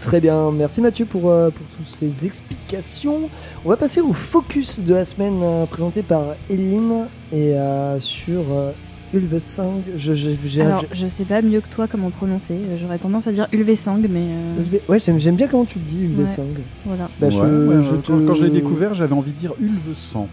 Très 0.00 0.20
bien, 0.20 0.52
merci 0.52 0.80
Mathieu 0.80 1.04
pour, 1.04 1.30
euh, 1.30 1.50
pour 1.50 1.66
toutes 1.76 1.88
ces 1.90 2.26
explications. 2.26 3.28
On 3.64 3.68
va 3.70 3.76
passer 3.76 4.00
au 4.00 4.12
focus 4.12 4.78
de 4.80 4.94
la 4.94 5.04
semaine 5.04 5.40
euh, 5.42 5.66
présenté 5.66 6.02
par 6.02 6.36
Eline 6.48 7.06
et 7.32 7.54
euh, 7.58 7.98
sur 7.98 8.42
euh, 8.52 8.70
Ulvesang, 9.14 9.80
je, 9.96 10.12
Alors, 10.60 10.84
je 10.92 11.06
sais 11.06 11.24
pas 11.24 11.40
mieux 11.40 11.60
que 11.60 11.68
toi 11.68 11.86
comment 11.88 12.10
prononcer. 12.10 12.56
J'aurais 12.80 12.98
tendance 12.98 13.26
à 13.26 13.32
dire 13.32 13.48
Ulvesang, 13.52 14.00
mais 14.08 14.20
euh, 14.20 14.62
Ulve- 14.62 14.80
Ouais, 14.88 15.00
j'aime, 15.00 15.18
j'aime 15.18 15.36
bien 15.36 15.46
comment 15.48 15.64
tu 15.64 15.78
le 15.78 15.84
dis, 15.84 16.04
Ulvesang. 16.04 16.44
voilà. 16.84 17.08
Bah, 17.20 17.30
je- 17.30 17.38
Ouais, 17.38 17.76
ouais, 17.76 17.82
je 17.82 17.90
quand, 17.94 18.00
te- 18.02 18.26
quand 18.26 18.34
je 18.34 18.44
l'ai 18.44 18.50
découvert, 18.50 18.94
j'avais 18.94 19.14
envie 19.14 19.32
de 19.32 19.38
dire 19.38 19.54
Ulve 19.60 19.94
sang. 19.94 20.28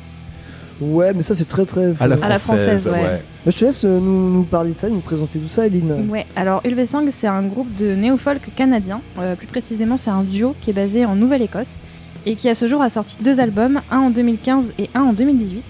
Ouais, 0.82 1.14
mais 1.14 1.22
ça 1.22 1.34
c'est 1.34 1.48
très 1.48 1.66
très. 1.66 1.94
À 2.00 2.08
la 2.08 2.16
À 2.16 2.30
la 2.30 2.38
française, 2.38 2.84
française, 2.84 2.88
ouais. 2.90 3.22
Bah, 3.46 3.52
je 3.52 3.58
te 3.58 3.66
laisse 3.66 3.86
euh, 3.86 4.00
nous, 4.00 4.30
nous 4.32 4.44
parler 4.44 4.74
de 4.74 4.78
ça, 4.78 4.90
nous 4.90 5.00
présenter 5.00 5.40
tout 5.40 5.48
ça, 5.48 5.68
Eline. 5.68 6.10
Ouais, 6.10 6.26
alors 6.36 6.62
Ulvesang, 6.66 7.10
c'est 7.12 7.28
un 7.28 7.44
groupe 7.44 7.74
de 7.76 7.94
néo-folk 7.94 8.42
canadien. 8.56 9.02
Euh, 9.20 9.36
plus 9.36 9.48
précisément, 9.48 9.98
c'est 9.98 10.10
un 10.10 10.24
duo 10.24 10.56
qui 10.62 10.72
est 10.72 10.74
basé 10.74 11.06
en 11.06 11.16
Nouvelle-Écosse 11.16 11.78
et 12.26 12.36
qui 12.36 12.50
à 12.50 12.56
ce 12.56 12.68
jour 12.68 12.82
a 12.82 12.90
sorti 12.90 13.18
deux 13.24 13.40
albums, 13.40 13.82
un 13.92 14.00
en 14.00 14.10
2015 14.10 14.72
et 14.80 14.90
un 14.96 15.02
en 15.02 15.14
2018. 15.14 15.64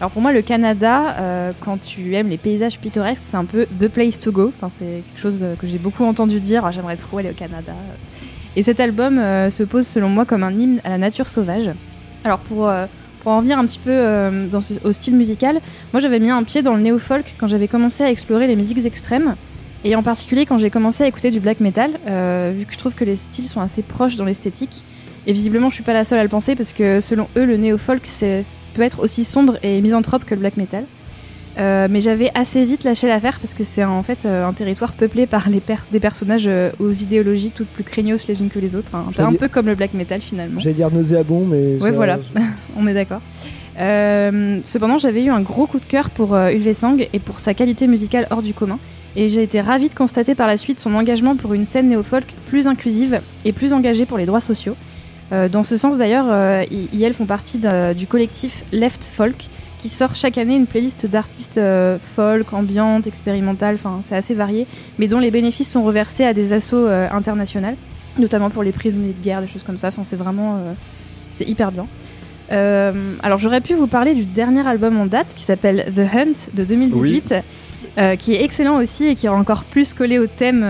Alors 0.00 0.10
pour 0.12 0.22
moi, 0.22 0.32
le 0.32 0.40
Canada, 0.40 1.16
euh, 1.18 1.50
quand 1.60 1.78
tu 1.78 2.14
aimes 2.14 2.30
les 2.30 2.38
paysages 2.38 2.78
pittoresques, 2.78 3.22
c'est 3.30 3.36
un 3.36 3.44
peu 3.44 3.66
the 3.78 3.88
place 3.88 4.18
to 4.18 4.32
go. 4.32 4.52
Enfin, 4.56 4.74
c'est 4.74 5.02
quelque 5.12 5.20
chose 5.20 5.44
que 5.58 5.66
j'ai 5.66 5.78
beaucoup 5.78 6.04
entendu 6.04 6.40
dire. 6.40 6.64
Ah, 6.64 6.70
J'aimerais 6.70 6.96
trop 6.96 7.18
aller 7.18 7.30
au 7.30 7.34
Canada. 7.34 7.72
Et 8.56 8.62
cet 8.62 8.80
album 8.80 9.18
euh, 9.18 9.50
se 9.50 9.62
pose 9.62 9.86
selon 9.86 10.08
moi 10.08 10.24
comme 10.24 10.42
un 10.42 10.52
hymne 10.52 10.80
à 10.84 10.88
la 10.90 10.98
nature 10.98 11.28
sauvage. 11.28 11.70
Alors 12.24 12.40
pour, 12.40 12.68
euh, 12.68 12.86
pour 13.22 13.32
en 13.32 13.40
venir 13.40 13.58
un 13.58 13.66
petit 13.66 13.78
peu 13.78 13.90
euh, 13.90 14.48
au 14.84 14.92
style 14.92 15.14
musical, 15.14 15.60
moi 15.92 16.00
j'avais 16.00 16.18
mis 16.18 16.30
un 16.30 16.42
pied 16.42 16.62
dans 16.62 16.74
le 16.74 16.80
néo-folk 16.80 17.34
quand 17.38 17.48
j'avais 17.48 17.68
commencé 17.68 18.02
à 18.02 18.10
explorer 18.10 18.46
les 18.46 18.56
musiques 18.56 18.84
extrêmes. 18.84 19.36
Et 19.84 19.96
en 19.96 20.02
particulier 20.02 20.46
quand 20.46 20.58
j'ai 20.58 20.70
commencé 20.70 21.04
à 21.04 21.06
écouter 21.06 21.30
du 21.30 21.40
black 21.40 21.60
metal, 21.60 21.98
euh, 22.08 22.52
vu 22.56 22.66
que 22.66 22.72
je 22.72 22.78
trouve 22.78 22.94
que 22.94 23.04
les 23.04 23.16
styles 23.16 23.46
sont 23.46 23.60
assez 23.60 23.82
proches 23.82 24.16
dans 24.16 24.24
l'esthétique. 24.24 24.82
Et 25.26 25.32
visiblement, 25.32 25.68
je 25.68 25.74
suis 25.74 25.84
pas 25.84 25.92
la 25.92 26.04
seule 26.04 26.18
à 26.18 26.22
le 26.22 26.30
penser 26.30 26.56
parce 26.56 26.72
que 26.72 27.00
selon 27.00 27.28
eux, 27.36 27.44
le 27.44 27.56
néo-folk 27.58 28.02
peut 28.74 28.82
être 28.82 29.00
aussi 29.00 29.24
sombre 29.24 29.58
et 29.62 29.80
misanthrope 29.82 30.24
que 30.24 30.34
le 30.34 30.40
black 30.40 30.56
metal. 30.56 30.86
Euh, 31.58 31.88
mais 31.90 32.00
j'avais 32.00 32.30
assez 32.34 32.64
vite 32.64 32.84
lâché 32.84 33.08
l'affaire 33.08 33.38
parce 33.40 33.54
que 33.54 33.64
c'est 33.64 33.82
en 33.84 34.02
fait 34.04 34.24
euh, 34.24 34.46
un 34.46 34.52
territoire 34.52 34.92
peuplé 34.92 35.26
par 35.26 35.48
les 35.50 35.58
per- 35.60 35.74
des 35.90 35.98
personnages 35.98 36.44
euh, 36.46 36.70
aux 36.78 36.92
idéologies 36.92 37.50
toutes 37.50 37.66
plus 37.68 37.82
craignos 37.82 38.24
les 38.28 38.40
unes 38.40 38.48
que 38.50 38.60
les 38.60 38.76
autres, 38.76 38.94
hein. 38.94 39.04
un, 39.08 39.12
peu, 39.12 39.20
un 39.22 39.24
J'allais- 39.26 39.38
peu 39.38 39.48
comme 39.48 39.66
le 39.66 39.74
black 39.74 39.92
metal 39.94 40.20
finalement. 40.20 40.60
J'allais 40.60 40.76
dire 40.76 40.90
nauséabond, 40.92 41.44
mais. 41.46 41.74
Ouais, 41.74 41.80
ça- 41.80 41.90
voilà. 41.90 42.18
On 42.78 42.86
est 42.86 42.94
d'accord. 42.94 43.20
Cependant, 44.64 44.98
j'avais 44.98 45.24
eu 45.24 45.30
un 45.30 45.40
gros 45.40 45.66
coup 45.66 45.78
de 45.80 45.84
cœur 45.84 46.10
pour 46.10 46.36
Ulvesang 46.36 47.06
et 47.12 47.18
pour 47.18 47.38
sa 47.38 47.54
qualité 47.54 47.86
musicale 47.86 48.26
hors 48.30 48.42
du 48.42 48.52
commun. 48.54 48.78
Et 49.16 49.28
j'ai 49.28 49.42
été 49.42 49.60
ravie 49.60 49.88
de 49.88 49.94
constater 49.94 50.34
par 50.36 50.46
la 50.46 50.56
suite 50.56 50.78
son 50.78 50.94
engagement 50.94 51.34
pour 51.34 51.54
une 51.54 51.64
scène 51.66 51.88
néo-folk 51.88 52.26
plus 52.48 52.66
inclusive 52.68 53.20
et 53.44 53.52
plus 53.52 53.72
engagée 53.72 54.06
pour 54.06 54.18
les 54.18 54.26
droits 54.26 54.40
sociaux. 54.40 54.76
Dans 55.52 55.62
ce 55.62 55.76
sens 55.76 55.96
d'ailleurs, 55.96 56.26
ils 56.70 56.88
ils, 56.92 57.12
font 57.14 57.24
partie 57.26 57.60
du 57.96 58.06
collectif 58.06 58.64
Left 58.72 59.04
Folk 59.04 59.48
qui 59.80 59.88
sort 59.88 60.14
chaque 60.14 60.36
année 60.36 60.56
une 60.56 60.66
playlist 60.66 61.06
d'artistes 61.06 61.58
euh, 61.58 61.96
folk, 61.98 62.52
ambiantes, 62.52 63.06
expérimentales, 63.06 63.76
enfin 63.76 64.00
c'est 64.04 64.16
assez 64.16 64.34
varié, 64.34 64.66
mais 64.98 65.08
dont 65.08 65.18
les 65.18 65.30
bénéfices 65.30 65.70
sont 65.70 65.82
reversés 65.82 66.24
à 66.24 66.34
des 66.34 66.52
assos 66.52 66.76
euh, 66.76 67.08
internationales, 67.10 67.76
notamment 68.18 68.50
pour 68.50 68.62
les 68.62 68.72
prisonniers 68.72 69.14
de 69.18 69.22
guerre, 69.22 69.40
des 69.40 69.48
choses 69.48 69.62
comme 69.62 69.78
ça. 69.78 69.88
Enfin 69.88 70.04
c'est 70.04 70.16
vraiment, 70.16 70.56
euh, 70.56 70.72
c'est 71.30 71.48
hyper 71.48 71.72
bien. 71.72 71.86
Euh, 72.52 72.92
alors 73.22 73.38
j'aurais 73.38 73.60
pu 73.60 73.74
vous 73.74 73.86
parler 73.86 74.14
du 74.14 74.24
dernier 74.24 74.66
album 74.66 74.98
en 74.98 75.06
date 75.06 75.28
qui 75.34 75.44
s'appelle 75.44 75.90
The 75.94 76.14
Hunt 76.14 76.50
de 76.52 76.64
2018, 76.64 77.34
euh, 77.96 78.16
qui 78.16 78.34
est 78.34 78.42
excellent 78.42 78.76
aussi 78.76 79.06
et 79.06 79.14
qui 79.14 79.26
est 79.26 79.30
encore 79.30 79.64
plus 79.64 79.94
collé 79.94 80.18
au 80.18 80.26
thème. 80.26 80.64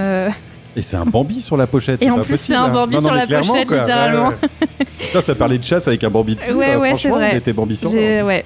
Et 0.76 0.82
c'est 0.82 0.96
un 0.96 1.04
Bambi 1.04 1.42
sur 1.42 1.56
la 1.56 1.66
pochette. 1.66 2.00
Et 2.00 2.10
en 2.10 2.20
plus, 2.20 2.36
c'est 2.36 2.54
un 2.54 2.66
hein. 2.66 2.68
Bambi 2.68 2.94
Non, 2.94 3.00
non, 3.00 3.08
sur 3.08 3.16
la 3.16 3.26
pochette, 3.26 3.66
quoi. 3.66 3.76
Ouais, 3.76 3.82
littéralement. 3.82 4.28
ouais. 4.28 4.68
Putain, 5.00 5.20
ça 5.20 5.34
parlait 5.34 5.58
de 5.58 5.64
chasse 5.64 5.88
avec 5.88 6.04
un 6.04 6.10
Bambi 6.10 6.36
dessus. 6.36 6.52
Ouais, 6.52 6.76
ouais, 6.76 6.90
c'est 6.94 7.08
franchement, 7.08 7.16
vrai. 7.16 7.30
il 7.32 7.38
était 7.38 7.52
Bambi 7.52 7.76
sur 7.76 7.92
ouais. 7.92 8.44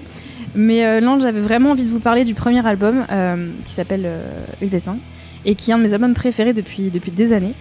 Mais 0.55 0.85
euh, 0.87 1.01
non, 1.01 1.19
j'avais 1.21 1.41
vraiment 1.41 1.71
envie 1.73 1.85
de 1.85 1.89
vous 1.91 1.99
parler 2.01 2.25
du 2.25 2.35
premier 2.35 2.65
album 2.67 3.05
euh, 3.11 3.49
qui 3.67 3.73
s'appelle 3.73 4.03
euh, 4.05 4.45
Ulvesang 4.63 4.99
et 5.45 5.55
qui 5.57 5.71
est 5.71 5.75
un 5.75 5.79
de 5.79 5.83
mes 5.83 5.93
albums 5.93 6.15
préférés 6.15 6.53
depuis, 6.53 6.91
depuis 6.91 7.11
des 7.11 7.33
années. 7.33 7.53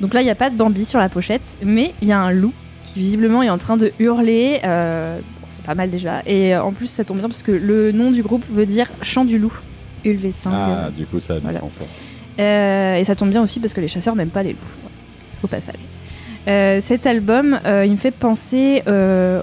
Donc 0.00 0.14
là, 0.14 0.22
il 0.22 0.24
n'y 0.24 0.30
a 0.30 0.34
pas 0.34 0.48
de 0.50 0.56
Bambi 0.56 0.84
sur 0.86 0.98
la 0.98 1.08
pochette, 1.10 1.42
mais 1.62 1.92
il 2.00 2.08
y 2.08 2.12
a 2.12 2.18
un 2.18 2.30
loup 2.32 2.52
qui 2.84 2.98
visiblement 2.98 3.42
est 3.42 3.50
en 3.50 3.58
train 3.58 3.76
de 3.76 3.92
hurler. 3.98 4.60
euh, 4.64 5.18
bon, 5.40 5.46
c'est 5.50 5.62
pas 5.64 5.74
mal 5.74 5.90
déjà. 5.90 6.22
Et 6.26 6.54
euh, 6.54 6.62
en 6.62 6.72
plus, 6.72 6.86
ça 6.86 7.04
tombe 7.04 7.18
bien 7.18 7.28
parce 7.28 7.42
que 7.42 7.52
le 7.52 7.92
nom 7.92 8.10
du 8.10 8.22
groupe 8.22 8.44
veut 8.50 8.66
dire 8.66 8.90
chant 9.02 9.24
du 9.26 9.38
loup. 9.38 9.52
Ulvesang. 10.04 10.50
Ah, 10.54 10.88
du 10.96 11.04
coup, 11.04 11.20
ça 11.20 11.34
a 11.34 11.36
du 11.36 11.42
Voilà. 11.42 11.60
sens. 11.60 11.80
et 12.38 13.02
ça 13.04 13.14
tombe 13.14 13.28
bien 13.30 13.42
aussi 13.42 13.60
parce 13.60 13.74
que 13.74 13.82
les 13.82 13.88
chasseurs 13.88 14.16
n'aiment 14.16 14.30
pas 14.30 14.42
les 14.42 14.52
loups. 14.52 14.58
Au 15.42 15.46
passage. 15.46 15.74
Cet 16.82 17.06
album, 17.06 17.60
il 17.66 17.90
me 17.92 17.96
fait 17.98 18.10
penser 18.10 18.82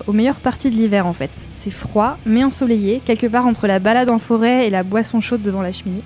aux 0.07 0.13
meilleures 0.13 0.39
parties 0.39 0.71
de 0.71 0.75
l'hiver 0.75 1.05
en 1.05 1.13
fait. 1.13 1.29
Froid, 1.71 2.17
mais 2.25 2.43
ensoleillé, 2.43 3.01
quelque 3.03 3.27
part 3.27 3.45
entre 3.45 3.67
la 3.67 3.79
balade 3.79 4.09
en 4.09 4.19
forêt 4.19 4.67
et 4.67 4.69
la 4.69 4.83
boisson 4.83 5.21
chaude 5.21 5.41
devant 5.41 5.61
la 5.61 5.71
cheminée. 5.71 6.03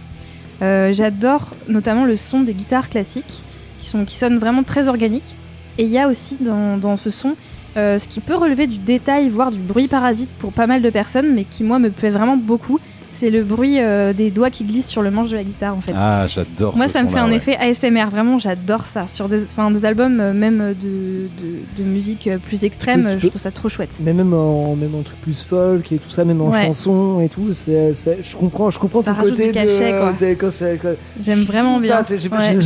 Euh, 0.61 0.93
J'adore 0.93 1.51
notamment 1.67 2.05
le 2.05 2.17
son 2.17 2.41
des 2.41 2.53
guitares 2.53 2.89
classiques, 2.89 3.41
qui, 3.79 3.87
sont, 3.87 4.05
qui 4.05 4.15
sonnent 4.15 4.37
vraiment 4.37 4.63
très 4.63 4.87
organiques. 4.87 5.35
Et 5.77 5.83
il 5.83 5.89
y 5.89 5.97
a 5.97 6.07
aussi 6.07 6.37
dans, 6.39 6.77
dans 6.77 6.97
ce 6.97 7.09
son 7.09 7.35
euh, 7.77 7.97
ce 7.97 8.07
qui 8.07 8.19
peut 8.19 8.35
relever 8.35 8.67
du 8.67 8.77
détail, 8.77 9.29
voire 9.29 9.49
du 9.49 9.59
bruit 9.59 9.87
parasite 9.87 10.29
pour 10.39 10.51
pas 10.51 10.67
mal 10.67 10.81
de 10.81 10.89
personnes, 10.89 11.33
mais 11.33 11.45
qui 11.45 11.63
moi 11.63 11.79
me 11.79 11.89
plaît 11.89 12.09
vraiment 12.09 12.35
beaucoup. 12.35 12.79
C'est 13.21 13.29
le 13.29 13.43
bruit 13.43 13.75
euh, 13.79 14.13
des 14.13 14.31
doigts 14.31 14.49
qui 14.49 14.63
glissent 14.63 14.87
sur 14.87 15.03
le 15.03 15.11
manche 15.11 15.29
de 15.29 15.35
la 15.35 15.43
guitare 15.43 15.75
en 15.77 15.81
fait. 15.81 15.93
Ah, 15.95 16.25
j'adore 16.27 16.75
Moi, 16.75 16.87
ce 16.87 16.93
ça 16.93 17.03
me 17.03 17.09
fait 17.09 17.19
un 17.19 17.29
ouais. 17.29 17.35
effet 17.35 17.55
ASMR, 17.55 18.05
vraiment, 18.09 18.39
j'adore 18.39 18.87
ça. 18.87 19.05
Sur 19.13 19.29
des, 19.29 19.43
enfin, 19.43 19.69
des 19.69 19.85
albums, 19.85 20.19
euh, 20.19 20.33
même 20.33 20.73
de, 20.81 21.27
de, 21.39 21.59
de 21.77 21.83
musique 21.87 22.25
euh, 22.25 22.39
plus 22.39 22.63
extrême, 22.63 23.03
peux- 23.03 23.19
je 23.19 23.27
trouve 23.27 23.39
ça 23.39 23.51
trop 23.51 23.69
chouette. 23.69 23.99
Mais 24.03 24.13
même 24.13 24.33
en, 24.33 24.75
même 24.75 24.95
en 24.95 25.03
truc 25.03 25.21
plus 25.21 25.43
folk 25.43 25.91
et 25.91 25.99
tout 25.99 26.09
ça, 26.09 26.25
même 26.25 26.41
en 26.41 26.49
Ouais. 26.49 26.65
chanson 26.65 27.21
et 27.23 27.29
tout, 27.29 27.53
c'est, 27.53 27.93
c'est- 27.93 28.17
je 28.23 28.35
comprends, 28.35 28.71
je 28.71 28.79
comprends 28.79 29.03
Ça 29.03 29.13
côté 29.13 29.45
du 29.49 29.51
cachet, 29.51 29.91
de, 30.33 30.39
quoi. 30.39 30.91
J'aime 31.23 31.43
vraiment 31.43 31.79
bien. 31.79 32.03
Je 32.09 32.15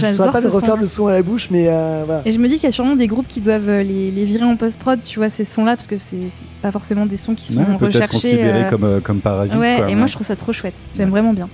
ne 0.07 0.13
saurais 0.13 0.31
pas 0.31 0.39
de 0.39 0.47
refaire 0.47 0.75
son. 0.75 0.79
le 0.79 0.87
son 0.87 1.07
à 1.07 1.11
la 1.11 1.21
bouche, 1.21 1.49
mais 1.51 1.65
euh, 1.67 2.03
voilà. 2.05 2.21
Et 2.25 2.31
je 2.31 2.39
me 2.39 2.47
dis 2.47 2.53
qu'il 2.55 2.63
y 2.63 2.67
a 2.67 2.71
sûrement 2.71 2.95
des 2.95 3.07
groupes 3.07 3.27
qui 3.27 3.41
doivent 3.41 3.69
les, 3.69 4.09
les 4.09 4.23
virer 4.23 4.45
en 4.45 4.55
post-prod, 4.55 4.99
tu 5.03 5.19
vois, 5.19 5.29
ces 5.29 5.43
sons-là, 5.43 5.75
parce 5.75 5.87
que 5.87 5.97
c'est 5.97 6.15
pas 6.61 6.71
forcément 6.71 7.05
des 7.05 7.17
sons 7.17 7.35
qui 7.35 7.51
sont 7.51 7.59
Ouais, 7.59 7.75
recherchés. 7.87 8.07
considéré 8.07 8.63
euh, 8.63 8.69
comme, 8.69 9.01
comme 9.03 9.19
parasite. 9.19 9.57
Ouais, 9.57 9.75
quoi, 9.79 9.89
et 9.89 9.95
moi 9.95 10.07
je 10.07 10.13
trouve 10.13 10.25
ça 10.25 10.37
trop 10.37 10.44
chouette. 10.53 10.75
J'aime 10.97 11.09
vraiment 11.09 11.33
bien. 11.33 11.49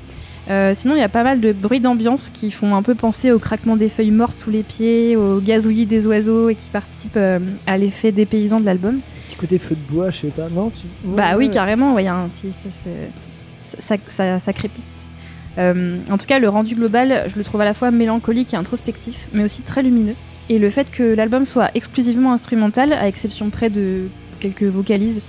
Euh, 0.49 0.73
sinon, 0.75 0.95
il 0.95 0.99
y 0.99 1.03
a 1.03 1.09
pas 1.09 1.23
mal 1.23 1.39
de 1.39 1.53
bruits 1.53 1.79
d'ambiance 1.79 2.29
qui 2.33 2.49
font 2.51 2.75
un 2.75 2.81
peu 2.81 2.95
penser 2.95 3.31
au 3.31 3.37
craquement 3.39 3.75
des 3.77 3.89
feuilles 3.89 4.11
mortes 4.11 4.33
sous 4.37 4.49
les 4.49 4.63
pieds, 4.63 5.15
au 5.15 5.39
gazouillis 5.39 5.85
des 5.85 6.07
oiseaux 6.07 6.49
et 6.49 6.55
qui 6.55 6.69
participent 6.69 7.15
euh, 7.17 7.39
à 7.67 7.77
l'effet 7.77 8.11
dépaysant 8.11 8.59
de 8.59 8.65
l'album. 8.65 8.99
Petit 9.27 9.35
côté 9.37 9.59
feu 9.59 9.75
de 9.75 9.93
bois, 9.93 10.09
je 10.09 10.17
sais 10.21 10.27
pas, 10.27 10.49
non 10.49 10.69
tu... 10.71 10.87
Bah 11.05 11.35
oui, 11.37 11.49
carrément, 11.49 11.93
ouais, 11.93 12.05
y 12.05 12.07
a 12.07 12.15
un 12.15 12.27
petit. 12.27 12.51
Ça, 12.51 12.69
c'est- 12.83 13.77
ça, 13.81 13.95
ça, 13.97 13.97
ça- 14.09 14.39
ça 14.39 14.53
crépite. 14.53 14.83
Euh, 15.57 15.97
en 16.09 16.17
tout 16.17 16.25
cas, 16.25 16.39
le 16.39 16.49
rendu 16.49 16.75
global, 16.75 17.25
je 17.31 17.37
le 17.37 17.43
trouve 17.43 17.61
à 17.61 17.65
la 17.65 17.73
fois 17.73 17.91
mélancolique 17.91 18.53
et 18.53 18.57
introspectif, 18.57 19.27
mais 19.33 19.43
aussi 19.43 19.61
très 19.61 19.83
lumineux. 19.83 20.15
Et 20.49 20.59
le 20.59 20.69
fait 20.69 20.89
que 20.89 21.03
l'album 21.13 21.45
soit 21.45 21.69
exclusivement 21.75 22.33
instrumental, 22.33 22.93
à 22.93 23.07
exception 23.07 23.49
près 23.51 23.69
de 23.69 24.07
quelques 24.39 24.63
vocalises, 24.63 25.21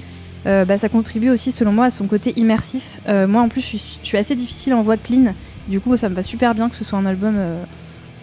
euh, 0.47 0.65
bah, 0.65 0.79
ça 0.79 0.89
contribue 0.89 1.31
aussi, 1.31 1.53
selon 1.53 1.73
moi, 1.73 1.87
à 1.87 1.91
son 1.91 2.07
côté 2.07 2.33
immersif. 2.37 2.99
Euh, 3.09 3.27
moi, 3.27 3.43
en 3.43 3.49
plus, 3.49 3.61
je 3.61 3.77
suis, 4.03 4.17
assez 4.17 4.35
difficile 4.35 4.75
en 4.75 4.83
voix 4.83 4.97
clean. 4.97 5.35
Du 5.69 5.81
coup, 5.81 5.97
ça 5.97 6.09
me 6.09 6.15
va 6.15 6.23
super 6.23 6.55
bien 6.55 6.69
que 6.69 6.77
ce 6.77 6.85
soit 6.85 6.99
un 6.99 7.07
album 7.07 7.35
euh, 7.37 7.63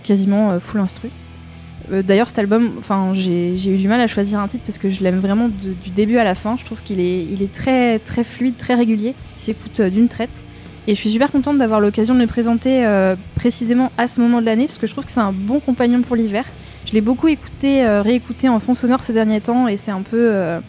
quasiment 0.04 0.60
full 0.60 0.82
instru. 0.82 1.10
D'ailleurs, 1.92 2.28
cet 2.28 2.38
album, 2.38 2.74
enfin, 2.78 3.14
j'ai 3.16 3.56
eu 3.56 3.78
du 3.78 3.88
mal 3.88 4.00
à 4.00 4.06
choisir 4.06 4.40
un 4.40 4.48
titre 4.48 4.64
parce 4.64 4.78
que 4.78 4.92
je 4.92 5.04
l'aime 5.04 5.18
vraiment 5.18 5.50
du 5.50 5.90
début 5.90 6.18
à 6.18 6.24
la 6.24 6.36
fin. 6.36 6.56
Je 6.60 6.64
trouve 6.64 6.84
qu'il 6.84 7.00
est, 7.00 7.24
il 7.24 7.42
est 7.42 7.52
très, 7.52 7.98
très 7.98 8.24
fluide, 8.24 8.58
très 8.58 8.76
régulier. 8.76 9.16
Il 9.38 9.42
s'écoute 9.42 9.82
d'une 9.82 10.08
traite. 10.08 10.44
Et 10.86 10.94
je 10.94 11.00
suis 11.00 11.10
super 11.10 11.32
contente 11.32 11.58
d'avoir 11.58 11.80
l'occasion 11.80 12.14
de 12.14 12.20
le 12.20 12.28
présenter 12.28 12.88
précisément 13.34 13.92
à 13.98 14.06
ce 14.06 14.22
moment 14.22 14.40
de 14.40 14.46
l'année 14.46 14.68
parce 14.68 14.78
que 14.78 14.86
je 14.86 14.92
trouve 14.92 15.06
que 15.06 15.12
c'est 15.12 15.20
un 15.20 15.32
bon 15.32 15.60
compagnon 15.60 16.04
pour 16.04 16.16
l'hiver. 16.16 16.46
Je 16.86 16.94
l'ai 16.94 17.02
beaucoup 17.02 17.28
écouté, 17.28 17.84
réécouté 18.02 18.50
en 18.50 18.60
fond 18.60 18.76
sonore 18.76 19.02
ces 19.02 19.14
derniers 19.14 19.42
temps 19.42 19.68
et 19.68 19.78
c'est 19.78 19.92
un 19.92 20.04
peu. 20.04 20.60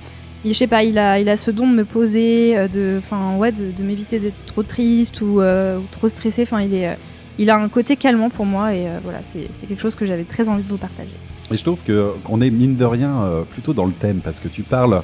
Il- 0.45 0.53
je 0.53 0.59
sais 0.59 0.67
pas, 0.67 0.83
il 0.85 0.99
a, 0.99 1.19
il 1.21 1.29
a 1.29 1.37
ce 1.37 1.51
don 1.51 1.69
de 1.69 1.75
me 1.75 1.85
poser, 1.85 2.57
euh, 2.57 2.69
de, 2.69 3.01
ouais, 3.39 3.53
de, 3.53 3.71
de 3.77 3.83
m'éviter 3.83 4.19
d'être 4.19 4.45
trop 4.47 4.63
triste 4.63 5.21
ou, 5.21 5.41
euh, 5.41 5.79
trop 5.91 6.09
stressé. 6.09 6.43
Enfin, 6.43 6.63
il 6.63 6.75
euh, 6.75 6.95
il 7.39 7.49
a 7.49 7.57
un 7.57 7.69
côté 7.71 7.97
calmant 7.97 8.29
pour 8.29 8.45
moi 8.45 8.75
et 8.75 8.87
voilà, 9.03 9.21
c'est 9.23 9.67
quelque 9.67 9.81
chose 9.81 9.95
que 9.95 10.05
j'avais 10.05 10.25
très 10.25 10.49
envie 10.51 10.63
de 10.63 10.69
vous 10.69 10.77
partager. 10.77 11.09
Et 11.51 11.57
je 11.57 11.63
trouve 11.63 11.83
que 11.83 12.13
qu'on 12.23 12.41
est 12.43 12.51
mine 12.51 12.77
de 12.77 12.85
rien 12.85 13.25
plutôt 13.51 13.73
dans 13.73 13.87
le 13.87 13.93
thème 13.93 14.21
parce 14.23 14.41
que 14.41 14.49
tu 14.49 14.63
parles, 14.63 15.01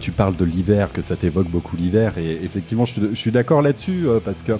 tu 0.00 0.10
parles 0.12 0.34
de 0.36 0.44
l'hiver, 0.46 0.92
que 0.94 1.02
ça 1.02 1.14
t'évoque 1.14 1.48
beaucoup 1.48 1.76
l'hiver 1.76 2.16
et 2.16 2.40
effectivement 2.42 2.86
je, 2.86 2.92
suis- 2.94 3.02
je 3.10 3.14
suis 3.18 3.32
d'accord 3.32 3.60
là-dessus 3.60 4.06
parce 4.24 4.42
que 4.42 4.52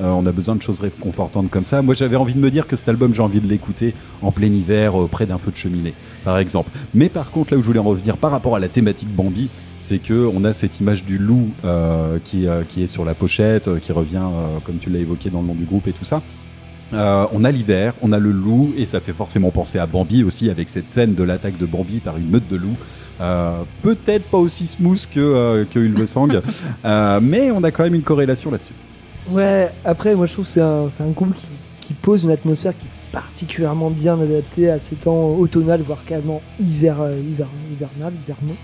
euh, 0.00 0.08
on 0.10 0.26
a 0.26 0.32
besoin 0.32 0.56
de 0.56 0.62
choses 0.62 0.80
réconfortantes 0.80 1.50
comme 1.50 1.64
ça. 1.64 1.82
Moi 1.82 1.94
j'avais 1.94 2.16
envie 2.16 2.34
de 2.34 2.38
me 2.38 2.50
dire 2.50 2.66
que 2.66 2.76
cet 2.76 2.88
album 2.88 3.14
j'ai 3.14 3.22
envie 3.22 3.40
de 3.40 3.48
l'écouter 3.48 3.94
en 4.22 4.32
plein 4.32 4.46
hiver 4.46 5.00
euh, 5.00 5.06
près 5.06 5.26
d'un 5.26 5.38
feu 5.38 5.50
de 5.50 5.56
cheminée 5.56 5.94
par 6.24 6.38
exemple. 6.38 6.70
Mais 6.94 7.08
par 7.08 7.30
contre 7.30 7.52
là 7.52 7.58
où 7.58 7.62
je 7.62 7.66
voulais 7.66 7.78
en 7.78 7.84
revenir 7.84 8.16
par 8.16 8.30
rapport 8.30 8.56
à 8.56 8.58
la 8.58 8.68
thématique 8.68 9.14
Bambi, 9.14 9.48
c'est 9.78 9.98
que 9.98 10.30
on 10.34 10.44
a 10.44 10.52
cette 10.52 10.80
image 10.80 11.04
du 11.04 11.18
loup 11.18 11.50
euh, 11.64 12.18
qui, 12.24 12.46
qui 12.68 12.82
est 12.82 12.86
sur 12.86 13.04
la 13.04 13.14
pochette, 13.14 13.68
qui 13.80 13.92
revient 13.92 14.22
comme 14.64 14.76
tu 14.78 14.90
l'as 14.90 15.00
évoqué 15.00 15.30
dans 15.30 15.40
le 15.40 15.48
nom 15.48 15.54
du 15.54 15.64
groupe 15.64 15.88
et 15.88 15.92
tout 15.92 16.04
ça. 16.04 16.22
Euh, 16.94 17.26
on 17.32 17.44
a 17.44 17.50
l'hiver, 17.50 17.94
on 18.02 18.12
a 18.12 18.18
le 18.18 18.30
loup, 18.30 18.72
et 18.76 18.84
ça 18.84 19.00
fait 19.00 19.12
forcément 19.12 19.50
penser 19.50 19.78
à 19.78 19.86
Bambi 19.86 20.24
aussi, 20.24 20.50
avec 20.50 20.68
cette 20.68 20.90
scène 20.90 21.14
de 21.14 21.22
l'attaque 21.22 21.56
de 21.58 21.66
Bambi 21.66 22.00
par 22.00 22.16
une 22.16 22.28
meute 22.28 22.48
de 22.48 22.56
loups. 22.56 22.76
Euh, 23.20 23.62
Peut-être 23.82 24.24
pas 24.24 24.38
aussi 24.38 24.66
smooth 24.66 25.06
que, 25.12 25.20
euh, 25.20 25.64
que 25.64 25.80
euh, 26.84 27.20
mais 27.22 27.50
on 27.50 27.62
a 27.64 27.70
quand 27.70 27.84
même 27.84 27.94
une 27.94 28.02
corrélation 28.02 28.50
là-dessus. 28.50 28.74
Ouais, 29.30 29.68
après, 29.84 30.14
moi 30.14 30.26
je 30.26 30.32
trouve 30.32 30.44
que 30.44 30.50
c'est 30.50 30.60
un, 30.60 30.88
c'est 30.90 31.02
un 31.02 31.08
groupe 31.10 31.34
qui, 31.34 31.46
qui 31.80 31.94
pose 31.94 32.24
une 32.24 32.30
atmosphère 32.30 32.76
qui 32.76 32.86
est 32.86 33.12
particulièrement 33.12 33.90
bien 33.90 34.20
adaptée 34.20 34.70
à 34.70 34.78
ces 34.78 34.96
temps 34.96 35.28
automnal, 35.30 35.80
voire 35.82 36.04
carrément 36.04 36.40
hiver, 36.58 37.00
euh, 37.00 37.12
hiver, 37.12 37.46
hivernal, 37.72 38.12
hivernaux. 38.24 38.56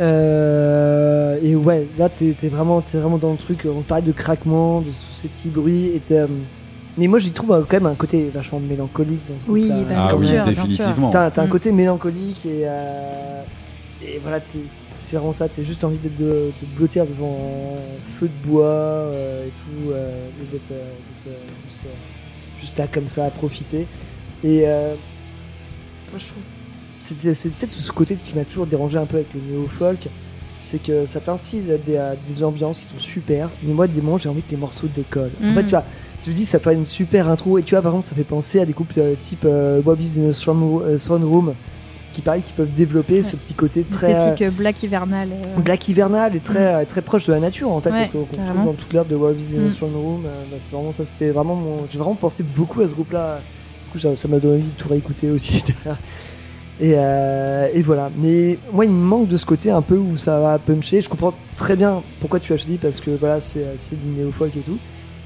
Euh, 0.00 1.38
et 1.42 1.54
ouais, 1.54 1.86
là 1.98 2.08
t'es 2.08 2.34
t'es 2.38 2.48
vraiment, 2.48 2.80
t'es 2.80 2.98
vraiment 2.98 3.18
dans 3.18 3.32
le 3.32 3.36
truc, 3.38 3.66
on 3.66 3.82
parlait 3.82 4.02
de 4.04 4.12
craquement, 4.12 4.80
de 4.80 4.86
tous 4.86 5.14
ces 5.14 5.28
petits 5.28 5.48
bruits, 5.48 5.92
et 5.94 6.00
t'es, 6.00 6.18
euh, 6.18 6.26
mais 6.96 7.06
moi 7.06 7.18
j'y 7.18 7.30
trouve 7.30 7.52
euh, 7.52 7.60
quand 7.68 7.76
même 7.76 7.86
un 7.86 7.94
côté 7.94 8.30
vachement 8.34 8.58
mélancolique 8.60 9.20
dans 9.28 9.34
ce 9.46 9.50
Oui, 9.50 9.68
groupe-là. 9.68 9.84
bah, 9.88 9.94
Ah 10.08 10.08
bien 10.08 10.16
oui, 10.18 10.26
sûr, 10.26 10.44
bien 10.44 10.54
sûr. 10.54 10.62
définitivement. 10.62 11.10
T'as 11.10 11.30
t'as 11.30 11.42
un 11.42 11.46
Mm. 11.46 11.50
côté 11.50 11.72
mélancolique 11.72 12.46
et, 12.46 12.62
euh, 12.64 13.42
et 14.02 14.18
voilà, 14.22 14.40
t'es- 14.40 14.58
c'est 15.12 15.18
vraiment 15.18 15.32
ça, 15.34 15.46
t'as 15.46 15.62
juste 15.62 15.84
envie 15.84 15.98
d'être 15.98 16.16
de, 16.16 16.24
de 16.24 16.52
te 16.58 16.64
blottir 16.74 17.04
devant 17.04 17.76
un 17.76 18.18
feu 18.18 18.28
de 18.28 18.48
bois 18.48 18.64
euh, 18.64 19.46
et 19.46 19.50
tout, 19.50 19.90
euh, 19.90 20.28
d'être 20.50 20.70
euh, 20.70 20.92
euh, 21.26 21.30
juste, 21.68 21.84
juste 22.58 22.78
là 22.78 22.86
comme 22.90 23.08
ça 23.08 23.26
à 23.26 23.30
profiter. 23.30 23.86
Et 24.42 24.62
moi 24.62 26.18
je 26.18 26.24
trouve, 26.24 26.42
c'est- 27.00 27.50
peut-être 27.50 27.72
ce 27.72 27.92
côté 27.92 28.16
qui 28.16 28.34
m'a 28.34 28.46
toujours 28.46 28.66
dérangé 28.66 28.96
un 28.96 29.04
peu 29.04 29.16
avec 29.16 29.28
le 29.34 29.40
néo-folk, 29.40 30.08
c'est 30.62 30.82
que 30.82 31.04
ça 31.04 31.20
t'instille 31.20 31.64
des, 31.84 31.96
euh, 31.96 32.14
des 32.26 32.42
ambiances 32.42 32.78
qui 32.80 32.86
sont 32.86 32.98
super, 32.98 33.50
mais 33.62 33.74
moi 33.74 33.86
des 33.86 34.00
moments 34.00 34.16
j'ai 34.16 34.30
envie 34.30 34.40
que 34.42 34.50
les 34.52 34.56
morceaux 34.56 34.86
décollent. 34.96 35.30
En 35.42 35.46
Mhm. 35.48 35.54
fait, 35.56 35.64
tu 35.64 35.70
vois, 35.72 35.84
tu 36.24 36.30
te 36.30 36.34
dis 36.36 36.46
ça 36.46 36.58
fait 36.58 36.72
une 36.72 36.86
super 36.86 37.28
intro 37.28 37.58
et 37.58 37.62
tu 37.62 37.74
vois 37.74 37.82
par 37.82 37.92
exemple 37.92 38.06
ça 38.08 38.14
fait 38.14 38.24
penser 38.24 38.60
à 38.60 38.64
des 38.64 38.74
euh, 38.96 39.14
type 39.22 39.44
euh, 39.44 39.82
Bobby's 39.82 40.16
in 40.16 40.22
euh, 40.22 40.96
Throne 40.96 41.24
Room 41.24 41.52
qui 42.12 42.22
pareil 42.22 42.42
qui 42.42 42.52
peuvent 42.52 42.72
développer 42.72 43.22
ce 43.22 43.36
petit 43.36 43.54
côté 43.54 43.82
très 43.82 44.12
Esthétique 44.12 44.42
euh, 44.42 44.50
black 44.50 44.82
hivernal. 44.82 45.28
euh, 45.32 45.60
black 45.60 45.88
hivernal 45.88 46.36
et 46.36 46.40
très 46.40 46.74
euh, 46.74 46.84
très 46.84 47.02
proche 47.02 47.26
de 47.26 47.32
la 47.32 47.40
nature 47.40 47.70
en 47.70 47.80
fait 47.80 47.90
Ouais, 47.90 47.96
parce 47.98 48.10
qu'on 48.10 48.24
carrément. 48.24 48.64
dans 48.66 48.72
toute 48.74 48.92
l'heure 48.92 49.04
de 49.04 49.16
Bobby's 49.16 49.52
in 49.54 49.66
a 49.66 49.68
Mm. 49.68 49.74
Throne 49.74 49.94
Room 49.96 50.22
euh, 50.26 50.30
bah, 50.50 50.56
c'est 50.60 50.72
vraiment 50.72 50.92
ça 50.92 51.04
c'était 51.04 51.30
vraiment 51.30 51.54
mon 51.54 51.76
j'ai 51.90 51.98
vraiment 51.98 52.14
pensé 52.14 52.42
beaucoup 52.42 52.80
à 52.82 52.88
ce 52.88 52.92
groupe 52.94 53.12
là 53.12 53.40
du 53.86 53.90
coup 53.92 53.98
ça 53.98 54.28
m'a 54.28 54.38
donné 54.38 54.56
envie 54.56 54.64
de 54.64 54.78
tout 54.78 54.88
réécouter 54.88 55.30
aussi 55.30 55.62
et, 56.80 56.94
euh, 56.96 57.68
et 57.72 57.82
voilà 57.82 58.10
mais 58.16 58.58
moi 58.72 58.84
il 58.84 58.90
me 58.90 59.04
manque 59.04 59.28
de 59.28 59.36
ce 59.36 59.44
côté 59.46 59.70
un 59.70 59.82
peu 59.82 59.96
où 59.96 60.16
ça 60.16 60.40
va 60.40 60.58
puncher 60.58 61.02
je 61.02 61.08
comprends 61.08 61.34
très 61.54 61.76
bien 61.76 62.02
pourquoi 62.20 62.40
tu 62.40 62.52
as 62.52 62.56
choisi 62.56 62.76
parce 62.76 63.00
que 63.00 63.10
voilà 63.10 63.40
c'est 63.40 63.64
c'est 63.76 63.96
du 64.00 64.08
néo-folk 64.20 64.56
et 64.56 64.60
tout 64.60 64.78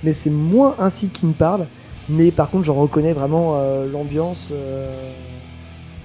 mais 0.02 0.12
c'est 0.12 0.30
moins 0.30 0.74
ainsi 0.78 1.08
qui 1.08 1.24
me 1.26 1.32
parle. 1.32 1.66
Mais 2.08 2.30
par 2.30 2.50
contre, 2.50 2.64
j'en 2.64 2.74
reconnais 2.74 3.12
vraiment 3.14 3.54
euh, 3.56 3.90
l'ambiance. 3.90 4.52
euh, 4.54 4.92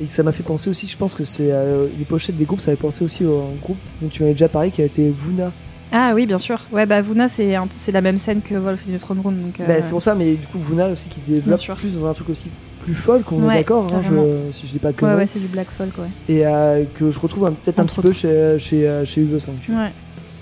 et 0.02 0.08
ça 0.08 0.24
m'a 0.24 0.32
fait 0.32 0.44
penser 0.44 0.70
aussi, 0.70 0.88
je 0.88 0.98
pense 0.98 1.14
que 1.16 1.24
c'est 1.24 1.52
euh, 1.52 1.88
les 1.98 2.06
pochettes 2.06 2.38
des 2.38 2.46
groupes, 2.46 2.62
ça 2.62 2.72
m'a 2.72 2.78
pensé 2.78 3.04
aussi 3.04 3.24
au 3.26 3.40
un 3.42 3.56
groupe 3.62 3.78
dont 4.02 4.08
tu 4.10 4.22
m'avais 4.22 4.34
déjà 4.34 4.50
parlé 4.50 4.72
qui 4.72 4.82
a 4.82 4.86
été 4.86 5.10
Vuna. 5.12 5.52
Ah 5.94 6.14
oui, 6.16 6.26
bien 6.26 6.38
sûr. 6.38 6.60
Ouais, 6.72 6.86
bah 6.86 7.02
Vuna, 7.02 7.28
c'est 7.28 7.54
un 7.56 7.68
peu- 7.68 7.74
c'est 7.76 7.92
la 7.92 8.00
même 8.02 8.18
scène 8.18 8.42
que 8.42 8.56
Wolf 8.56 8.84
in 8.90 8.98
the 8.98 9.00
Throne 9.02 9.20
Room. 9.20 9.36
Donc, 9.36 9.60
euh, 9.60 9.66
Bah, 9.68 9.82
c'est 9.82 9.92
pour 9.92 10.02
ça, 10.02 10.16
mais 10.16 10.34
du 10.36 10.48
coup, 10.48 10.58
Vuna 10.58 10.88
aussi 10.88 11.10
qui 11.10 11.20
se 11.20 11.26
Bien 11.28 11.36
développe 11.36 11.60
sûr. 11.60 11.76
plus 11.76 11.98
dans 11.98 12.08
un 12.08 12.14
truc 12.14 12.30
aussi 12.30 12.50
plus 12.80 12.94
folk, 12.96 13.30
on 13.32 13.44
est 13.44 13.48
Ouais, 13.48 13.56
d'accord, 13.58 13.94
hein, 13.94 14.02
je- 14.02 14.52
si 14.52 14.66
je 14.66 14.72
dis 14.72 14.80
pas 14.80 14.92
de 14.92 15.00
ouais, 15.06 15.14
ouais, 15.14 15.28
c'est 15.28 15.38
du 15.40 15.46
black 15.48 15.68
folk, 15.70 15.90
ouais. 16.00 16.08
Et 16.34 16.48
euh, 16.48 16.84
que 16.96 17.12
je 17.12 17.20
retrouve 17.20 17.46
un- 17.46 17.52
peut-être 17.52 17.80
un 17.80 17.86
petit 17.86 18.02
peu 18.02 18.12
chez, 18.12 18.56
chez, 18.58 18.88
euh, 18.88 19.06
chez 19.06 19.22
Uwe 19.22 19.38
5. 19.38 19.54
tu 19.64 19.72
vois. 19.72 19.82
Ouais, 19.82 19.92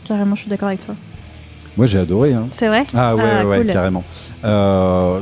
carrément, 0.05 0.35
je 0.35 0.41
suis 0.41 0.49
d'accord 0.49 0.69
avec 0.69 0.79
toi. 0.85 0.95
Moi 1.75 1.85
j'ai 1.87 1.97
adoré. 1.99 2.33
Hein. 2.33 2.47
C'est 2.53 2.67
vrai 2.67 2.85
Ah 2.93 3.15
ouais, 3.15 3.23
Ah, 3.41 3.45
ouais, 3.45 3.57
cool. 3.61 3.73
carrément. 3.73 4.03
Euh, 4.45 5.19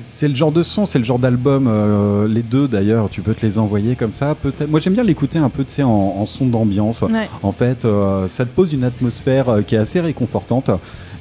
c'est 0.00 0.28
le 0.28 0.34
genre 0.34 0.52
de 0.52 0.62
son, 0.62 0.86
c'est 0.86 0.98
le 0.98 1.04
genre 1.04 1.18
d'album. 1.18 1.66
euh, 1.68 2.26
les 2.28 2.42
deux 2.42 2.68
d'ailleurs, 2.68 3.08
tu 3.10 3.20
peux 3.20 3.34
te 3.34 3.44
les 3.44 3.58
envoyer 3.58 3.96
comme 3.96 4.12
ça. 4.12 4.34
Peut-être. 4.34 4.70
Moi 4.70 4.80
j'aime 4.80 4.94
bien 4.94 5.02
l'écouter 5.04 5.38
un 5.38 5.48
peu, 5.50 5.64
tu 5.64 5.72
sais, 5.72 5.82
en, 5.82 5.90
en 5.90 6.26
son 6.26 6.46
d'ambiance. 6.46 7.02
Ouais. 7.02 7.28
En 7.42 7.52
fait, 7.52 7.84
euh, 7.84 8.26
ça 8.28 8.44
te 8.44 8.50
pose 8.50 8.72
une 8.72 8.84
atmosphère 8.84 9.48
euh, 9.48 9.62
qui 9.62 9.74
est 9.74 9.78
assez 9.78 10.00
réconfortante. 10.00 10.70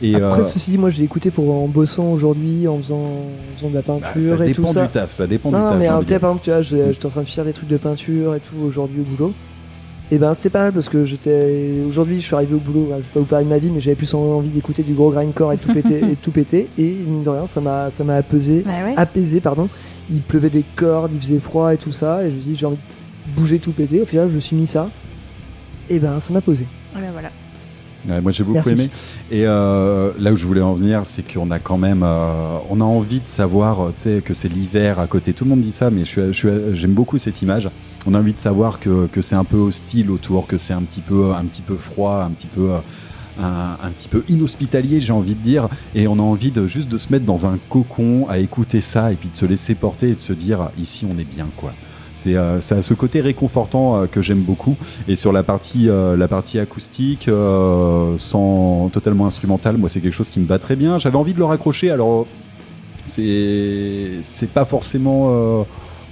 Et 0.02 0.16
Après, 0.16 0.42
euh, 0.42 0.44
ceci 0.44 0.72
dit, 0.72 0.78
moi 0.78 0.90
je 0.90 0.98
l'ai 0.98 1.06
écouté 1.06 1.32
pour, 1.32 1.54
en 1.54 1.68
bossant 1.68 2.12
aujourd'hui, 2.12 2.68
en 2.68 2.78
faisant, 2.78 2.96
en 3.04 3.58
faisant 3.58 3.70
de 3.70 3.76
la 3.76 3.82
bah, 3.82 4.00
peinture 4.02 4.38
ça 4.38 4.46
et 4.46 4.52
tout 4.52 4.62
dépend 4.62 4.74
ça. 4.74 4.82
du 4.84 4.88
taf, 4.90 5.12
ça 5.12 5.28
dépend 5.28 5.50
Non, 5.52 5.58
du 5.60 5.64
non, 5.64 5.70
taf. 5.70 5.80
mais 5.80 5.86
sais, 6.00 6.06
dire. 6.06 6.20
par 6.20 6.30
exemple, 6.32 6.44
tu 6.44 6.50
vois, 6.52 6.62
je- 6.62 6.92
j'étais 6.94 7.06
en 7.06 7.10
train 7.10 7.22
de 7.22 7.28
faire 7.28 7.46
des 7.46 7.54
trucs 7.54 7.70
de 7.70 7.78
peinture 7.78 8.36
et 8.36 8.40
tout 8.40 8.56
aujourd'hui 8.68 9.00
au 9.02 9.04
boulot. 9.16 9.34
Et 10.14 10.20
ben, 10.20 10.32
c'était 10.36 10.52
pas 10.52 10.66
mal 10.66 10.74
parce 10.74 10.90
que 10.90 11.06
j'étais. 11.06 11.82
Aujourd'hui, 11.90 12.22
je 12.22 12.26
suis 12.28 12.36
arrivé 12.36 12.54
au 12.54 12.60
boulot, 12.60 12.90
je 12.92 12.98
vais 12.98 13.02
pas 13.02 13.20
vous 13.20 13.26
parler 13.26 13.46
de 13.46 13.50
ma 13.50 13.58
vie, 13.58 13.72
mais 13.72 13.82
j'avais 13.82 13.96
plus 13.96 14.14
envie 14.14 14.52
d'écouter 14.52 14.84
du 14.84 14.94
gros 14.94 15.10
grindcore 15.10 15.54
et 15.54 15.58
tout 15.58 15.74
péter. 15.74 16.02
et 16.12 16.16
tout 16.16 16.30
péter. 16.30 16.70
Et 16.78 16.92
mine 16.92 17.24
de 17.24 17.30
rien, 17.30 17.48
ça 17.48 17.62
m'a 17.62 17.90
ça 17.90 18.04
m'a 18.04 18.18
apaisé. 18.18 18.62
Bah 18.64 18.74
ouais. 18.86 18.94
Apaisé, 18.96 19.40
pardon. 19.40 19.70
Il 20.12 20.22
pleuvait 20.22 20.52
des 20.52 20.64
cordes, 20.76 21.10
il 21.16 21.20
faisait 21.20 21.40
froid 21.40 21.74
et 21.74 21.78
tout 21.78 21.92
ça. 21.92 22.24
Et 22.24 22.30
je 22.30 22.36
me 22.36 22.42
suis 22.42 22.52
dit, 22.52 22.58
j'ai 22.58 22.68
envie 22.68 22.76
de 22.76 23.36
bouger 23.36 23.58
tout 23.58 23.72
péter. 23.72 24.04
Au 24.04 24.06
final, 24.06 24.30
je 24.30 24.36
me 24.36 24.40
suis 24.40 24.56
mis 24.56 24.68
ça. 24.68 24.88
Et 25.90 25.98
ben, 25.98 26.20
ça 26.20 26.32
m'a 26.32 26.42
posé. 26.42 26.68
Ouais, 26.96 27.02
bah 27.02 27.08
voilà. 27.12 27.32
Ouais, 28.08 28.22
moi 28.22 28.32
j'ai 28.32 28.44
beaucoup 28.44 28.56
Merci. 28.56 28.74
aimé. 28.74 28.90
Et 29.32 29.46
euh, 29.48 30.12
là 30.20 30.32
où 30.32 30.36
je 30.36 30.46
voulais 30.46 30.62
en 30.62 30.74
venir, 30.74 31.02
c'est 31.06 31.24
qu'on 31.24 31.50
a 31.52 31.60
quand 31.60 31.78
même, 31.78 32.04
euh, 32.04 32.58
on 32.70 32.82
a 32.82 32.84
envie 32.84 33.20
de 33.20 33.28
savoir, 33.28 33.80
euh, 33.82 33.92
tu 33.96 34.02
sais, 34.02 34.22
que 34.24 34.34
c'est 34.34 34.50
l'hiver 34.50 35.00
à 35.00 35.08
côté. 35.08 35.34
Tout 35.34 35.46
le 35.46 35.52
monde 35.52 35.62
dit 35.62 35.72
ça, 35.72 35.90
mais 35.90 36.06
je 36.06 36.32
je 36.32 36.74
j'aime 36.76 36.92
beaucoup 36.92 37.18
cette 37.18 37.42
image. 37.42 37.70
On 38.06 38.14
a 38.14 38.20
envie 38.20 38.34
de 38.34 38.40
savoir 38.40 38.80
que, 38.80 39.08
que 39.08 39.22
c'est 39.22 39.36
un 39.36 39.44
peu 39.46 39.58
hostile 39.58 40.12
autour, 40.12 40.48
que 40.48 40.58
c'est 40.58 40.74
un 40.74 40.82
petit 40.82 41.02
peu, 41.02 41.34
un 41.34 41.46
petit 41.46 41.62
peu 41.62 41.76
froid, 41.76 42.24
un 42.26 42.32
petit 42.32 42.48
peu. 42.48 42.72
euh, 42.72 42.80
un, 43.42 43.90
petit 43.90 44.08
peu 44.08 44.24
inhospitalier, 44.30 45.00
j'ai 45.00 45.14
envie 45.14 45.36
de 45.36 45.42
dire, 45.42 45.68
et 45.96 46.08
on 46.08 46.14
a 46.14 46.22
envie 46.22 46.52
de 46.52 46.68
juste 46.68 46.90
de 46.90 46.98
se 46.98 47.12
mettre 47.12 47.26
dans 47.26 47.46
un 47.46 47.58
cocon 47.70 48.28
à 48.30 48.38
écouter 48.38 48.82
ça 48.82 49.12
et 49.12 49.16
puis 49.16 49.30
de 49.30 49.36
se 49.36 49.46
laisser 49.46 49.76
porter 49.76 50.10
et 50.10 50.16
de 50.16 50.20
se 50.20 50.34
dire 50.34 50.70
ici 50.80 51.06
on 51.10 51.18
est 51.18 51.24
bien 51.24 51.48
quoi. 51.58 51.74
C'est 52.16 52.36
euh, 52.36 52.62
ce 52.62 52.94
côté 52.94 53.22
réconfortant 53.22 54.02
euh, 54.04 54.06
que 54.06 54.22
j'aime 54.22 54.42
beaucoup. 54.42 54.78
Et 55.08 55.16
sur 55.16 55.34
la 55.34 55.44
partie, 55.44 55.90
euh, 55.90 56.16
la 56.16 56.28
partie 56.28 56.60
acoustique, 56.60 57.28
euh, 57.28 58.18
sans 58.18 58.90
totalement 58.90 59.26
instrumentale, 59.26 59.78
moi 59.78 59.90
c'est 59.90 60.00
quelque 60.00 60.14
chose 60.14 60.30
qui 60.30 60.40
me 60.40 60.46
va 60.46 60.60
très 60.60 60.76
bien. 60.76 61.00
J'avais 61.00 61.18
envie 61.18 61.34
de 61.34 61.40
le 61.40 61.46
raccrocher. 61.46 61.90
Alors 61.90 62.28
c'est 63.06 64.20
c'est 64.22 64.50
pas 64.50 64.66
forcément 64.66 65.66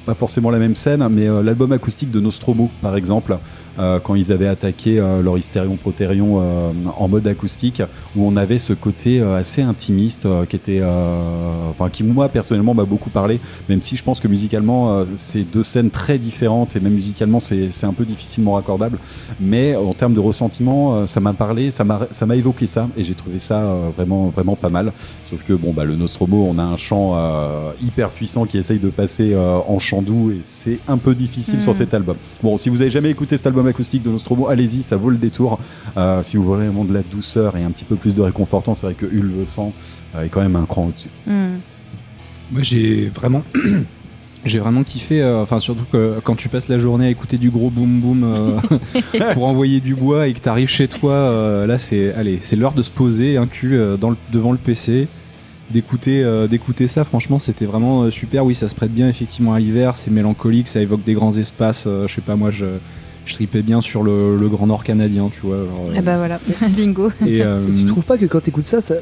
pas 0.05 0.13
forcément 0.13 0.49
la 0.49 0.59
même 0.59 0.75
scène, 0.75 1.07
mais 1.11 1.27
euh, 1.27 1.43
l'album 1.43 1.71
acoustique 1.71 2.11
de 2.11 2.19
Nostromo 2.19 2.69
par 2.81 2.95
exemple. 2.95 3.37
Euh, 3.79 3.99
quand 3.99 4.15
ils 4.15 4.31
avaient 4.31 4.47
attaqué 4.47 4.99
euh, 4.99 5.21
leur 5.21 5.37
Hystérion 5.37 5.75
Protérion 5.75 6.39
euh, 6.41 6.71
en 6.97 7.07
mode 7.07 7.27
acoustique, 7.27 7.81
où 8.15 8.25
on 8.25 8.35
avait 8.35 8.59
ce 8.59 8.73
côté 8.73 9.21
assez 9.21 9.61
intimiste 9.61 10.27
qui 10.49 10.55
était, 10.55 10.81
enfin 11.69 11.89
qui 11.89 12.03
moi 12.03 12.29
personnellement 12.29 12.73
m'a 12.73 12.85
beaucoup 12.85 13.09
parlé, 13.09 13.39
même 13.69 13.81
si 13.81 13.95
je 13.95 14.03
pense 14.03 14.19
que 14.19 14.27
musicalement 14.27 15.05
c'est 15.15 15.43
deux 15.43 15.63
scènes 15.63 15.89
très 15.89 16.17
différentes 16.17 16.75
et 16.75 16.79
même 16.79 16.93
musicalement 16.93 17.39
c'est 17.39 17.83
un 17.83 17.93
peu 17.93 18.05
difficilement 18.05 18.53
raccordable, 18.53 18.97
mais 19.39 19.75
en 19.75 19.93
termes 19.93 20.13
de 20.13 20.19
ressentiment 20.19 21.05
ça 21.07 21.19
m'a 21.19 21.33
parlé, 21.33 21.71
ça 21.71 21.83
m'a 21.83 22.35
évoqué 22.35 22.67
ça 22.67 22.87
et 22.97 23.03
j'ai 23.03 23.13
trouvé 23.13 23.39
ça 23.39 23.63
vraiment 23.95 24.29
vraiment 24.29 24.55
pas 24.55 24.69
mal. 24.69 24.91
Sauf 25.23 25.43
que 25.43 25.53
bon 25.53 25.73
bah 25.73 25.85
le 25.85 25.95
Nostromo 25.95 26.45
on 26.49 26.57
a 26.57 26.63
un 26.63 26.77
chant 26.77 27.17
hyper 27.81 28.09
puissant 28.09 28.45
qui 28.45 28.57
essaye 28.57 28.79
de 28.79 28.89
passer 28.89 29.35
en 29.35 29.79
chant 29.79 30.01
doux 30.01 30.31
et 30.31 30.41
c'est 30.43 30.79
un 30.87 30.97
peu 30.97 31.15
difficile 31.15 31.51
Mm. 31.57 31.59
sur 31.59 31.75
cet 31.75 31.93
album. 31.93 32.15
Bon 32.41 32.57
si 32.57 32.69
vous 32.69 32.81
avez 32.81 32.91
jamais 32.91 33.09
écouté 33.09 33.37
cet 33.37 33.47
album 33.47 33.60
acoustique 33.67 34.03
de 34.03 34.09
Nostromo, 34.09 34.47
allez-y 34.47 34.81
ça 34.81 34.97
vaut 34.97 35.09
le 35.09 35.17
détour. 35.17 35.59
Euh, 35.97 36.23
si 36.23 36.37
vous 36.37 36.43
voulez 36.43 36.65
vraiment 36.65 36.85
de 36.85 36.93
la 36.93 37.01
douceur 37.01 37.55
et 37.57 37.63
un 37.63 37.71
petit 37.71 37.85
peu 37.85 37.95
plus 37.95 38.15
de 38.15 38.21
réconfortant, 38.21 38.73
c'est 38.73 38.85
vrai 38.87 38.95
que 38.95 39.05
Ulve 39.05 39.45
100 39.47 39.73
euh, 40.15 40.23
est 40.23 40.29
quand 40.29 40.41
même 40.41 40.55
un 40.55 40.65
cran 40.65 40.85
au-dessus. 40.87 41.09
Hmm. 41.27 41.57
Moi, 42.51 42.61
j'ai 42.63 43.07
vraiment. 43.13 43.43
J'ai 44.43 44.57
vraiment 44.57 44.81
kiffé, 44.81 45.21
euh, 45.21 45.43
enfin 45.43 45.59
surtout 45.59 45.85
que 45.91 46.15
quand 46.23 46.33
tu 46.33 46.49
passes 46.49 46.67
la 46.67 46.79
journée 46.79 47.05
à 47.05 47.09
écouter 47.11 47.37
du 47.37 47.51
gros 47.51 47.69
boom 47.69 47.99
boom 47.99 48.23
euh, 48.23 48.57
pour 49.35 49.45
envoyer 49.45 49.79
du 49.81 49.93
bois 49.93 50.27
et 50.27 50.33
que 50.33 50.39
t'arrives 50.39 50.67
chez 50.67 50.87
toi, 50.87 51.13
euh, 51.13 51.67
là 51.67 51.77
c'est 51.77 52.11
allez, 52.15 52.39
c'est 52.41 52.55
l'heure 52.55 52.73
de 52.73 52.81
se 52.81 52.89
poser 52.89 53.37
un 53.37 53.45
cul 53.45 53.75
euh, 53.75 53.97
dans 53.97 54.09
le- 54.09 54.17
devant 54.33 54.51
le 54.51 54.57
PC, 54.57 55.07
d'écouter 55.69 56.23
euh, 56.23 56.47
d'écouter 56.47 56.87
ça. 56.87 57.03
Franchement, 57.03 57.37
c'était 57.37 57.65
vraiment 57.65 58.09
super. 58.09 58.43
Oui, 58.43 58.55
ça 58.55 58.67
se 58.67 58.73
prête 58.73 58.91
bien 58.91 59.07
effectivement 59.07 59.53
à 59.53 59.59
l'hiver, 59.59 59.95
c'est 59.95 60.09
mélancolique, 60.09 60.67
ça 60.67 60.81
évoque 60.81 61.03
des 61.03 61.13
grands 61.13 61.37
espaces. 61.37 61.83
euh, 61.85 62.07
je 62.07 62.15
sais 62.15 62.21
pas, 62.21 62.35
moi 62.35 62.49
je 62.49 62.65
je 63.25 63.33
tripais 63.35 63.61
bien 63.61 63.81
sur 63.81 64.03
le, 64.03 64.35
le 64.37 64.47
Grand 64.49 64.67
Nord 64.67 64.83
canadien, 64.83 65.29
tu 65.31 65.45
vois. 65.45 65.57
genre, 65.57 65.85
euh, 65.89 65.93
Eh 65.97 66.01
bah 66.01 66.17
voilà, 66.17 66.39
bingo. 66.69 67.09
et, 67.25 67.41
euh, 67.43 67.59
Tu 67.77 67.85
trouves 67.85 68.03
pas 68.03 68.17
que 68.17 68.25
quand 68.25 68.41
t'écoutes 68.41 68.67
ça, 68.67 68.81
ça 68.81 68.95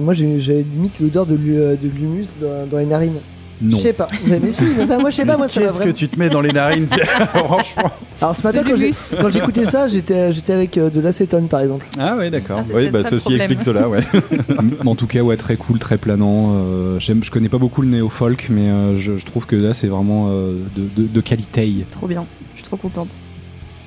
moi 0.00 0.14
j'ai 0.14 0.26
limite 0.62 1.00
l'odeur 1.00 1.26
de 1.26 1.36
euh, 1.48 1.76
l'humus 1.82 2.26
dans, 2.40 2.66
dans 2.70 2.78
les 2.78 2.86
narines. 2.86 3.14
non. 3.60 3.78
Je 3.78 3.82
sais 3.84 3.92
pas. 3.92 4.06
Mais, 4.26 4.38
mais 4.42 4.50
si, 4.52 4.64
mais 4.76 4.84
enfin, 4.84 4.98
moi 4.98 5.10
je 5.10 5.16
sais 5.16 5.24
pas, 5.24 5.36
moi 5.36 5.48
ça 5.48 5.60
Qu'est-ce 5.60 5.80
que 5.80 5.88
tu 5.90 6.08
te 6.08 6.18
mets 6.18 6.28
dans 6.28 6.40
les 6.42 6.52
narines 6.52 6.86
Pierre 6.86 7.28
Franchement. 7.34 7.90
Alors 8.20 8.36
ce 8.36 8.42
matin, 8.42 8.62
De 8.62 9.20
quand 9.20 9.28
j'écoutais 9.30 9.64
ça, 9.66 9.88
j'étais 9.88 10.30
j'étais 10.32 10.52
avec 10.52 10.78
euh, 10.78 10.88
de 10.88 11.00
l'acétone 11.00 11.48
par 11.48 11.60
exemple. 11.60 11.84
Ah 11.98 12.16
ouais 12.16 12.30
d'accord. 12.30 12.60
Ah, 12.62 12.72
oui 12.74 12.88
bah 12.88 13.02
ceci 13.02 13.34
explique 13.34 13.62
cela 13.62 13.88
ouais. 13.88 14.00
Mais 14.62 14.88
en 14.88 14.94
tout 14.94 15.06
cas, 15.06 15.20
ouais, 15.22 15.36
très 15.36 15.56
cool, 15.56 15.78
très 15.78 15.98
planant. 15.98 16.52
Euh, 16.54 16.98
j'aime, 17.00 17.24
je 17.24 17.30
connais 17.30 17.48
pas 17.48 17.58
beaucoup 17.58 17.82
le 17.82 17.88
néo-folk, 17.88 18.46
mais 18.50 18.68
euh, 18.68 18.96
je, 18.96 19.16
je 19.16 19.24
trouve 19.26 19.44
que 19.46 19.56
là, 19.56 19.74
c'est 19.74 19.88
vraiment 19.88 20.28
euh, 20.30 20.54
de, 20.76 21.02
de- 21.02 21.08
de 21.08 21.20
qualité. 21.20 21.72
Trop 21.90 22.06
bien, 22.06 22.24
je 22.54 22.58
suis 22.60 22.64
trop 22.64 22.76
contente. 22.76 23.16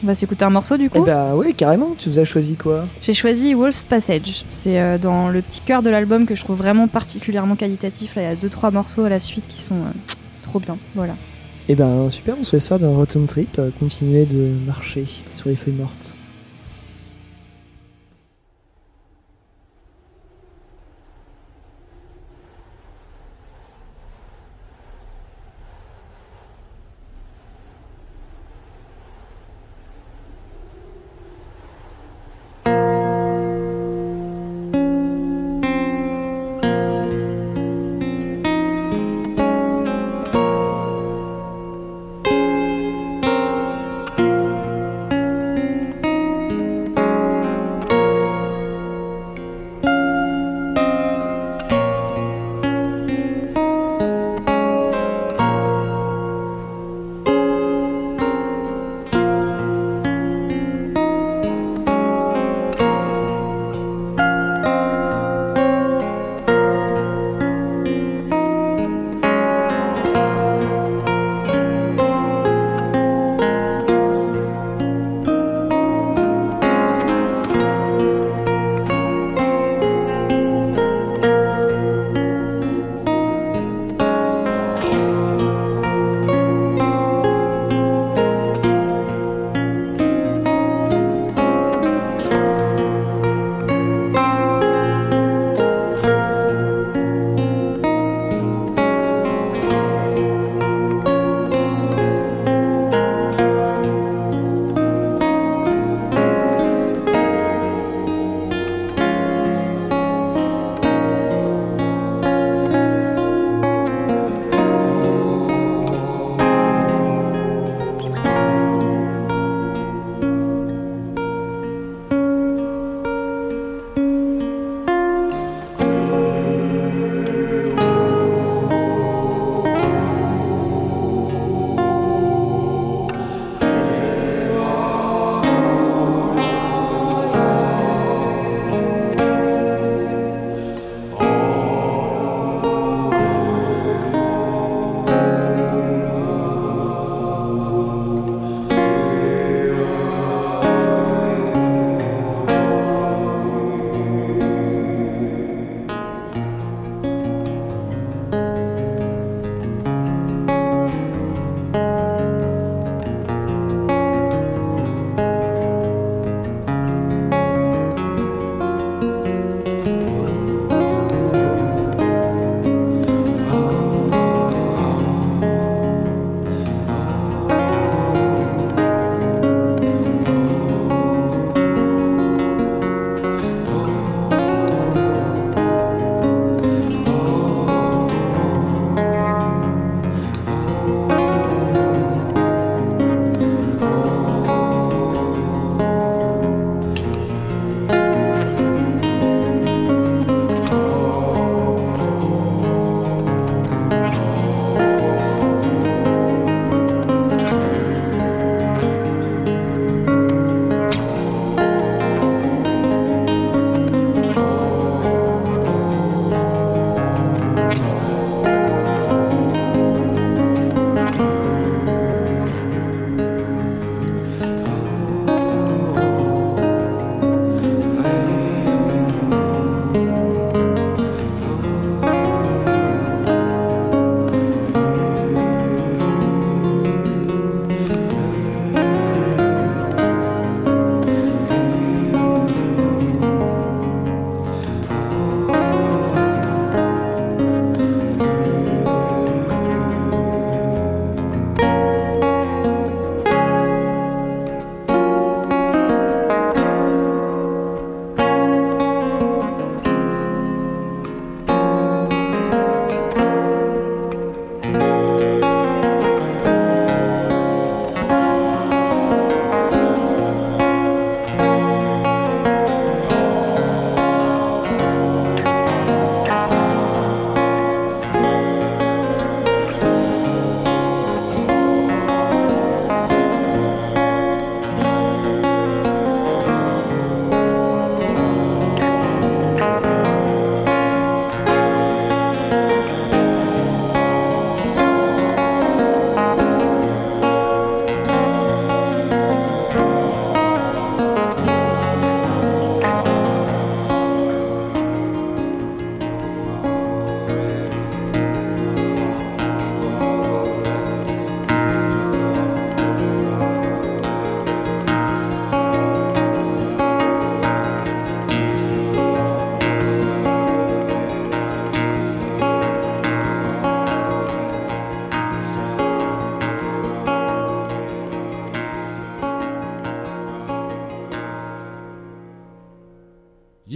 On 0.04 0.08
va 0.08 0.16
s'écouter 0.16 0.46
un 0.46 0.50
morceau 0.50 0.78
du 0.78 0.86
Eh 0.86 0.90
coup 0.90 1.04
bah 1.04 1.32
oui, 1.36 1.54
carrément. 1.54 1.94
Tu 1.98 2.10
vous 2.10 2.20
as 2.20 2.24
choisi 2.26 2.56
quoi 2.56 2.86
J'ai 3.02 3.14
choisi 3.14 3.54
Wolf's 3.54 3.84
Passage. 3.84 4.46
C'est 4.50 4.80
euh, 4.80 4.98
dans 4.98 5.28
le 5.30 5.42
petit 5.42 5.60
cœur 5.60 5.82
de 5.84 5.90
l'album 5.90 6.26
que 6.26 6.36
je 6.36 6.44
trouve 6.44 6.58
vraiment 6.58 6.88
particulièrement 6.88 7.56
qualitatif. 7.58 8.16
Là, 8.16 8.22
il 8.22 8.26
y 8.26 8.28
a 8.32 8.36
deux 8.36 8.50
trois 8.50 8.72
morceaux 8.72 9.04
à 9.04 9.10
la 9.10 9.20
suite 9.20 9.48
qui 9.48 9.62
sont 9.62 9.76
euh, 9.76 9.92
trop 10.44 10.60
bien. 10.60 10.78
Voilà. 10.96 11.16
Eh 11.68 11.76
ben 11.76 12.10
super, 12.10 12.36
on 12.40 12.44
se 12.46 12.52
fait 12.52 12.60
ça 12.60 12.78
dans 12.78 12.94
Rotten 12.94 13.28
Trip. 13.28 13.60
euh, 13.60 13.70
continuer 13.80 14.26
de 14.26 14.52
marcher 14.66 15.06
sur 15.34 15.50
les 15.50 15.56
feuilles 15.56 15.74
mortes. 15.76 16.14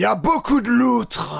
Y 0.04 0.06
a 0.06 0.16
beaucoup 0.16 0.60
de 0.60 0.70
loutres. 0.70 1.33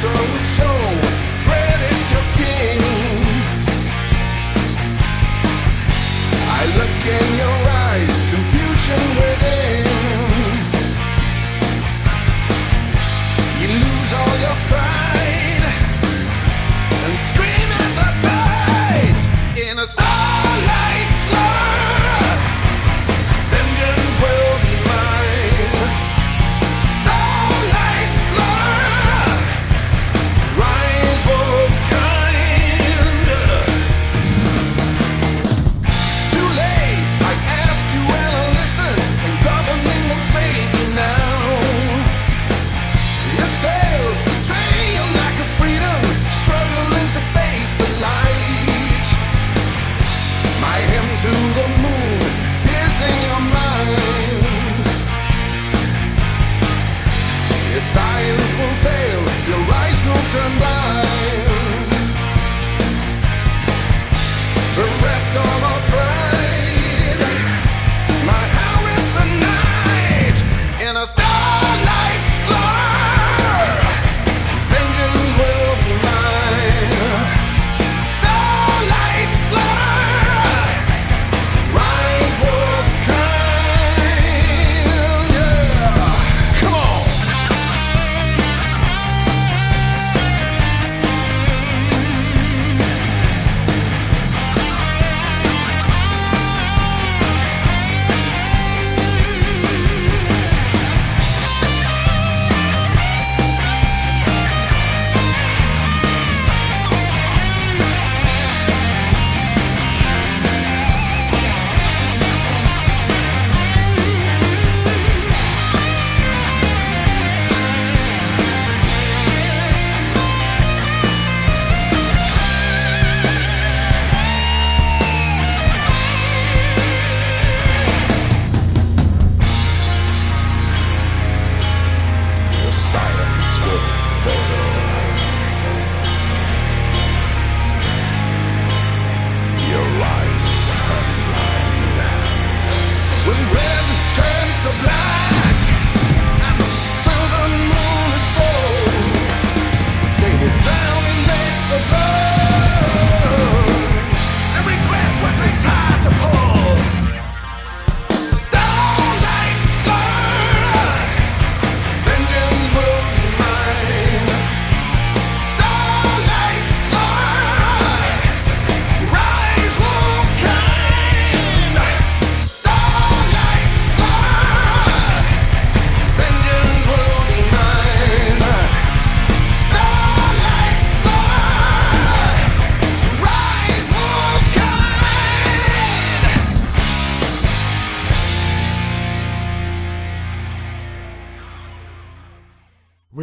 so 0.00 0.08
we 0.08 0.44
show 0.44 0.77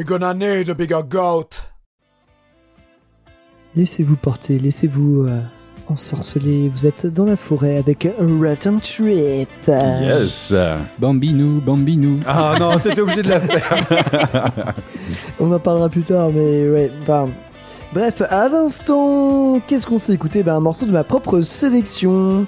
gonna 0.05 0.33
need 0.33 0.69
a 0.69 0.73
bigger 0.75 1.01
goat. 1.07 1.49
Laissez-vous 3.75 4.15
porter, 4.15 4.57
laissez-vous 4.59 5.25
euh, 5.27 5.41
ensorceler. 5.89 6.69
Vous 6.69 6.85
êtes 6.85 7.05
dans 7.07 7.25
la 7.25 7.35
forêt 7.35 7.77
avec 7.77 8.07
Rotten 8.19 8.79
Trip. 8.79 9.49
Yes 9.67 10.53
Bambinou, 10.99 11.59
Bambinou. 11.61 12.19
Ah 12.25 12.55
non, 12.59 12.77
t'étais 12.79 13.01
obligé 13.01 13.21
de 13.23 13.29
la 13.29 13.41
faire 13.41 14.73
On 15.39 15.51
en 15.51 15.59
parlera 15.59 15.89
plus 15.89 16.03
tard, 16.03 16.29
mais 16.33 16.69
ouais. 16.69 16.91
bah, 17.05 17.25
Bref, 17.93 18.21
à 18.29 18.47
l'instant, 18.47 19.59
qu'est-ce 19.67 19.85
qu'on 19.85 19.97
s'est 19.97 20.13
écouté? 20.13 20.43
Bah, 20.43 20.55
Un 20.55 20.59
morceau 20.61 20.85
de 20.85 20.91
ma 20.91 21.03
propre 21.03 21.41
sélection. 21.41 22.45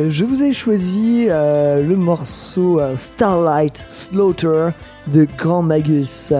Euh, 0.00 0.10
Je 0.10 0.24
vous 0.24 0.42
ai 0.42 0.52
choisi 0.52 1.26
euh, 1.28 1.86
le 1.86 1.96
morceau 1.96 2.80
euh, 2.80 2.96
Starlight 2.96 3.84
Slaughter 3.88 4.70
de 5.06 5.26
Grand 5.38 5.62
Magus. 5.62 6.32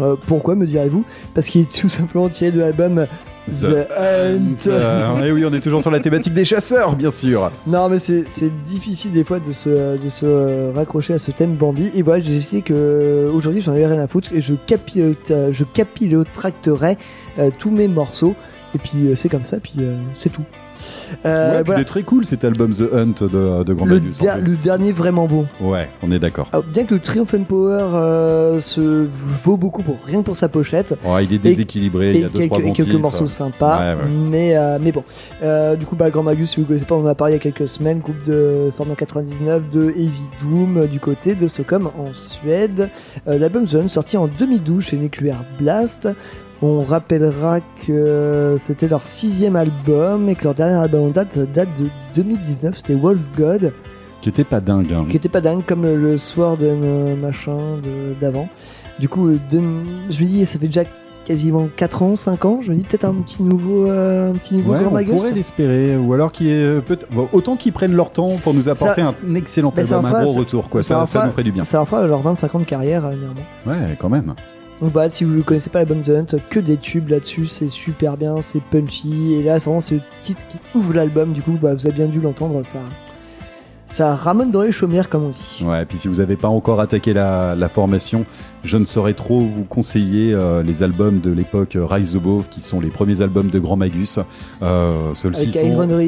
Euh, 0.00 0.16
pourquoi 0.26 0.54
me 0.54 0.66
direz-vous? 0.66 1.04
Parce 1.34 1.48
qu'il 1.48 1.62
est 1.62 1.72
tout 1.80 1.88
simplement 1.88 2.28
tiré 2.28 2.50
de 2.52 2.60
l'album 2.60 3.06
The 3.48 3.88
Hunt. 3.96 4.66
Euh, 4.66 5.24
et 5.24 5.32
oui, 5.32 5.44
on 5.44 5.52
est 5.52 5.60
toujours 5.60 5.80
sur 5.80 5.90
la 5.90 6.00
thématique 6.00 6.34
des 6.34 6.44
chasseurs, 6.44 6.96
bien 6.96 7.10
sûr. 7.10 7.50
Non, 7.66 7.88
mais 7.88 7.98
c'est 7.98 8.62
difficile 8.62 9.12
des 9.12 9.24
fois 9.24 9.40
de 9.40 9.52
se, 9.52 9.96
de 9.96 10.08
se 10.08 10.72
raccrocher 10.74 11.14
à 11.14 11.18
ce 11.18 11.30
thème 11.30 11.54
Bambi. 11.54 11.90
Et 11.94 12.02
voilà, 12.02 12.22
j'ai 12.22 12.32
décidé 12.32 12.62
que 12.62 13.30
aujourd'hui 13.32 13.60
j'en 13.60 13.72
avais 13.72 13.86
rien 13.86 14.00
à 14.00 14.06
foutre 14.06 14.32
et 14.32 14.40
je, 14.40 14.54
capilote, 14.54 15.32
je 15.50 15.64
capilottracterai 15.64 16.98
euh, 17.38 17.50
tous 17.56 17.70
mes 17.70 17.88
morceaux. 17.88 18.34
Et 18.74 18.78
puis 18.78 19.06
euh, 19.06 19.14
c'est 19.14 19.28
comme 19.28 19.44
ça, 19.44 19.58
puis 19.58 19.76
c'est 20.14 20.30
tout. 20.30 20.44
Euh, 21.24 21.50
ouais, 21.50 21.56
puis 21.56 21.62
voilà. 21.66 21.80
il 21.80 21.82
est 21.82 21.86
très 21.86 22.02
cool 22.02 22.24
cet 22.24 22.44
album 22.44 22.72
The 22.72 22.82
Hunt 22.92 23.26
de, 23.26 23.64
de 23.64 23.72
Grand 23.74 23.86
Le, 23.86 23.94
Magus. 23.96 24.20
en 24.20 24.24
der- 24.24 24.34
fait. 24.36 24.40
le 24.42 24.56
dernier 24.56 24.92
vraiment 24.92 25.26
bon. 25.26 25.46
Ouais, 25.60 25.88
on 26.02 26.10
est 26.12 26.18
d'accord. 26.18 26.48
Bien 26.72 26.84
que 26.84 26.94
le 26.94 27.00
Triumph 27.00 27.34
and 27.34 27.44
Power 27.44 27.78
euh, 27.94 28.60
se 28.60 29.06
vaut 29.44 29.56
beaucoup 29.56 29.82
pour 29.82 29.96
rien 30.06 30.20
que 30.20 30.24
pour 30.24 30.36
sa 30.36 30.48
pochette. 30.48 30.96
Il 31.22 31.32
est 31.32 31.38
déséquilibré, 31.38 32.10
il 32.10 32.16
y 32.16 32.20
et 32.20 32.24
a 32.24 32.28
deux, 32.28 32.38
quelques, 32.38 32.46
trois 32.48 32.58
et 32.60 32.62
bons 32.62 32.72
quelques 32.72 32.88
titres. 32.88 33.00
morceaux 33.02 33.26
sympas, 33.26 33.78
Ouais, 33.94 34.02
ouais. 34.02 34.08
mais 34.30 34.56
euh, 34.56 34.78
mais 34.80 34.92
bon. 34.92 35.04
Euh, 35.42 35.76
du 35.76 35.86
coup, 35.86 35.96
bah, 35.96 36.10
Grand 36.10 36.22
Magus, 36.22 36.50
si 36.50 36.60
vous 36.60 36.66
connaissez 36.66 36.84
pas, 36.86 36.94
on 36.94 37.02
en 37.04 37.06
a 37.06 37.14
parlé 37.14 37.34
il 37.34 37.36
y 37.36 37.40
a 37.40 37.42
quelques 37.42 37.68
semaines, 37.68 38.00
groupe 38.00 38.22
de 38.26 38.70
formé 38.76 38.92
en 38.92 38.96
99 38.96 39.70
de 39.70 39.90
Heavy 39.90 40.10
Doom 40.42 40.86
du 40.86 41.00
côté 41.00 41.34
de 41.34 41.46
Stockholm 41.46 41.86
en 41.98 42.12
Suède. 42.12 42.90
L'album 43.26 43.64
The 43.66 43.74
Hunt 43.76 43.88
sorti 43.88 44.16
en 44.16 44.26
2012 44.26 44.84
chez 44.84 44.96
Nuclear 44.96 45.44
Blast. 45.60 46.08
On 46.60 46.80
rappellera 46.80 47.60
que 47.86 48.56
c'était 48.58 48.88
leur 48.88 49.04
sixième 49.04 49.54
album 49.54 50.28
et 50.28 50.34
que 50.34 50.42
leur 50.44 50.54
dernier 50.54 50.74
album 50.74 51.02
en 51.04 51.10
date 51.10 51.38
date 51.52 51.68
de 51.78 51.86
2019, 52.16 52.76
c'était 52.76 52.94
Wolf 52.94 53.20
God, 53.36 53.72
Qui 54.22 54.28
était 54.28 54.42
pas 54.44 54.60
dingue. 54.60 54.92
hein. 54.92 55.06
qui 55.08 55.16
était 55.16 55.28
pas 55.28 55.40
dingue 55.40 55.62
comme 55.64 55.82
le 55.84 56.18
Sword 56.18 56.58
and 56.60 56.82
euh, 56.82 57.14
machin 57.16 57.56
d'avant. 58.20 58.48
Du 58.98 59.08
coup, 59.08 59.28
euh, 59.28 59.36
de- 59.50 59.60
je 60.10 60.20
me 60.22 60.26
dis, 60.26 60.44
ça 60.46 60.58
fait 60.58 60.66
déjà 60.66 60.82
quasiment 61.24 61.68
4 61.76 62.02
ans, 62.02 62.16
5 62.16 62.44
ans, 62.44 62.58
je 62.60 62.72
me 62.72 62.76
dis 62.76 62.82
peut-être 62.82 63.04
un 63.04 63.14
petit 63.14 63.42
nouveau, 63.44 63.86
euh, 63.86 64.30
un 64.30 64.32
petit 64.32 64.56
nouveau 64.56 64.72
Ouais, 64.72 64.78
on 64.84 65.04
pourrait 65.04 65.30
l'espérer, 65.32 65.96
ou 65.96 66.12
alors 66.14 66.32
qu'il 66.32 66.48
est 66.48 66.80
peut 66.80 66.98
bon, 67.12 67.28
autant 67.32 67.54
qu'ils 67.54 67.72
prennent 67.72 67.94
leur 67.94 68.10
temps 68.10 68.30
pour 68.42 68.52
nous 68.54 68.68
apporter 68.68 69.02
Ça, 69.04 69.12
un 69.28 69.34
excellent 69.36 69.72
album, 69.76 70.06
un 70.06 70.24
gros 70.24 70.32
retour, 70.32 70.68
quoi. 70.70 70.82
ça 70.82 70.98
nous 71.00 71.30
ferait 71.30 71.44
du 71.44 71.52
bien. 71.52 71.62
Ça 71.62 71.80
en 71.80 71.84
fera 71.84 72.04
leur 72.04 72.20
25 72.22 72.54
ans 72.56 72.58
de 72.60 72.64
carrière, 72.64 73.04
euh. 73.06 73.12
Ouais, 73.70 73.96
quand 74.00 74.08
même. 74.08 74.34
Donc 74.80 74.90
voilà, 74.90 75.08
si 75.08 75.24
vous 75.24 75.34
ne 75.38 75.42
connaissez 75.42 75.70
pas 75.70 75.80
l'album 75.80 76.00
The 76.02 76.10
Hunt, 76.10 76.38
que 76.50 76.60
des 76.60 76.76
tubes 76.76 77.08
là-dessus, 77.08 77.46
c'est 77.46 77.68
super 77.68 78.16
bien, 78.16 78.40
c'est 78.40 78.62
punchy, 78.62 79.34
et 79.34 79.42
là 79.42 79.58
vraiment 79.58 79.80
c'est 79.80 79.96
le 79.96 80.02
titre 80.20 80.46
qui 80.48 80.58
ouvre 80.72 80.94
l'album, 80.94 81.32
du 81.32 81.42
coup 81.42 81.58
bah, 81.60 81.74
vous 81.74 81.84
avez 81.86 81.96
bien 81.96 82.06
dû 82.06 82.20
l'entendre, 82.20 82.62
ça, 82.62 82.78
ça 83.86 84.14
ramène 84.14 84.52
dans 84.52 84.62
les 84.62 84.70
chaumières 84.70 85.08
comme 85.08 85.24
on 85.24 85.30
dit. 85.30 85.64
Ouais, 85.64 85.82
et 85.82 85.84
puis 85.84 85.98
si 85.98 86.06
vous 86.06 86.16
n'avez 86.16 86.36
pas 86.36 86.46
encore 86.46 86.80
attaqué 86.80 87.12
la, 87.12 87.56
la 87.56 87.68
formation, 87.68 88.24
je 88.62 88.76
ne 88.76 88.84
saurais 88.84 89.14
trop 89.14 89.40
vous 89.40 89.64
conseiller 89.64 90.32
euh, 90.32 90.62
les 90.62 90.84
albums 90.84 91.18
de 91.18 91.32
l'époque 91.32 91.74
euh, 91.74 91.84
Rise 91.84 92.14
Above, 92.14 92.48
qui 92.48 92.60
sont 92.60 92.80
les 92.80 92.90
premiers 92.90 93.20
albums 93.20 93.50
de 93.50 93.58
Grand 93.58 93.76
Magus. 93.76 94.20
Euh, 94.62 95.12
Avec 95.24 95.54
sont... 95.54 95.66
Iron 95.66 95.98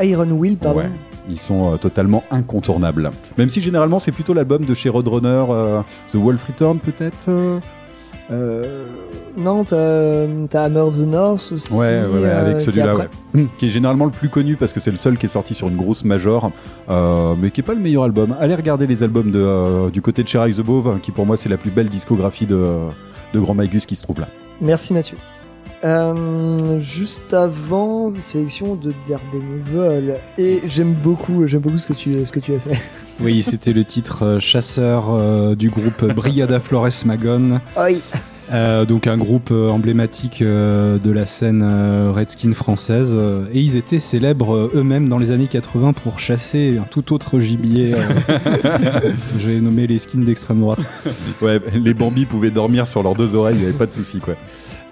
Iron 0.00 0.30
Wheel 0.30 0.56
pardon. 0.56 0.78
Ouais. 0.80 0.90
Ils 1.28 1.36
sont 1.38 1.74
euh, 1.74 1.76
totalement 1.78 2.22
incontournables. 2.30 3.10
Même 3.36 3.48
si 3.48 3.60
généralement 3.60 3.98
c'est 3.98 4.12
plutôt 4.12 4.34
l'album 4.34 4.64
de 4.64 4.72
chez 4.72 4.88
Roadrunner, 4.88 5.44
euh, 5.50 5.80
The 6.12 6.14
Wolf 6.14 6.44
Return 6.44 6.78
peut-être 6.78 7.28
euh 7.28 7.58
Euh, 8.30 8.84
non, 9.38 9.64
t'as 9.64 10.26
t'as 10.50 10.64
Hammer 10.64 10.80
of 10.80 10.96
the 10.98 11.06
North 11.06 11.50
aussi. 11.52 11.72
Ouais, 11.72 11.86
ouais, 11.86 12.18
ouais, 12.20 12.26
euh, 12.28 12.40
avec 12.40 12.58
qui 12.58 12.64
celui-là, 12.64 12.90
après- 12.92 13.08
ouais. 13.34 13.46
Qui 13.58 13.66
est 13.66 13.68
généralement 13.70 14.04
le 14.04 14.10
plus 14.10 14.28
connu 14.28 14.56
parce 14.56 14.72
que 14.74 14.80
c'est 14.80 14.90
le 14.90 14.96
seul 14.98 15.16
qui 15.16 15.26
est 15.26 15.30
sorti 15.30 15.54
sur 15.54 15.68
une 15.68 15.76
grosse 15.76 16.04
major, 16.04 16.50
euh, 16.90 17.34
mais 17.40 17.50
qui 17.50 17.60
est 17.60 17.64
pas 17.64 17.74
le 17.74 17.80
meilleur 17.80 18.02
album. 18.04 18.34
Allez 18.38 18.54
regarder 18.54 18.86
les 18.86 19.02
albums 19.02 19.30
de, 19.30 19.38
euh, 19.40 19.90
du 19.90 20.02
côté 20.02 20.22
de 20.22 20.28
Cher 20.28 20.44
the 20.46 20.58
Above, 20.58 20.98
qui 21.00 21.10
pour 21.10 21.24
moi 21.24 21.36
c'est 21.38 21.48
la 21.48 21.56
plus 21.56 21.70
belle 21.70 21.88
discographie 21.88 22.46
de, 22.46 22.66
de 23.32 23.40
Grand 23.40 23.54
Magus 23.54 23.86
qui 23.86 23.94
se 23.96 24.02
trouve 24.02 24.20
là. 24.20 24.28
Merci 24.60 24.92
Mathieu. 24.92 25.16
Euh, 25.84 26.80
juste 26.80 27.32
avant, 27.34 28.10
sélection 28.14 28.74
de 28.74 28.92
Daredevil 29.08 30.14
et 30.36 30.60
j'aime 30.66 30.92
beaucoup, 30.92 31.46
j'aime 31.46 31.60
beaucoup 31.60 31.78
ce 31.78 31.86
que 31.86 31.92
tu, 31.92 32.24
ce 32.26 32.32
que 32.32 32.40
tu 32.40 32.54
as 32.54 32.58
fait. 32.58 32.80
Oui, 33.20 33.42
c'était 33.42 33.72
le 33.72 33.84
titre 33.84 34.24
euh, 34.24 34.38
chasseur 34.38 35.06
euh, 35.10 35.56
du 35.56 35.70
groupe 35.70 36.04
Brigada 36.04 36.60
Flores 36.60 37.04
Magon. 37.04 37.60
Euh, 38.52 38.84
donc 38.86 39.08
un 39.08 39.16
groupe 39.16 39.50
euh, 39.50 39.68
emblématique 39.70 40.40
euh, 40.40 40.98
de 40.98 41.10
la 41.10 41.26
scène 41.26 41.62
euh, 41.64 42.12
Redskin 42.14 42.54
française 42.54 43.14
euh, 43.18 43.44
et 43.52 43.60
ils 43.60 43.76
étaient 43.76 43.98
célèbres 44.00 44.54
euh, 44.54 44.70
eux-mêmes 44.76 45.08
dans 45.08 45.18
les 45.18 45.32
années 45.32 45.48
80 45.48 45.94
pour 45.94 46.18
chasser 46.20 46.78
un 46.80 46.84
tout 46.88 47.12
autre 47.12 47.40
gibier. 47.40 47.94
euh, 47.94 49.12
J'ai 49.38 49.60
nommé 49.60 49.86
les 49.88 49.98
skins 49.98 50.24
d'extrême 50.24 50.60
droite. 50.60 50.78
Ouais, 51.42 51.60
les 51.74 51.94
Bambis 51.94 52.24
pouvaient 52.24 52.52
dormir 52.52 52.86
sur 52.86 53.02
leurs 53.02 53.16
deux 53.16 53.34
oreilles, 53.34 53.56
il 53.56 53.60
n'y 53.62 53.66
avait 53.68 53.76
pas 53.76 53.86
de 53.86 53.92
souci 53.92 54.18
quoi. 54.20 54.34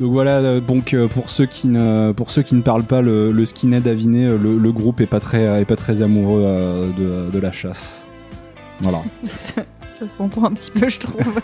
Donc 0.01 0.12
voilà, 0.12 0.38
euh, 0.38 0.61
donc 0.61 0.92
euh, 0.92 1.09
pour 1.09 1.30
ceux 1.30 1.47
qui 1.47 1.68
ne 1.68 2.12
pour 2.12 2.30
ceux 2.30 2.42
qui 2.42 2.55
ne 2.55 2.61
parlent 2.61 2.84
pas 2.84 3.01
le, 3.01 3.32
le 3.32 3.44
skinhead 3.44 3.86
aviné, 3.88 4.26
euh, 4.26 4.36
le, 4.36 4.59
le 4.59 4.72
groupe 4.72 5.01
est 5.01 5.07
pas 5.07 5.20
très 5.20 5.61
est 5.61 5.64
pas 5.64 5.76
très 5.76 6.03
amoureux 6.03 6.92
de, 6.99 7.30
de 7.30 7.38
la 7.38 7.53
chasse. 7.53 8.05
Voilà. 8.80 9.03
Ça 9.99 10.07
s'entend 10.09 10.44
un 10.44 10.53
petit 10.53 10.70
peu, 10.70 10.90
je 10.90 10.99
trouve. 11.01 11.40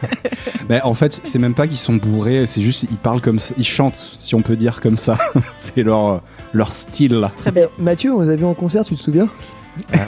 Mais 0.68 0.80
en 0.84 0.92
fait, 0.92 1.22
c'est 1.24 1.38
même 1.38 1.54
pas 1.54 1.66
qu'ils 1.66 1.78
sont 1.78 1.94
bourrés, 1.94 2.46
c'est 2.46 2.60
juste 2.60 2.82
ils 2.82 2.98
parlent 2.98 3.22
comme 3.22 3.38
ça, 3.38 3.54
ils 3.56 3.64
chantent, 3.64 4.18
si 4.20 4.34
on 4.34 4.42
peut 4.42 4.56
dire 4.56 4.82
comme 4.82 4.98
ça. 4.98 5.16
c'est 5.54 5.82
leur 5.82 6.20
leur 6.52 6.70
style. 6.70 7.30
Très 7.38 7.50
bien. 7.50 7.68
Eh, 7.78 7.82
Mathieu, 7.82 8.12
on 8.12 8.20
les 8.20 8.28
a 8.28 8.36
vus 8.36 8.44
en 8.44 8.52
concert, 8.52 8.84
tu 8.84 8.94
te 8.94 9.00
souviens? 9.00 9.30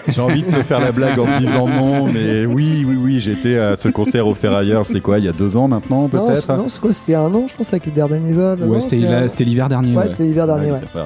J'ai 0.08 0.20
envie 0.20 0.42
de 0.42 0.50
te 0.50 0.62
faire 0.62 0.78
la 0.80 0.92
blague 0.92 1.18
en 1.18 1.24
te 1.24 1.38
disant 1.38 1.66
non, 1.66 2.06
mais 2.06 2.44
oui, 2.44 2.84
oui, 2.86 2.96
oui, 2.96 3.18
j'étais 3.20 3.56
à 3.56 3.76
ce 3.76 3.88
concert 3.88 4.26
au 4.26 4.34
Ferrailleur, 4.34 4.84
c'était 4.84 5.00
quoi, 5.00 5.18
il 5.18 5.24
y 5.24 5.28
a 5.28 5.32
deux 5.32 5.56
ans 5.56 5.68
maintenant 5.68 6.08
peut-être 6.08 6.36
c'est- 6.36 6.56
non, 6.56 6.68
c'est 6.68 6.80
quoi 6.80 6.92
C'était 6.92 7.14
un 7.14 7.32
an, 7.34 7.46
je 7.48 7.56
pense, 7.56 7.72
avec 7.72 7.86
le 7.86 7.92
Daredevil. 7.92 8.34
Ouais, 8.66 8.80
c'était 8.80 9.00
c'est 9.00 9.28
c'était 9.28 9.44
l'hiver 9.44 9.68
dernier. 9.70 9.96
Ouais, 9.96 10.04
ouais. 10.04 10.10
c'est 10.14 10.24
l'hiver 10.24 10.46
dernier, 10.46 10.70
ouais. 10.72 10.80
Ouais, 10.94 11.02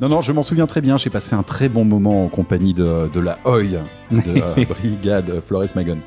Non, 0.00 0.08
non, 0.08 0.20
je 0.22 0.32
m'en 0.32 0.42
souviens 0.42 0.66
très 0.66 0.80
bien. 0.80 0.96
J'ai 0.96 1.10
passé 1.10 1.34
un 1.34 1.42
très 1.42 1.68
bon 1.68 1.84
moment 1.84 2.24
en 2.24 2.28
compagnie 2.28 2.72
de, 2.74 3.10
de 3.12 3.20
la 3.20 3.38
Oi 3.44 3.62
de 4.10 4.20
euh, 4.40 4.64
Brigade 4.68 5.42
Flores 5.46 5.66
Magon. 5.74 5.98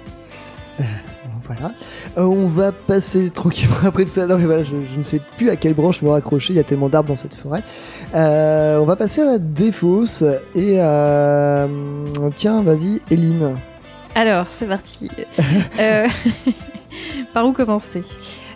Voilà. 1.47 1.73
Euh, 2.17 2.23
on 2.23 2.47
va 2.47 2.71
passer 2.71 3.29
tranquillement 3.29 3.75
après 3.85 4.03
tout 4.05 4.09
ça. 4.09 4.25
Non, 4.25 4.37
mais 4.39 4.45
voilà, 4.45 4.63
je, 4.63 4.71
je 4.91 4.97
ne 4.97 5.03
sais 5.03 5.21
plus 5.37 5.51
à 5.51 5.55
quelle 5.55 5.75
branche 5.75 6.01
me 6.01 6.09
raccrocher. 6.09 6.53
Il 6.53 6.55
y 6.55 6.59
a 6.59 6.63
tellement 6.63 6.89
d'arbres 6.89 7.09
dans 7.09 7.15
cette 7.15 7.35
forêt. 7.35 7.61
Euh, 8.15 8.77
on 8.79 8.85
va 8.85 8.95
passer 8.95 9.21
à 9.21 9.25
la 9.25 9.37
défausse. 9.39 10.23
Et 10.55 10.77
euh, 10.79 11.67
tiens, 12.35 12.61
vas-y, 12.61 13.01
Eline. 13.11 13.55
Alors, 14.15 14.45
c'est 14.49 14.67
parti. 14.67 15.09
Euh, 15.79 16.07
Par 17.33 17.45
où 17.45 17.51
commencer? 17.51 18.03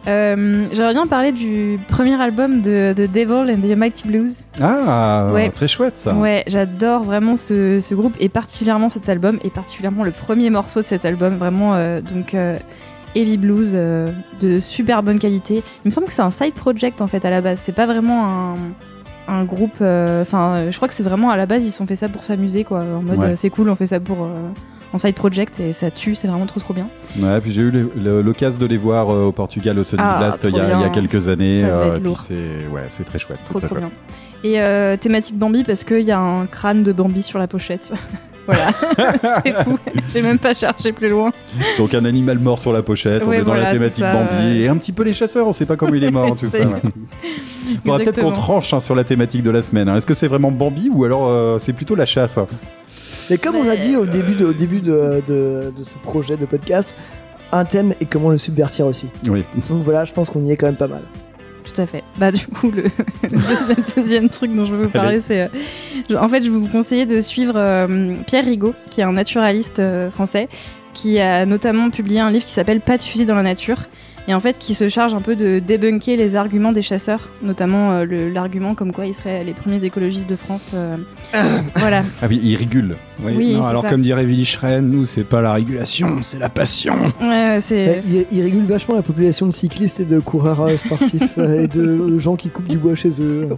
Euh, 0.08 0.68
J'aimerais 0.72 0.94
bien 0.94 1.08
parler 1.08 1.34
du 1.34 1.78
premier 1.90 2.20
album 2.22 2.62
de, 2.62 2.94
de 2.96 3.06
Devil 3.06 3.52
and 3.54 3.60
the 3.62 3.76
Mighty 3.78 4.08
Blues. 4.08 4.46
Ah, 4.62 5.28
Ouais. 5.34 5.50
très 5.50 5.68
chouette 5.68 5.98
ça. 5.98 6.14
Ouais, 6.14 6.46
j'adore 6.48 7.04
vraiment 7.04 7.36
ce, 7.36 7.82
ce 7.82 7.94
groupe 7.94 8.16
et 8.22 8.30
particulièrement 8.30 8.88
cet 8.88 9.10
album 9.10 9.40
et 9.44 9.50
particulièrement 9.50 10.04
le 10.06 10.12
premier 10.12 10.50
morceau 10.50 10.80
de 10.82 10.86
cet 10.86 11.04
album. 11.04 11.36
Vraiment, 11.36 11.76
euh, 11.76 12.00
donc 12.00 12.34
euh, 12.34 12.58
Heavy 13.14 13.38
Blues 13.38 13.72
euh, 13.74 14.10
de 14.40 14.62
super 14.62 15.04
bonne 15.04 15.20
qualité. 15.20 15.56
Il 15.84 15.90
me 15.90 15.92
semble 15.92 16.08
que 16.08 16.14
c'est 16.14 16.22
un 16.22 16.32
side 16.32 16.54
project 16.54 17.02
en 17.02 17.08
fait 17.08 17.26
à 17.26 17.30
la 17.30 17.42
base. 17.42 17.60
C'est 17.62 17.76
pas 17.76 17.86
vraiment 17.86 18.26
un, 18.26 18.56
un 19.28 19.44
groupe. 19.44 19.76
euh, 19.82 20.22
Enfin, 20.22 20.56
euh, 20.56 20.72
je 20.72 20.76
crois 20.78 20.88
que 20.88 20.94
c'est 20.94 21.04
vraiment 21.04 21.30
à 21.30 21.38
la 21.38 21.46
base 21.46 21.66
ils 21.66 21.72
se 21.72 21.78
sont 21.78 21.86
fait 21.86 21.96
ça 21.96 22.10
pour 22.10 22.24
s'amuser 22.24 22.64
quoi. 22.64 22.80
En 22.80 23.02
mode 23.02 23.20
Ouais. 23.20 23.26
euh, 23.28 23.36
c'est 23.36 23.50
cool, 23.50 23.70
on 23.70 23.76
fait 23.76 23.88
ça 23.88 24.00
pour 24.00 24.24
euh, 24.24 24.30
en 24.94 24.98
side 24.98 25.16
project 25.16 25.60
et 25.60 25.72
ça 25.74 25.92
tue. 25.92 26.16
C'est 26.16 26.28
vraiment 26.28 26.46
trop 26.48 26.60
trop 26.60 26.74
bien. 26.74 26.88
Ouais, 27.20 27.40
puis 27.42 27.52
j'ai 27.52 27.62
eu 27.62 27.70
le- 27.72 27.92
le- 27.96 28.22
l'occasion 28.22 28.60
de 28.60 28.66
les 28.66 28.78
voir 28.78 29.10
euh, 29.12 29.26
au 29.26 29.32
Portugal 29.32 29.78
au 29.78 29.84
Sonic 29.84 30.06
Ah, 30.08 30.18
Blast 30.18 30.44
il 30.50 30.56
y, 30.56 30.60
a, 30.60 30.74
il 30.76 30.82
y 30.82 30.84
a 30.84 30.90
quelques 30.90 31.28
années. 31.28 31.64
C'est 32.16 32.34
ouais, 32.72 32.86
c'est 32.90 33.04
très 33.04 33.20
chouette. 33.20 33.40
c'est 33.42 33.50
Trop 33.50 33.60
très 33.60 33.68
trop 33.68 33.78
chouette. 33.78 33.90
bien. 34.44 34.94
Et 34.94 34.98
thématique 34.98 35.38
Bambi 35.38 35.64
parce 35.64 35.84
qu'il 35.84 36.02
y 36.02 36.12
a 36.12 36.20
un 36.20 36.46
crâne 36.46 36.84
de 36.84 36.92
Bambi 36.94 37.22
sur 37.24 37.40
la 37.40 37.48
pochette. 37.48 37.94
voilà, 38.46 38.72
c'est 39.46 39.64
tout. 39.64 39.78
J'ai 40.12 40.22
même 40.22 40.40
pas 40.40 40.54
cherché 40.54 40.92
plus 40.92 41.10
loin. 41.10 41.32
Donc 41.78 41.94
un 41.94 42.06
animal 42.06 42.40
mort 42.40 42.58
sur 42.60 42.74
la 42.74 42.82
pochette, 42.82 43.28
on 43.28 43.32
est 43.32 43.42
dans 43.44 43.54
la 43.54 43.72
thématique 43.72 44.04
ça, 44.04 44.14
Bambi 44.14 44.62
et 44.62 44.68
un 44.68 44.78
petit 44.78 44.92
peu 44.92 45.04
les 45.04 45.14
chasseurs, 45.14 45.48
on 45.48 45.54
sait 45.54 45.66
pas 45.66 45.76
comment 45.76 45.94
il 45.94 46.04
est 46.04 46.12
mort 46.12 46.36
tout 46.40 46.48
ça. 46.48 46.60
Ouais. 46.60 46.82
Faudra 47.86 48.00
peut-être 48.00 48.22
qu'on 48.22 48.32
tranche 48.32 48.74
hein, 48.74 48.80
sur 48.80 48.96
la 48.96 49.04
thématique 49.04 49.44
de 49.44 49.52
la 49.52 49.62
semaine. 49.62 49.88
hein. 49.90 49.96
Est-ce 49.96 50.06
que 50.08 50.14
c'est 50.14 50.28
vraiment 50.28 50.52
Bambi 50.52 50.90
ou 50.92 51.04
alors 51.04 51.28
euh, 51.30 51.58
c'est 51.60 51.74
plutôt 51.74 51.96
la 51.96 52.06
chasse 52.06 52.40
Mais 53.30 53.38
comme 53.38 53.56
on 53.56 53.70
a 53.70 53.76
dit 53.76 53.96
au 53.96 54.06
début 54.06 54.36
de, 54.36 54.46
au 54.46 54.54
début 54.54 54.82
de, 54.82 55.22
de, 55.28 55.72
de 55.78 55.84
ce 55.84 55.98
projet 55.98 56.36
de 56.38 56.46
podcast, 56.46 56.96
un 57.52 57.66
thème 57.66 57.94
et 58.02 58.06
comment 58.06 58.30
le 58.30 58.38
subvertir 58.38 58.86
aussi. 58.88 59.08
Oui. 59.28 59.44
Donc 59.70 59.84
voilà, 59.84 60.06
je 60.06 60.14
pense 60.14 60.30
qu'on 60.30 60.44
y 60.44 60.52
est 60.52 60.58
quand 60.58 60.68
même 60.68 60.76
pas 60.76 60.88
mal. 60.88 61.02
Tout 61.74 61.82
à 61.82 61.86
fait. 61.86 62.04
Bah 62.18 62.32
du 62.32 62.48
coup, 62.48 62.72
le, 62.72 62.84
deuxième, 63.24 63.86
deuxième 63.96 64.30
truc 64.30 64.56
dont 64.56 64.66
je 64.66 64.74
veux 64.74 64.84
vous 64.86 64.90
parler, 64.90 65.22
c'est... 65.28 65.42
euh, 65.42 66.16
en 66.18 66.28
fait, 66.28 66.42
je 66.42 66.50
vais 66.50 66.58
vous 66.58 66.68
conseiller 66.68 67.06
de 67.06 67.22
suivre 67.22 67.54
euh, 67.56 68.16
Pierre 68.26 68.46
Rigaud, 68.46 68.74
qui 68.90 69.02
est 69.02 69.04
un 69.04 69.12
naturaliste 69.12 69.80
euh, 69.80 70.10
français, 70.10 70.50
qui 70.94 71.20
a 71.20 71.46
notamment 71.46 71.90
publié 71.90 72.20
un 72.20 72.32
livre 72.32 72.46
qui 72.46 72.54
s'appelle 72.54 72.82
Pas 72.82 72.98
de 72.98 73.04
fusil 73.04 73.26
dans 73.26 73.36
la 73.36 73.44
nature, 73.44 73.78
et 74.30 74.34
en 74.36 74.40
fait 74.40 74.58
qui 74.60 74.76
se 74.76 74.88
charge 74.88 75.14
un 75.16 75.22
peu 75.22 75.36
de 75.36 75.58
débunker 75.60 76.16
les 76.16 76.36
arguments 76.36 76.72
des 76.72 76.84
chasseurs, 76.84 77.30
notamment 77.42 77.92
euh, 77.94 78.30
l'argument 78.32 78.76
comme 78.76 78.92
quoi 78.94 79.08
ils 79.08 79.16
seraient 79.16 79.44
les 79.44 79.54
premiers 79.54 79.84
écologistes 79.84 80.30
de 80.30 80.36
France. 80.36 80.72
euh, 80.76 80.96
voilà. 81.76 82.04
Ah 82.22 82.28
oui, 82.30 82.40
il 82.44 82.56
rigule. 82.56 82.96
Oui, 83.24 83.34
Oui, 83.36 83.54
non, 83.54 83.64
c'est 83.64 83.70
alors 83.70 83.82
ça. 83.82 83.90
comme 83.90 84.02
dirait 84.04 84.24
Willy 84.26 84.46
Schren, 84.46 84.88
nous 84.88 85.06
c'est 85.06 85.24
pas 85.24 85.42
la 85.42 85.52
régulation, 85.54 86.20
c'est 86.22 86.38
la 86.40 86.50
passion. 86.50 86.96
Ouais, 87.22 87.58
c'est... 87.60 88.02
Il, 88.08 88.28
il 88.32 88.42
régule 88.44 88.66
vachement 88.66 88.96
la 88.96 89.02
population 89.02 89.48
de 89.48 89.52
cyclistes 89.52 90.00
et 90.00 90.06
de 90.06 90.20
coureurs 90.20 90.62
euh, 90.62 90.78
sportifs 90.78 91.38
et 91.38 91.68
de 91.68 92.18
gens 92.20 92.36
qui 92.36 92.50
coupent 92.50 92.68
du 92.70 92.78
bois 92.78 92.94
chez 92.96 93.10
eux. 93.22 93.50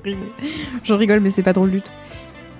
J'en 0.85 0.95
rigole, 0.97 1.19
mais 1.19 1.31
c'est 1.31 1.43
pas 1.43 1.53
drôle 1.53 1.71
du 1.71 1.81
tout. 1.81 1.91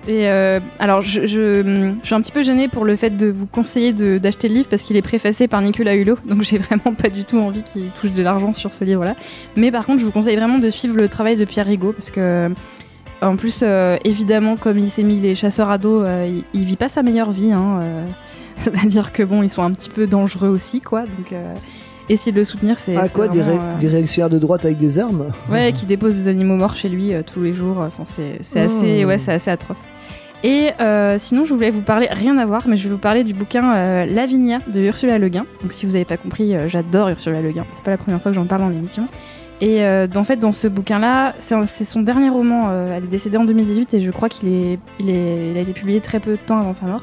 Et 0.08 0.28
euh, 0.28 0.58
alors, 0.80 1.02
je, 1.02 1.26
je, 1.26 1.94
je 2.02 2.06
suis 2.06 2.14
un 2.14 2.20
petit 2.20 2.32
peu 2.32 2.42
gênée 2.42 2.66
pour 2.68 2.84
le 2.84 2.96
fait 2.96 3.10
de 3.10 3.28
vous 3.28 3.46
conseiller 3.46 3.92
d'acheter 3.92 4.48
le 4.48 4.54
livre 4.54 4.68
parce 4.68 4.82
qu'il 4.82 4.96
est 4.96 5.02
préfacé 5.02 5.46
par 5.46 5.62
Nicolas 5.62 5.94
Hulot, 5.94 6.18
donc 6.26 6.42
j'ai 6.42 6.58
vraiment 6.58 6.94
pas 6.94 7.08
du 7.08 7.24
tout 7.24 7.38
envie 7.38 7.62
qu'il 7.62 7.88
touche 8.00 8.10
de 8.10 8.22
l'argent 8.22 8.52
sur 8.52 8.74
ce 8.74 8.84
livre-là. 8.84 9.14
Mais 9.56 9.70
par 9.70 9.86
contre, 9.86 10.00
je 10.00 10.04
vous 10.04 10.10
conseille 10.10 10.36
vraiment 10.36 10.58
de 10.58 10.70
suivre 10.70 10.96
le 10.96 11.08
travail 11.08 11.36
de 11.36 11.44
Pierre 11.44 11.66
Rigaud 11.66 11.92
parce 11.92 12.10
que, 12.10 12.50
en 13.20 13.36
plus, 13.36 13.60
euh, 13.62 13.96
évidemment, 14.04 14.56
comme 14.56 14.78
il 14.78 14.90
s'est 14.90 15.04
mis 15.04 15.20
les 15.20 15.36
chasseurs 15.36 15.70
à 15.70 15.78
dos, 15.78 16.02
euh, 16.02 16.26
il, 16.28 16.44
il 16.60 16.66
vit 16.66 16.76
pas 16.76 16.88
sa 16.88 17.04
meilleure 17.04 17.30
vie. 17.30 17.52
Hein, 17.52 17.80
euh, 17.82 18.06
C'est-à-dire 18.56 19.12
que 19.12 19.22
bon, 19.22 19.42
ils 19.42 19.50
sont 19.50 19.62
un 19.62 19.72
petit 19.72 19.90
peu 19.90 20.06
dangereux 20.06 20.48
aussi, 20.48 20.80
quoi. 20.80 21.02
Donc, 21.02 21.32
euh, 21.32 21.54
essayer 22.12 22.32
de 22.32 22.36
le 22.36 22.44
soutenir, 22.44 22.78
c'est. 22.78 22.96
Ah 22.96 23.08
quoi, 23.08 23.28
des, 23.28 23.40
vraiment, 23.40 23.60
ré- 23.60 23.74
euh, 23.76 23.78
des 23.78 23.88
réactionnaires 23.88 24.30
de 24.30 24.38
droite 24.38 24.64
avec 24.64 24.78
des 24.78 24.98
armes 24.98 25.26
Ouais, 25.50 25.72
qui 25.72 25.86
dépose 25.86 26.16
des 26.16 26.28
animaux 26.28 26.56
morts 26.56 26.76
chez 26.76 26.88
lui 26.88 27.12
euh, 27.14 27.22
tous 27.22 27.42
les 27.42 27.54
jours. 27.54 27.78
Enfin, 27.78 28.04
c'est 28.06 28.38
c'est 28.42 28.60
assez, 28.60 29.02
Oh. 29.04 29.08
ouais, 29.08 29.18
c'est 29.18 29.32
assez 29.32 29.50
atroce. 29.50 29.84
Et 30.44 30.70
euh, 30.80 31.16
sinon, 31.20 31.44
je 31.44 31.54
voulais 31.54 31.70
vous 31.70 31.82
parler, 31.82 32.08
rien 32.10 32.36
à 32.38 32.44
voir, 32.44 32.66
mais 32.66 32.76
je 32.76 32.84
vais 32.88 32.90
vous 32.94 32.98
parler 32.98 33.22
du 33.22 33.32
bouquin 33.32 33.74
euh, 33.76 34.06
Lavinia 34.06 34.58
de 34.72 34.80
Ursula 34.80 35.18
Le 35.18 35.28
Guin. 35.28 35.46
Donc, 35.62 35.72
si 35.72 35.86
vous 35.86 35.92
n'avez 35.92 36.04
pas 36.04 36.16
compris, 36.16 36.54
euh, 36.56 36.68
j'adore 36.68 37.08
Ursula 37.10 37.40
Le 37.40 37.52
Guin. 37.52 37.64
C'est 37.72 37.84
pas 37.84 37.92
la 37.92 37.96
première 37.96 38.20
fois 38.20 38.32
que 38.32 38.34
j'en 38.34 38.46
parle 38.46 38.62
dans 38.62 38.68
l'émission. 38.68 39.06
Et 39.60 39.84
en 39.86 40.24
fait, 40.24 40.38
dans 40.38 40.50
ce 40.50 40.66
bouquin-là, 40.66 41.34
c'est 41.38 41.84
son 41.84 42.00
dernier 42.00 42.30
roman. 42.30 42.72
elle 42.96 43.04
est 43.04 43.06
décédée 43.06 43.36
en 43.36 43.44
2018 43.44 43.94
et 43.94 44.00
je 44.00 44.10
crois 44.10 44.28
qu'il 44.28 44.48
est, 44.48 44.80
il 44.98 45.08
est, 45.08 45.50
il 45.52 45.56
a 45.56 45.60
été 45.60 45.72
publié 45.72 46.00
très 46.00 46.18
peu 46.18 46.32
de 46.32 46.36
temps 46.44 46.58
avant 46.58 46.72
sa 46.72 46.86
mort. 46.86 47.02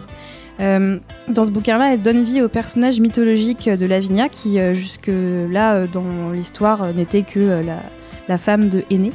Euh, 0.60 0.97
dans 1.28 1.43
ce 1.43 1.51
bouquin-là, 1.51 1.93
elle 1.93 2.01
donne 2.01 2.24
vie 2.24 2.41
au 2.41 2.49
personnage 2.49 2.99
mythologique 2.99 3.70
de 3.70 3.86
Lavinia, 3.86 4.30
qui 4.30 4.60
euh, 4.60 4.74
jusque-là, 4.74 5.74
euh, 5.76 5.88
dans 5.88 6.32
l'histoire, 6.32 6.93
n'était 6.93 7.24
que 7.24 7.62
la, 8.28 8.38
femme 8.38 8.70
de 8.70 8.84
Aîné. 8.89 9.12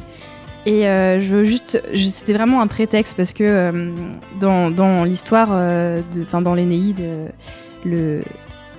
Et 0.66 0.84
je 1.20 1.44
juste, 1.44 1.80
c'était 1.94 2.32
vraiment 2.32 2.62
un 2.62 2.66
prétexte 2.66 3.16
parce 3.18 3.34
que 3.34 3.92
dans, 4.40 5.04
l'histoire, 5.04 5.50
enfin 6.22 6.40
dans 6.40 6.54
l'Énéide, 6.54 7.00
le, 7.84 8.22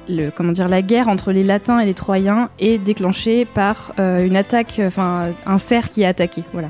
la 0.09 0.81
guerre 0.81 1.07
entre 1.07 1.31
les 1.31 1.43
Latins 1.43 1.79
et 1.79 1.85
les 1.85 1.93
Troyens 1.93 2.49
est 2.57 2.79
déclenchée 2.79 3.45
par 3.45 3.93
une 3.99 4.35
attaque, 4.35 4.81
enfin 4.83 5.29
un 5.45 5.57
cerf 5.59 5.91
qui 5.91 6.01
est 6.01 6.07
attaqué. 6.07 6.43
Voilà, 6.53 6.69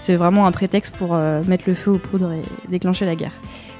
c'est 0.00 0.16
vraiment 0.16 0.44
un 0.46 0.52
prétexte 0.52 0.94
pour 0.96 1.14
mettre 1.46 1.64
le 1.68 1.74
feu 1.74 1.92
aux 1.92 1.98
poudres 1.98 2.32
et 2.32 2.42
déclencher 2.68 3.06
la 3.06 3.14
guerre. 3.14 3.32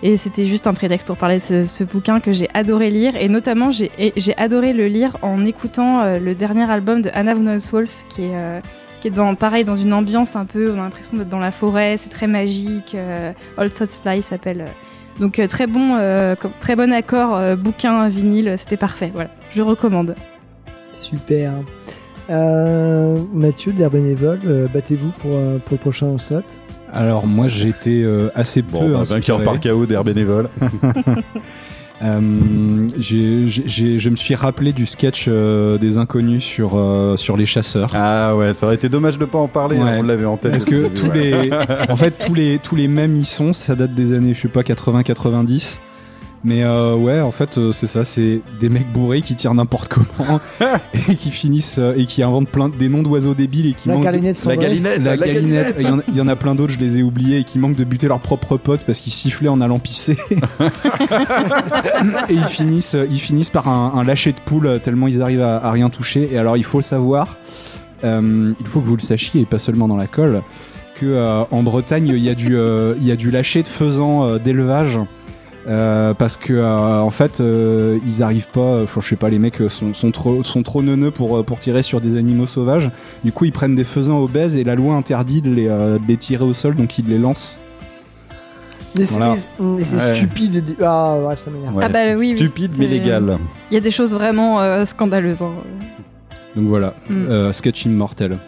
Et 0.03 0.17
c'était 0.17 0.45
juste 0.45 0.67
un 0.67 0.75
prétexte 0.75 1.07
pour 1.07 1.17
parler 1.17 1.41
de 1.51 1.65
ce, 1.65 1.85
bouquin 1.85 2.21
que 2.21 2.33
j'ai 2.33 2.49
adoré 2.55 2.91
lire 2.91 3.17
et 3.17 3.29
notamment 3.29 3.71
j'ai 3.73 3.91
adoré 4.37 4.73
le 4.73 4.87
lire 4.87 5.17
en 5.23 5.45
écoutant 5.45 6.03
euh, 6.03 6.19
le 6.21 6.35
dernier 6.35 6.71
album 6.71 7.03
de 7.03 7.11
Anna 7.13 7.35
von 7.35 7.57
Wolf 7.73 8.05
qui 8.09 8.23
est 8.23 8.35
euh, 8.35 8.61
qui 9.01 9.09
est 9.09 9.13
dans 9.13 9.35
pareil 9.35 9.65
dans 9.65 9.75
une 9.75 9.93
ambiance 9.93 10.37
un 10.37 10.45
peu 10.45 10.71
on 10.73 10.75
a 10.75 10.83
l'impression 10.83 11.17
d'être 11.17 11.29
dans 11.29 11.39
la 11.39 11.51
forêt 11.51 11.97
c'est 11.97 12.11
très 12.11 12.27
magique 12.27 12.95
euh, 12.95 13.33
All 13.57 13.71
Thoughts 13.71 13.99
Fly 14.03 14.23
s'appelle 14.23 14.67
donc 15.19 15.41
très 15.49 15.67
bon 15.67 15.99
très 16.61 16.77
bon 16.77 16.93
accord 16.93 17.57
bouquin 17.57 18.09
vinyle 18.09 18.55
c'était 18.57 18.77
parfait 18.77 19.11
voilà 19.15 19.31
je 19.55 19.63
recommande 19.63 20.15
Super. 20.87 21.53
Mathieu, 22.29 23.73
d'air 23.73 23.91
bénévole, 23.91 24.69
battez-vous 24.73 25.11
pour, 25.19 25.31
pour 25.31 25.73
le 25.73 25.79
prochain 25.79 26.17
slot. 26.19 26.43
Alors 26.93 27.27
moi 27.27 27.49
j'étais 27.49 28.03
euh, 28.05 28.31
assez 28.35 28.63
peu 28.63 28.73
Bon, 28.79 28.91
bah, 28.91 28.99
inspiré. 29.01 29.21
vainqueur 29.21 29.43
par 29.43 29.61
KO 29.61 29.87
d'air 29.87 30.05
bénévole. 30.05 30.49
Euh, 32.01 32.87
je 32.97 34.09
me 34.09 34.15
suis 34.15 34.37
rappelé 34.37 34.73
du 34.73 34.87
sketch 34.87 35.25
euh, 35.27 35.79
des 35.79 35.99
inconnus 35.99 36.45
sur, 36.45 36.73
euh, 36.77 37.17
sur 37.17 37.37
les 37.37 37.45
chasseurs. 37.45 37.91
Ah 37.93 38.37
ouais, 38.37 38.55
ça 38.55 38.67
aurait 38.67 38.77
été 38.77 38.89
dommage 38.89 39.19
de 39.19 39.25
pas 39.25 39.39
en 39.39 39.49
parler, 39.49 39.77
Ouais. 39.79 39.83
hein, 39.83 39.97
on 39.99 40.03
l'avait 40.05 40.25
en 40.25 40.37
tête. 40.37 40.53
Parce 40.53 40.65
que 40.65 40.87
tous 40.89 41.11
les, 41.11 41.51
en 41.89 41.97
fait, 41.97 42.13
tous 42.25 42.35
les, 42.35 42.61
tous 42.63 42.77
les 42.77 42.87
mêmes 42.87 43.17
y 43.17 43.25
sont, 43.25 43.53
ça 43.53 43.75
date 43.75 43.95
des 43.95 44.13
années, 44.13 44.33
je 44.33 44.43
sais 44.43 44.49
pas, 44.49 44.63
80-90. 44.63 45.81
Mais 46.45 46.63
euh, 46.63 46.95
ouais, 46.95 47.21
en 47.21 47.33
fait, 47.33 47.59
euh, 47.59 47.73
c'est 47.73 47.89
ça, 47.89 48.05
c'est 48.05 48.41
des 48.61 48.69
mecs 48.69 48.93
bourrés 48.93 49.23
qui 49.23 49.35
tirent 49.35 49.55
n'importe 49.55 49.89
comment 49.93 50.41
et 51.09 51.15
qui 51.17 51.31
finissent 51.31 51.79
euh, 51.81 51.95
et 51.97 52.07
qui 52.07 52.23
inventent 52.23 52.49
plein 52.49 52.69
de- 52.69 52.77
des 52.77 52.89
noms 52.89 53.03
d'oiseaux 53.03 53.35
débiles 53.35 53.67
et 53.67 53.73
qui 53.75 53.89
La 53.89 53.95
manquent. 53.95 54.05
de- 54.05 54.11
galinette 54.11 54.37
La 54.37 54.41
cendrée. 54.43 54.57
galinette, 54.59 55.03
la, 55.03 55.17
galinette, 55.17 55.75
il 55.81 55.87
y, 55.87 55.91
en 55.91 55.99
a- 55.99 56.03
il 56.09 56.17
y 56.17 56.21
en 56.21 56.29
a 56.29 56.37
plein 56.37 56.55
d'autres, 56.55 56.73
je 56.75 56.79
les 56.79 56.99
ai 56.99 57.03
oubliés, 57.03 57.39
et 57.41 57.45
qui 57.45 57.59
manquent 57.59 57.75
de 57.77 57.83
buter 57.85 58.07
leurs 58.07 58.21
propres 58.21 58.57
potes 58.57 58.83
parce 58.87 59.01
qu'ils 59.01 59.13
sifflaient 59.13 59.49
en 59.49 59.61
allant 59.61 59.81
pisser. 59.81 60.17
et 62.29 62.35
ils 62.35 62.45
finissent, 62.45 62.97
ils 63.11 63.19
finissent 63.21 63.51
par 63.51 63.69
un, 63.69 63.95
un 63.97 64.05
lâcher 64.05 64.33
de 64.33 64.41
poule 64.45 64.81
tellement 64.83 65.09
ils 65.09 65.21
arrivent 65.23 65.43
à, 65.43 65.57
à 65.59 65.71
rien 65.73 65.91
toucher. 65.91 66.29
Et 66.33 66.39
alors, 66.39 66.57
il 66.57 66.65
faut 66.65 66.79
le 66.79 66.85
savoir, 66.85 67.37
euh, 68.05 68.53
il 68.61 68.67
faut 68.67 68.81
que 68.81 68.87
vous 68.87 68.97
le 68.97 69.03
sachiez, 69.03 69.41
et 69.43 69.45
pas 69.45 69.59
seulement 69.59 69.89
dans 69.89 69.97
la 69.97 70.07
colle, 70.07 70.43
que 70.95 71.07
euh, 71.07 71.43
en 71.51 71.63
Bretagne, 71.63 72.09
il 72.09 72.19
y 72.25 72.29
a 72.29 72.35
du, 72.35 72.57
euh, 72.57 72.95
il 73.01 73.07
y 73.07 73.11
a 73.13 73.17
du 73.17 73.31
lâcher 73.31 73.63
de 73.63 73.69
faisans 73.69 74.25
euh, 74.25 74.39
d'élevage. 74.39 74.99
Euh, 75.69 76.15
parce 76.15 76.39
que 76.39 76.55
euh, 76.55 77.01
en 77.01 77.11
fait 77.11 77.41
euh, 77.41 77.99
ils 78.07 78.23
arrivent 78.23 78.49
pas 78.49 78.83
enfin 78.85 79.03
je 79.03 79.09
sais 79.09 79.17
pas 79.17 79.29
les 79.29 79.39
mecs 79.39 79.61
sont, 79.69 79.93
sont 79.93 80.11
trop 80.13 80.43
sont 80.43 80.63
trop 80.63 80.81
neuneux 80.83 81.11
pour 81.11 81.45
pour 81.45 81.59
tirer 81.59 81.83
sur 81.83 82.01
des 82.01 82.17
animaux 82.17 82.47
sauvages 82.47 82.91
du 83.23 83.33
coup 83.33 83.45
ils 83.45 83.53
prennent 83.53 83.75
des 83.75 83.85
faisans 83.85 84.19
obèses 84.23 84.57
et 84.57 84.65
la 84.65 84.75
loi 84.77 84.95
interdit 84.95 85.43
de 85.43 85.51
les, 85.51 85.69
euh, 85.69 85.99
de 85.99 86.07
les 86.09 86.17
tirer 86.17 86.45
au 86.45 86.55
sol 86.55 86.75
donc 86.75 86.99
ils 86.99 87.07
les 87.07 87.19
lancent 87.19 87.59
Mais 88.99 89.05
c'est 89.05 89.19
Voilà. 89.19 89.35
mais 89.61 89.85
c'est 89.85 89.97
Ouais. 89.97 90.15
stupide. 90.15 90.55
et 90.55 90.61
dé- 90.63 90.77
Ah, 90.83 91.19
bref, 91.23 91.39
ça 91.41 91.51
m'énerve. 91.51 91.77
Ouais. 91.77 91.85
Ah 91.85 91.91
bah 91.91 91.99
oui, 92.13 92.15
oui. 92.31 92.33
Stupide 92.35 92.73
mais 92.79 92.87
légal. 92.87 93.37
il 93.71 93.75
y 93.75 93.77
a 93.77 93.81
des 93.81 93.91
choses 93.91 94.15
vraiment 94.15 94.63
euh, 94.63 94.87
scandaleuses 94.87 95.43
hein. 95.43 95.53
donc 96.57 96.67
voilà 96.69 96.95
Mm. 97.11 97.15
euh, 97.29 97.53
sketch 97.53 97.85
immortel 97.85 98.39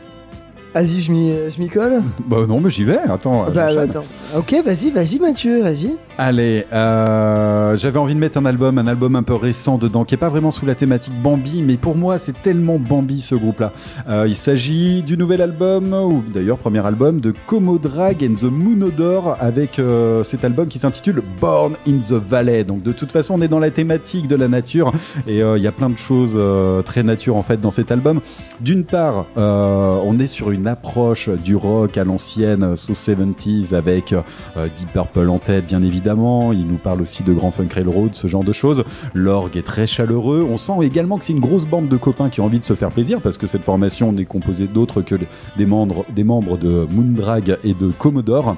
Vas-y, 0.74 1.00
je 1.00 1.10
m'y 1.10 1.32
je 1.50 1.60
m'y 1.60 1.68
colle. 1.68 2.02
Bah 2.26 2.38
non, 2.48 2.60
mais 2.60 2.70
j'y 2.70 2.84
vais, 2.84 2.98
attends. 2.98 3.46
bah, 3.52 3.74
bah, 3.74 3.82
attends. 3.82 4.04
Ok, 4.36 4.54
vas-y, 4.64 4.90
vas-y, 4.90 5.18
Mathieu, 5.18 5.62
vas-y. 5.62 5.96
Allez, 6.16 6.66
euh, 6.72 7.76
j'avais 7.76 7.98
envie 7.98 8.14
de 8.14 8.20
mettre 8.20 8.36
un 8.38 8.44
album, 8.44 8.78
un 8.78 8.86
album 8.86 9.16
un 9.16 9.22
peu 9.22 9.34
récent 9.34 9.78
dedans, 9.78 10.04
qui 10.04 10.14
est 10.14 10.18
pas 10.18 10.28
vraiment 10.28 10.50
sous 10.50 10.66
la 10.66 10.74
thématique 10.74 11.14
Bambi, 11.22 11.62
mais 11.62 11.76
pour 11.76 11.96
moi 11.96 12.18
c'est 12.18 12.40
tellement 12.42 12.78
Bambi 12.78 13.20
ce 13.20 13.34
groupe-là. 13.34 13.72
Euh, 14.08 14.26
il 14.28 14.36
s'agit 14.36 15.02
du 15.02 15.16
nouvel 15.16 15.40
album, 15.40 15.92
ou 15.94 16.22
d'ailleurs 16.32 16.58
premier 16.58 16.84
album, 16.86 17.20
de 17.20 17.32
Como 17.46 17.78
Drag 17.78 18.22
and 18.22 18.34
the 18.34 18.50
Moon 18.50 18.82
Odor, 18.82 19.36
avec 19.40 19.78
euh, 19.78 20.22
cet 20.22 20.44
album 20.44 20.68
qui 20.68 20.78
s'intitule 20.78 21.22
Born 21.40 21.74
in 21.88 21.98
the 21.98 22.12
Valley. 22.12 22.64
Donc 22.64 22.82
de 22.82 22.92
toute 22.92 23.12
façon 23.12 23.34
on 23.38 23.40
est 23.40 23.48
dans 23.48 23.58
la 23.58 23.70
thématique 23.70 24.28
de 24.28 24.36
la 24.36 24.46
nature, 24.48 24.92
et 25.26 25.42
euh, 25.42 25.56
il 25.56 25.64
y 25.64 25.66
a 25.66 25.72
plein 25.72 25.88
de 25.88 25.98
choses 25.98 26.34
euh, 26.36 26.82
très 26.82 27.02
nature 27.02 27.36
en 27.36 27.42
fait 27.42 27.60
dans 27.60 27.70
cet 27.70 27.90
album. 27.90 28.20
D'une 28.60 28.84
part, 28.84 29.26
euh, 29.38 29.98
on 30.04 30.18
est 30.18 30.28
sur 30.28 30.50
une 30.50 30.59
approche 30.66 31.28
du 31.28 31.56
rock 31.56 31.96
à 31.98 32.04
l'ancienne, 32.04 32.76
so 32.76 32.92
70s, 32.92 33.74
avec 33.74 34.12
euh, 34.12 34.68
Deep 34.76 34.92
Purple 34.92 35.28
en 35.28 35.38
tête, 35.38 35.66
bien 35.66 35.82
évidemment. 35.82 36.52
Il 36.52 36.66
nous 36.66 36.78
parle 36.78 37.02
aussi 37.02 37.22
de 37.22 37.32
Grand 37.32 37.50
Funk 37.50 37.68
Railroad, 37.74 38.14
ce 38.14 38.26
genre 38.26 38.44
de 38.44 38.52
choses. 38.52 38.84
L'orgue 39.14 39.56
est 39.56 39.66
très 39.66 39.86
chaleureux. 39.86 40.46
On 40.48 40.56
sent 40.56 40.78
également 40.82 41.18
que 41.18 41.24
c'est 41.24 41.32
une 41.32 41.40
grosse 41.40 41.66
bande 41.66 41.88
de 41.88 41.96
copains 41.96 42.30
qui 42.30 42.40
ont 42.40 42.44
envie 42.44 42.58
de 42.58 42.64
se 42.64 42.74
faire 42.74 42.90
plaisir 42.90 43.20
parce 43.20 43.38
que 43.38 43.46
cette 43.46 43.64
formation 43.64 44.12
n'est 44.12 44.24
composée 44.24 44.66
d'autres 44.66 45.02
que 45.02 45.16
des 45.56 45.66
membres, 45.66 46.04
des 46.14 46.24
membres 46.24 46.56
de 46.56 46.86
Moondrag 46.90 47.58
et 47.64 47.74
de 47.74 47.90
Commodore. 47.90 48.56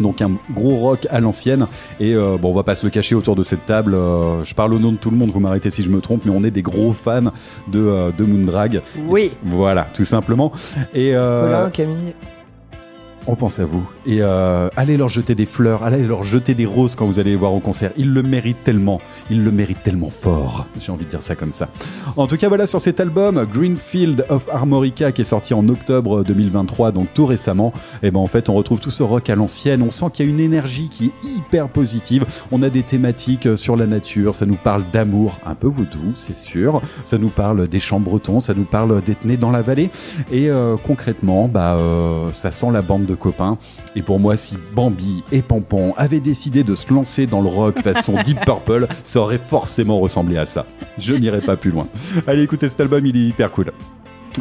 Donc 0.00 0.22
un 0.22 0.32
gros 0.54 0.76
rock 0.76 1.06
à 1.10 1.20
l'ancienne 1.20 1.66
et 2.00 2.14
euh, 2.14 2.36
bon 2.40 2.50
on 2.50 2.54
va 2.54 2.62
pas 2.62 2.74
se 2.74 2.84
le 2.86 2.90
cacher 2.90 3.14
autour 3.14 3.34
de 3.36 3.42
cette 3.42 3.66
table. 3.66 3.94
euh, 3.94 4.44
je 4.44 4.54
parle 4.54 4.74
au 4.74 4.78
nom 4.78 4.92
de 4.92 4.96
tout 4.96 5.10
le 5.10 5.16
monde, 5.16 5.30
vous 5.30 5.40
m'arrêtez 5.40 5.70
si 5.70 5.82
je 5.82 5.90
me 5.90 6.00
trompe, 6.00 6.24
mais 6.24 6.32
on 6.34 6.44
est 6.44 6.50
des 6.50 6.62
gros 6.62 6.92
fans 6.92 7.32
de, 7.68 7.78
euh, 7.80 8.10
de 8.16 8.24
Moondrag. 8.24 8.82
Oui. 9.06 9.32
Voilà, 9.44 9.86
tout 9.94 10.04
simplement. 10.04 10.52
Et 10.94 11.14
euh, 11.14 11.40
Colin, 11.40 11.70
Camille. 11.70 12.14
On 13.28 13.36
pense 13.36 13.60
à 13.60 13.66
vous. 13.66 13.86
Et 14.06 14.22
euh, 14.22 14.70
allez 14.74 14.96
leur 14.96 15.10
jeter 15.10 15.34
des 15.34 15.44
fleurs, 15.44 15.84
allez 15.84 16.02
leur 16.02 16.24
jeter 16.24 16.54
des 16.54 16.64
roses 16.64 16.94
quand 16.94 17.04
vous 17.04 17.18
allez 17.18 17.32
les 17.32 17.36
voir 17.36 17.52
au 17.52 17.60
concert. 17.60 17.92
Ils 17.98 18.10
le 18.10 18.22
méritent 18.22 18.64
tellement, 18.64 19.00
ils 19.30 19.44
le 19.44 19.52
méritent 19.52 19.82
tellement 19.82 20.08
fort. 20.08 20.66
J'ai 20.80 20.90
envie 20.90 21.04
de 21.04 21.10
dire 21.10 21.20
ça 21.20 21.36
comme 21.36 21.52
ça. 21.52 21.68
En 22.16 22.26
tout 22.26 22.38
cas, 22.38 22.48
voilà 22.48 22.66
sur 22.66 22.80
cet 22.80 23.00
album 23.00 23.46
Greenfield 23.52 24.24
of 24.30 24.48
Armorica 24.50 25.12
qui 25.12 25.20
est 25.20 25.24
sorti 25.24 25.52
en 25.52 25.68
octobre 25.68 26.24
2023, 26.24 26.90
donc 26.90 27.08
tout 27.12 27.26
récemment. 27.26 27.74
Et 28.02 28.10
ben 28.10 28.18
en 28.18 28.26
fait, 28.26 28.48
on 28.48 28.54
retrouve 28.54 28.80
tout 28.80 28.90
ce 28.90 29.02
rock 29.02 29.28
à 29.28 29.34
l'ancienne. 29.34 29.82
On 29.82 29.90
sent 29.90 30.06
qu'il 30.14 30.24
y 30.24 30.28
a 30.28 30.32
une 30.32 30.40
énergie 30.40 30.88
qui 30.88 31.06
est 31.06 31.26
hyper 31.26 31.68
positive. 31.68 32.24
On 32.50 32.62
a 32.62 32.70
des 32.70 32.82
thématiques 32.82 33.46
euh, 33.46 33.56
sur 33.56 33.76
la 33.76 33.86
nature. 33.86 34.36
Ça 34.36 34.46
nous 34.46 34.54
parle 34.56 34.84
d'amour, 34.90 35.38
un 35.44 35.54
peu 35.54 35.68
vaudou, 35.68 36.14
c'est 36.16 36.36
sûr. 36.36 36.80
Ça 37.04 37.18
nous 37.18 37.28
parle 37.28 37.68
des 37.68 37.80
chants 37.80 38.00
bretons. 38.00 38.40
Ça 38.40 38.54
nous 38.54 38.64
parle 38.64 39.02
d'être 39.02 39.26
né 39.26 39.36
dans 39.36 39.50
la 39.50 39.60
vallée. 39.60 39.90
Et 40.32 40.48
euh, 40.48 40.76
concrètement, 40.82 41.46
bah, 41.46 41.76
ça 42.32 42.50
sent 42.50 42.70
la 42.72 42.80
bande 42.80 43.04
de 43.04 43.17
copains. 43.18 43.58
Et 43.96 44.02
pour 44.02 44.20
moi, 44.20 44.36
si 44.36 44.56
Bambi 44.74 45.22
et 45.32 45.42
Pompon 45.42 45.94
avaient 45.96 46.20
décidé 46.20 46.64
de 46.64 46.74
se 46.74 46.92
lancer 46.92 47.26
dans 47.26 47.40
le 47.40 47.48
rock 47.48 47.80
façon 47.80 48.16
Deep 48.24 48.40
Purple, 48.44 48.86
ça 49.04 49.20
aurait 49.20 49.38
forcément 49.38 50.00
ressemblé 50.00 50.38
à 50.38 50.46
ça. 50.46 50.66
Je 50.98 51.14
n'irai 51.14 51.40
pas 51.40 51.56
plus 51.56 51.70
loin. 51.70 51.88
Allez, 52.26 52.42
écoutez 52.42 52.68
cet 52.68 52.80
album, 52.80 53.04
il 53.06 53.16
est 53.16 53.28
hyper 53.28 53.50
cool. 53.50 53.72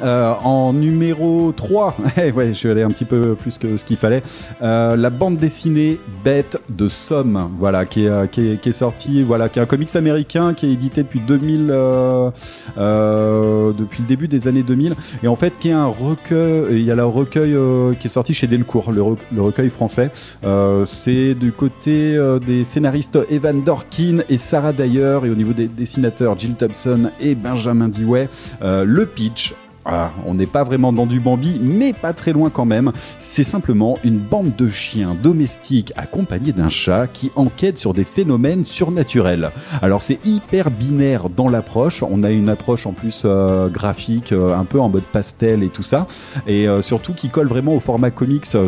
Euh, 0.04 0.34
en 0.43 0.74
numéro 0.74 1.52
3, 1.52 1.98
eh 2.18 2.32
ouais, 2.32 2.48
je 2.48 2.54
suis 2.54 2.70
allé 2.70 2.82
un 2.82 2.89
petit 2.89 3.06
peu 3.06 3.36
plus 3.36 3.58
que 3.58 3.78
ce 3.78 3.86
qu'il 3.86 3.98
fallait. 3.98 4.24
Euh, 4.62 4.95
la 4.95 5.10
bande 5.10 5.38
dessinée 5.38 6.00
Bête 6.24 6.58
de 6.70 6.88
Somme, 6.88 7.52
voilà, 7.60 7.86
qui 7.86 8.06
est, 8.06 8.10
euh, 8.10 8.28
qui 8.28 8.52
est, 8.52 8.62
qui 8.62 8.70
est 8.70 8.74
sortie, 8.74 9.24
voilà, 9.24 9.50
qui 9.50 9.60
est 9.60 9.62
un 9.62 9.66
comics 9.66 9.95
américain 9.95 10.54
qui 10.54 10.68
est 10.68 10.74
édité 10.74 11.04
depuis 11.04 11.20
2000, 11.20 11.68
euh, 11.70 12.32
euh, 12.78 13.74
depuis 13.74 14.02
le 14.04 14.08
début 14.08 14.28
des 14.28 14.48
années 14.48 14.64
2000, 14.64 14.93
et 15.24 15.28
en 15.28 15.36
fait 15.36 15.58
qui 15.60 15.70
est 15.70 15.74
un 15.74 15.88
recueil. 15.88 16.80
Il 16.80 16.84
y 16.84 16.91
a 16.91 16.95
le 16.95 17.06
recueil 17.06 17.54
euh, 17.54 17.93
qui 17.93 18.08
est 18.08 18.12
sorti 18.12 18.34
chez 18.34 18.48
Delcourt, 18.48 18.91
le, 18.91 19.04
le 19.34 19.41
recueil 19.41 19.70
français. 19.70 20.12
Euh, 20.45 20.86
c'est 20.86 21.34
du 21.34 21.52
côté 21.52 22.16
euh, 22.16 22.39
des 22.39 22.64
scénaristes 22.64 23.18
Evan 23.30 23.64
Dorkin 23.64 24.20
et 24.30 24.38
Sarah 24.38 24.74
Dyer, 24.74 25.20
et 25.24 25.30
au 25.30 25.36
niveau 25.36 25.54
des 25.54 25.68
dessinateurs 25.68 26.38
Jill 26.38 26.56
Thompson 26.56 27.12
et 27.20 27.36
Benjamin 27.36 27.89
Dewey. 27.89 28.30
Euh, 28.62 28.84
le 28.86 29.06
pitch. 29.06 29.54
Ah, 29.89 30.11
on 30.25 30.33
n'est 30.33 30.47
pas 30.47 30.65
vraiment 30.65 30.91
dans 30.91 31.05
du 31.05 31.21
Bambi, 31.21 31.61
mais 31.63 31.93
pas 31.93 32.11
très 32.11 32.33
loin 32.33 32.49
quand 32.49 32.65
même. 32.65 32.91
C'est 33.19 33.45
simplement 33.45 33.97
une 34.03 34.17
bande 34.17 34.53
de 34.57 34.67
chiens 34.67 35.15
domestiques 35.15 35.93
accompagnés 35.95 36.51
d'un 36.51 36.67
chat 36.67 37.07
qui 37.07 37.31
enquête 37.38 37.77
sur 37.77 37.93
des 37.93 38.03
phénomènes 38.03 38.65
surnaturels. 38.65 39.49
Alors 39.81 40.01
c'est 40.01 40.19
hyper 40.25 40.71
binaire 40.71 41.29
dans 41.29 41.47
l'approche. 41.47 42.03
On 42.03 42.23
a 42.23 42.31
une 42.31 42.49
approche 42.49 42.85
en 42.85 42.91
plus 42.91 43.23
euh, 43.23 43.69
graphique, 43.69 44.33
euh, 44.33 44.53
un 44.53 44.65
peu 44.65 44.81
en 44.81 44.89
mode 44.89 45.03
pastel 45.03 45.63
et 45.63 45.69
tout 45.69 45.83
ça, 45.83 46.05
et 46.47 46.67
euh, 46.67 46.81
surtout 46.81 47.13
qui 47.13 47.29
colle 47.29 47.47
vraiment 47.47 47.73
au 47.73 47.79
format 47.79 48.11
comics, 48.11 48.45
ce 48.45 48.67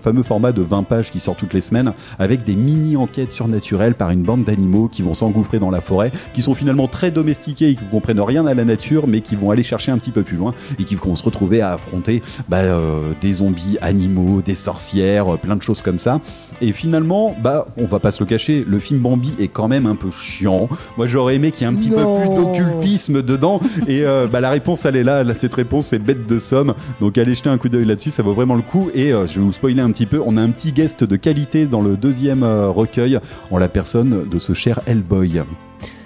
fameux 0.00 0.22
format 0.22 0.52
de 0.52 0.62
20 0.62 0.84
pages 0.84 1.10
qui 1.10 1.20
sort 1.20 1.36
toutes 1.36 1.52
les 1.52 1.60
semaines, 1.60 1.92
avec 2.18 2.42
des 2.42 2.56
mini 2.56 2.96
enquêtes 2.96 3.34
surnaturelles 3.34 3.96
par 3.96 4.08
une 4.12 4.22
bande 4.22 4.44
d'animaux 4.44 4.88
qui 4.88 5.02
vont 5.02 5.12
s'engouffrer 5.12 5.58
dans 5.58 5.70
la 5.70 5.82
forêt, 5.82 6.10
qui 6.32 6.40
sont 6.40 6.54
finalement 6.54 6.88
très 6.88 7.10
domestiqués 7.10 7.68
et 7.68 7.74
qui 7.74 7.84
comprennent 7.84 8.22
rien 8.22 8.46
à 8.46 8.54
la 8.54 8.64
nature, 8.64 9.06
mais 9.06 9.20
qui 9.20 9.36
vont 9.36 9.50
aller 9.50 9.62
chercher 9.62 9.92
un 9.92 9.98
petit 9.98 10.10
peu 10.10 10.22
plus 10.22 10.38
loin 10.38 10.53
et 10.78 10.84
qui 10.84 10.94
vont 10.94 11.14
se 11.14 11.22
retrouver 11.22 11.60
à 11.60 11.72
affronter 11.74 12.22
bah, 12.48 12.58
euh, 12.58 13.12
des 13.20 13.34
zombies 13.34 13.78
animaux, 13.80 14.42
des 14.42 14.54
sorcières, 14.54 15.34
euh, 15.34 15.36
plein 15.36 15.56
de 15.56 15.62
choses 15.62 15.82
comme 15.82 15.98
ça. 15.98 16.20
Et 16.60 16.72
finalement, 16.72 17.36
bah, 17.42 17.66
on 17.76 17.86
va 17.86 17.98
pas 17.98 18.12
se 18.12 18.22
le 18.22 18.26
cacher, 18.28 18.64
le 18.66 18.78
film 18.78 19.00
Bambi 19.00 19.32
est 19.38 19.48
quand 19.48 19.68
même 19.68 19.86
un 19.86 19.96
peu 19.96 20.10
chiant. 20.10 20.68
Moi, 20.96 21.06
j'aurais 21.06 21.36
aimé 21.36 21.50
qu'il 21.50 21.66
y 21.66 21.70
ait 21.70 21.72
un 21.72 21.76
petit 21.76 21.90
Non. 21.90 22.20
peu 22.20 22.26
plus 22.28 22.36
d'occultisme 22.36 23.22
dedans. 23.22 23.60
Et 23.86 24.04
euh, 24.04 24.26
bah, 24.26 24.40
la 24.40 24.50
réponse, 24.50 24.84
elle 24.84 24.96
est 24.96 25.04
là. 25.04 25.24
Cette 25.34 25.54
réponse, 25.54 25.86
c'est 25.86 25.98
bête 25.98 26.26
de 26.26 26.38
somme. 26.38 26.74
Donc, 27.00 27.18
allez 27.18 27.34
jeter 27.34 27.50
un 27.50 27.58
coup 27.58 27.68
d'œil 27.68 27.84
là-dessus, 27.84 28.10
ça 28.10 28.22
vaut 28.22 28.32
vraiment 28.34 28.54
le 28.54 28.62
coup. 28.62 28.90
Et 28.94 29.12
euh, 29.12 29.26
je 29.26 29.38
vais 29.40 29.44
vous 29.44 29.52
spoiler 29.52 29.82
un 29.82 29.90
petit 29.90 30.06
peu. 30.06 30.22
On 30.24 30.36
a 30.36 30.40
un 30.40 30.50
petit 30.50 30.72
guest 30.72 31.04
de 31.04 31.16
qualité 31.16 31.66
dans 31.66 31.80
le 31.80 31.96
deuxième 31.96 32.44
recueil, 32.44 33.18
en 33.50 33.58
la 33.58 33.68
personne 33.68 34.28
de 34.28 34.38
ce 34.38 34.52
cher 34.52 34.80
Hellboy. 34.86 35.42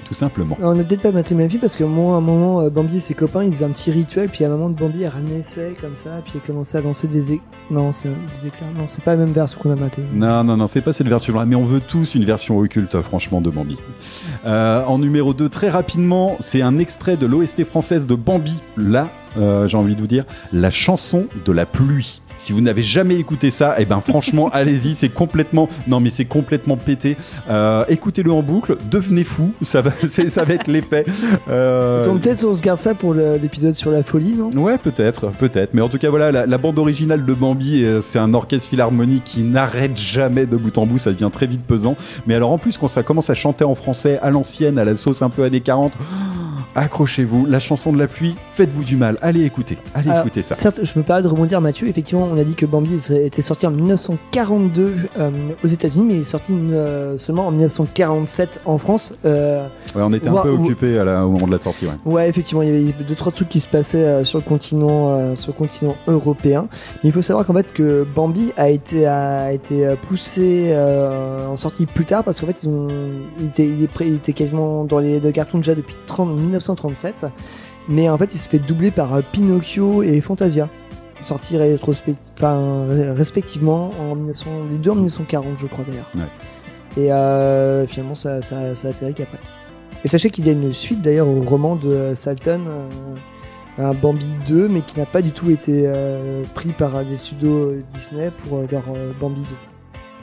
Tout 0.09 0.15
simplement. 0.15 0.57
On 0.63 0.71
a 0.71 0.83
peut-être 0.83 1.03
pas 1.03 1.13
maté 1.13 1.35
ma 1.35 1.47
vie 1.47 1.59
parce 1.59 1.77
que 1.77 1.85
moi, 1.85 2.15
à 2.15 2.17
un 2.17 2.23
moment, 2.23 2.63
euh, 2.63 2.71
Bambi 2.71 2.97
et 2.97 3.01
ses 3.01 3.13
copains, 3.13 3.45
ils 3.45 3.53
faisaient 3.53 3.67
un 3.67 3.71
petit 3.71 3.91
rituel, 3.91 4.31
puis 4.31 4.43
à 4.43 4.47
un 4.47 4.51
moment, 4.51 4.71
Bambi 4.71 5.05
a 5.05 5.11
ramené 5.11 5.43
comme 5.79 5.95
ça, 5.95 6.23
puis 6.25 6.33
il 6.37 6.39
a 6.39 6.47
commencé 6.47 6.79
à 6.79 6.81
lancer 6.81 7.09
des 7.09 7.25
éclairs. 7.25 7.41
Non, 7.71 7.93
c'est 7.93 8.09
des 8.09 8.47
éclairs. 8.47 8.71
Non, 8.75 8.85
c'est 8.87 9.05
pas 9.05 9.11
la 9.11 9.19
même 9.19 9.35
version 9.35 9.59
qu'on 9.61 9.71
a 9.71 9.77
maté. 9.77 10.01
Non, 10.15 10.45
non, 10.45 10.57
non, 10.57 10.67
c'est 10.67 10.81
pas 10.81 10.95
cette 10.95 11.09
version-là, 11.09 11.45
mais 11.45 11.57
on 11.57 11.65
veut 11.65 11.81
tous 11.81 12.15
une 12.15 12.25
version 12.25 12.59
occulte, 12.59 12.99
franchement, 13.03 13.43
de 13.43 13.51
Bambi. 13.51 13.77
Euh, 14.47 14.83
en 14.87 14.99
numéro 14.99 15.35
2, 15.35 15.51
très 15.51 15.69
rapidement, 15.69 16.37
c'est 16.41 16.63
un 16.63 16.79
extrait 16.79 17.19
de 17.19 17.27
l'OST 17.27 17.65
française 17.65 18.07
de 18.07 18.15
Bambi. 18.15 18.63
Là, 18.79 19.11
euh, 19.37 19.67
j'ai 19.67 19.77
envie 19.77 19.95
de 19.95 20.01
vous 20.01 20.07
dire, 20.07 20.25
la 20.55 20.71
chanson 20.71 21.27
de 21.45 21.53
la 21.53 21.67
pluie. 21.67 22.23
Si 22.39 22.53
vous 22.53 22.61
n'avez 22.63 22.83
jamais 22.83 23.17
écouté 23.17 23.51
ça, 23.51 23.75
eh 23.79 23.85
ben 23.85 24.01
franchement, 24.01 24.49
allez-y, 24.53 24.95
c'est 24.95 25.11
complètement, 25.11 25.69
non 25.87 26.01
mais 26.01 26.09
c'est 26.11 26.25
complètement 26.25 26.77
pété. 26.77 27.17
Euh, 27.51 27.85
Écoutez-le 27.89 28.33
en 28.33 28.43
boucle, 28.43 28.77
devenez 28.91 29.25
fou, 29.25 29.53
ça 29.61 29.83
va, 29.83 29.91
ça 30.29 30.45
va 30.45 30.55
être 30.55 30.69
l'effet. 30.69 31.05
Euh, 31.51 32.05
Donc, 32.05 32.23
Peut-être 32.23 32.45
on 32.45 32.55
se 32.55 32.63
garde 32.63 32.79
ça 32.79 32.95
pour 32.95 33.13
l'épisode 33.15 33.75
sur 33.75 33.91
la 33.91 34.03
folie, 34.03 34.35
non? 34.35 34.51
Ouais, 34.63 34.79
peut-être, 34.79 35.27
peut-être. 35.33 35.75
Mais 35.75 35.83
en 35.83 35.89
tout 35.89 35.99
cas, 35.99 36.11
voilà, 36.11 36.31
la, 36.33 36.47
la 36.47 36.59
bande 36.59 36.79
originale 36.79 37.25
de 37.25 37.35
Bambi, 37.35 37.85
euh, 37.85 38.01
c'est 38.01 38.19
un 38.19 38.33
orchestre 38.35 38.69
philharmonique 38.71 39.25
qui 39.25 39.43
n'arrête 39.43 39.97
jamais 39.99 40.47
de 40.47 40.57
bout 40.57 40.77
en 40.79 40.87
bout. 40.87 40.99
Ça 40.99 41.11
devient 41.11 41.31
très 41.33 41.47
vite 41.47 41.63
pesant. 41.67 41.97
Mais 42.27 42.35
alors, 42.35 42.51
en 42.53 42.59
plus, 42.59 42.79
quand 42.79 42.89
ça 42.89 43.03
commence 43.03 43.31
à 43.31 43.35
chanter 43.35 43.65
en 43.65 43.75
français 43.75 44.19
à 44.23 44.31
l'ancienne, 44.31 44.79
à 44.79 44.85
la 44.85 44.95
sauce 44.95 45.23
un 45.23 45.31
peu 45.31 45.43
années 45.45 45.61
40, 45.61 45.93
accrochez-vous. 46.81 47.47
La 47.47 47.59
chanson 47.59 47.93
de 47.93 47.99
la 47.99 48.07
pluie, 48.07 48.35
faites-vous 48.55 48.85
du 48.85 48.97
mal. 48.97 49.19
Allez 49.23 49.45
écouter, 49.45 49.79
allez 49.95 50.11
Alors, 50.11 50.25
écouter 50.25 50.43
ça. 50.43 50.55
Certes, 50.55 50.81
je 50.83 50.99
me 50.99 51.03
permets 51.05 51.23
de 51.23 51.29
rebondir, 51.29 51.61
Mathieu. 51.61 51.87
Effectivement, 51.89 52.29
on 52.33 52.37
a 52.39 52.45
dit 52.45 52.55
que 52.55 52.67
Bambi 52.67 52.99
était 53.11 53.43
sorti 53.43 53.67
en 53.67 53.71
1942 53.71 54.97
euh, 55.19 55.31
aux 55.63 55.67
États-Unis, 55.67 56.05
mais 56.07 56.15
il 56.15 56.21
est 56.21 56.25
sorti 56.25 56.53
euh, 56.53 57.17
seulement 57.19 57.47
en 57.47 57.51
1947 57.51 58.61
en 58.65 58.79
France. 58.79 59.15
Euh, 59.25 59.67
Ouais, 59.95 60.03
on 60.05 60.13
était 60.13 60.29
un 60.29 60.35
peu 60.43 60.51
occupé 60.51 61.01
au 61.01 61.31
moment 61.31 61.47
de 61.47 61.51
la 61.53 61.57
sortie. 61.59 61.87
Ouais. 61.87 61.93
ouais, 62.05 62.29
effectivement, 62.29 62.61
il 62.63 62.69
y 62.69 62.73
avait 62.93 63.05
deux 63.05 63.15
trois 63.15 63.33
trucs 63.33 63.49
qui 63.49 63.59
se 63.59 63.67
passaient 63.69 64.23
sur 64.23 64.39
le 64.39 64.45
continent, 64.45 65.35
sur 65.35 65.53
le 65.53 65.57
continent 65.59 65.97
européen. 66.07 66.67
Mais 67.03 67.09
il 67.09 67.13
faut 67.13 67.23
savoir 67.23 67.47
qu'en 67.47 67.55
fait 67.55 67.73
que 67.73 68.07
Bambi 68.15 68.53
a 68.59 68.69
été 68.69 69.07
a 69.07 69.51
été 69.53 69.95
poussé 70.07 70.77
en 70.77 71.57
sortie 71.57 71.87
plus 71.87 72.05
tard 72.05 72.23
parce 72.23 72.39
qu'en 72.41 72.47
fait 72.47 72.63
ils 72.65 72.69
ont 72.69 72.89
il 73.41 73.47
était 73.47 73.65
il 73.67 73.83
est 73.83 73.87
prêt- 73.87 74.07
il 74.09 74.17
était 74.17 74.35
quasiment 74.35 74.85
dans 74.85 74.99
les 74.99 75.21
de 75.21 75.31
cartoons 75.31 75.59
déjà 75.59 75.75
depuis 75.75 75.97
30 76.07 76.37
1937. 76.73 77.27
Mais 77.89 78.09
en 78.09 78.19
fait, 78.19 78.35
il 78.35 78.39
se 78.39 78.49
fait 78.49 78.59
doubler 78.59 78.91
par 78.91 79.15
euh, 79.15 79.23
Pinocchio 79.33 80.03
et 80.03 80.21
Fantasia. 80.21 80.69
Sortis 81.21 81.57
respectivement 81.57 83.91
en 83.99 84.15
1900, 84.15 84.51
les 84.71 84.79
deux 84.79 84.91
en 84.91 84.95
1940, 84.95 85.59
je 85.59 85.67
crois 85.67 85.85
d'ailleurs. 85.85 86.11
Ouais. 86.15 86.29
Et 86.97 87.13
euh, 87.13 87.87
finalement, 87.87 88.15
ça, 88.15 88.41
ça, 88.41 88.77
ça 88.77 88.89
atterrit 88.89 89.15
qu'après. 89.15 89.39
Et 90.05 90.09
sachez 90.09 90.31
qu'il 90.31 90.47
y 90.47 90.49
a 90.49 90.53
une 90.53 90.73
suite 90.73 91.03
d'ailleurs 91.03 91.29
au 91.29 91.41
roman 91.41 91.77
de 91.77 91.89
euh, 91.89 92.15
Salton, 92.15 92.61
euh, 92.69 92.89
un 93.79 93.95
Bambi 93.95 94.31
2, 94.47 94.69
mais 94.69 94.81
qui 94.81 94.99
n'a 94.99 95.07
pas 95.07 95.23
du 95.23 95.33
tout 95.33 95.51
été 95.51 95.85
euh, 95.87 96.45
pris 96.55 96.71
par 96.71 97.03
les 97.03 97.17
studios 97.17 97.75
Disney 97.95 98.31
pour 98.31 98.63
leur 98.71 98.85
Bambi 99.21 99.41
2. 99.41 99.47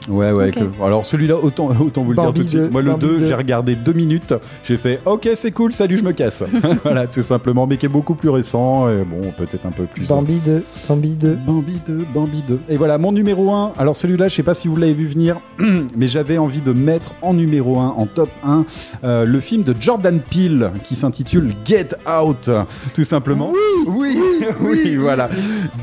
Ouais, 0.08 0.32
ouais. 0.32 0.50
Que- 0.50 0.60
Alors 0.82 1.04
celui-là, 1.04 1.36
autant, 1.36 1.68
autant 1.80 2.02
vous 2.02 2.12
le 2.12 2.16
dire 2.16 2.32
tout 2.32 2.42
de 2.42 2.48
suite. 2.48 2.70
Moi, 2.70 2.82
le 2.82 2.92
Bambi 2.92 3.06
2, 3.06 3.18
deux. 3.18 3.26
j'ai 3.26 3.34
regardé 3.34 3.74
deux 3.76 3.92
minutes. 3.92 4.34
J'ai 4.62 4.76
fait 4.76 5.00
OK, 5.04 5.28
c'est 5.34 5.52
cool, 5.52 5.72
salut, 5.72 5.98
je 5.98 6.04
me 6.04 6.12
casse. 6.12 6.42
voilà, 6.84 7.06
tout 7.06 7.22
simplement. 7.22 7.66
Mais 7.66 7.76
qui 7.76 7.86
est 7.86 7.90
beaucoup 7.90 8.14
plus 8.14 8.28
récent. 8.28 8.88
Et 8.88 9.04
bon, 9.04 9.32
peut-être 9.36 9.66
un 9.66 9.70
peu 9.70 9.84
plus. 9.84 10.06
Bambi 10.06 10.40
2, 10.44 10.62
Bambi 10.88 11.10
2. 11.14 11.38
Bambi 11.46 11.80
2, 11.86 12.04
Bambi 12.14 12.42
2. 12.46 12.60
Et 12.68 12.76
voilà, 12.76 12.98
mon 12.98 13.12
numéro 13.12 13.52
1. 13.52 13.72
Alors 13.78 13.96
celui-là, 13.96 14.28
je 14.28 14.34
sais 14.34 14.42
pas 14.42 14.54
si 14.54 14.68
vous 14.68 14.76
l'avez 14.76 14.94
vu 14.94 15.06
venir, 15.06 15.40
mais 15.96 16.06
j'avais 16.06 16.38
envie 16.38 16.62
de 16.62 16.72
mettre 16.72 17.14
en 17.22 17.34
numéro 17.34 17.78
1, 17.78 17.88
en 17.96 18.06
top 18.06 18.30
1, 18.44 18.64
euh, 19.04 19.24
le 19.24 19.40
film 19.40 19.62
de 19.62 19.74
Jordan 19.78 20.20
Peele 20.20 20.70
qui 20.84 20.96
s'intitule 20.96 21.52
Get 21.64 21.88
Out, 22.06 22.50
tout 22.94 23.04
simplement. 23.04 23.52
Oui, 23.86 24.18
oui, 24.60 24.78
oui, 24.84 24.96
voilà. 24.96 25.28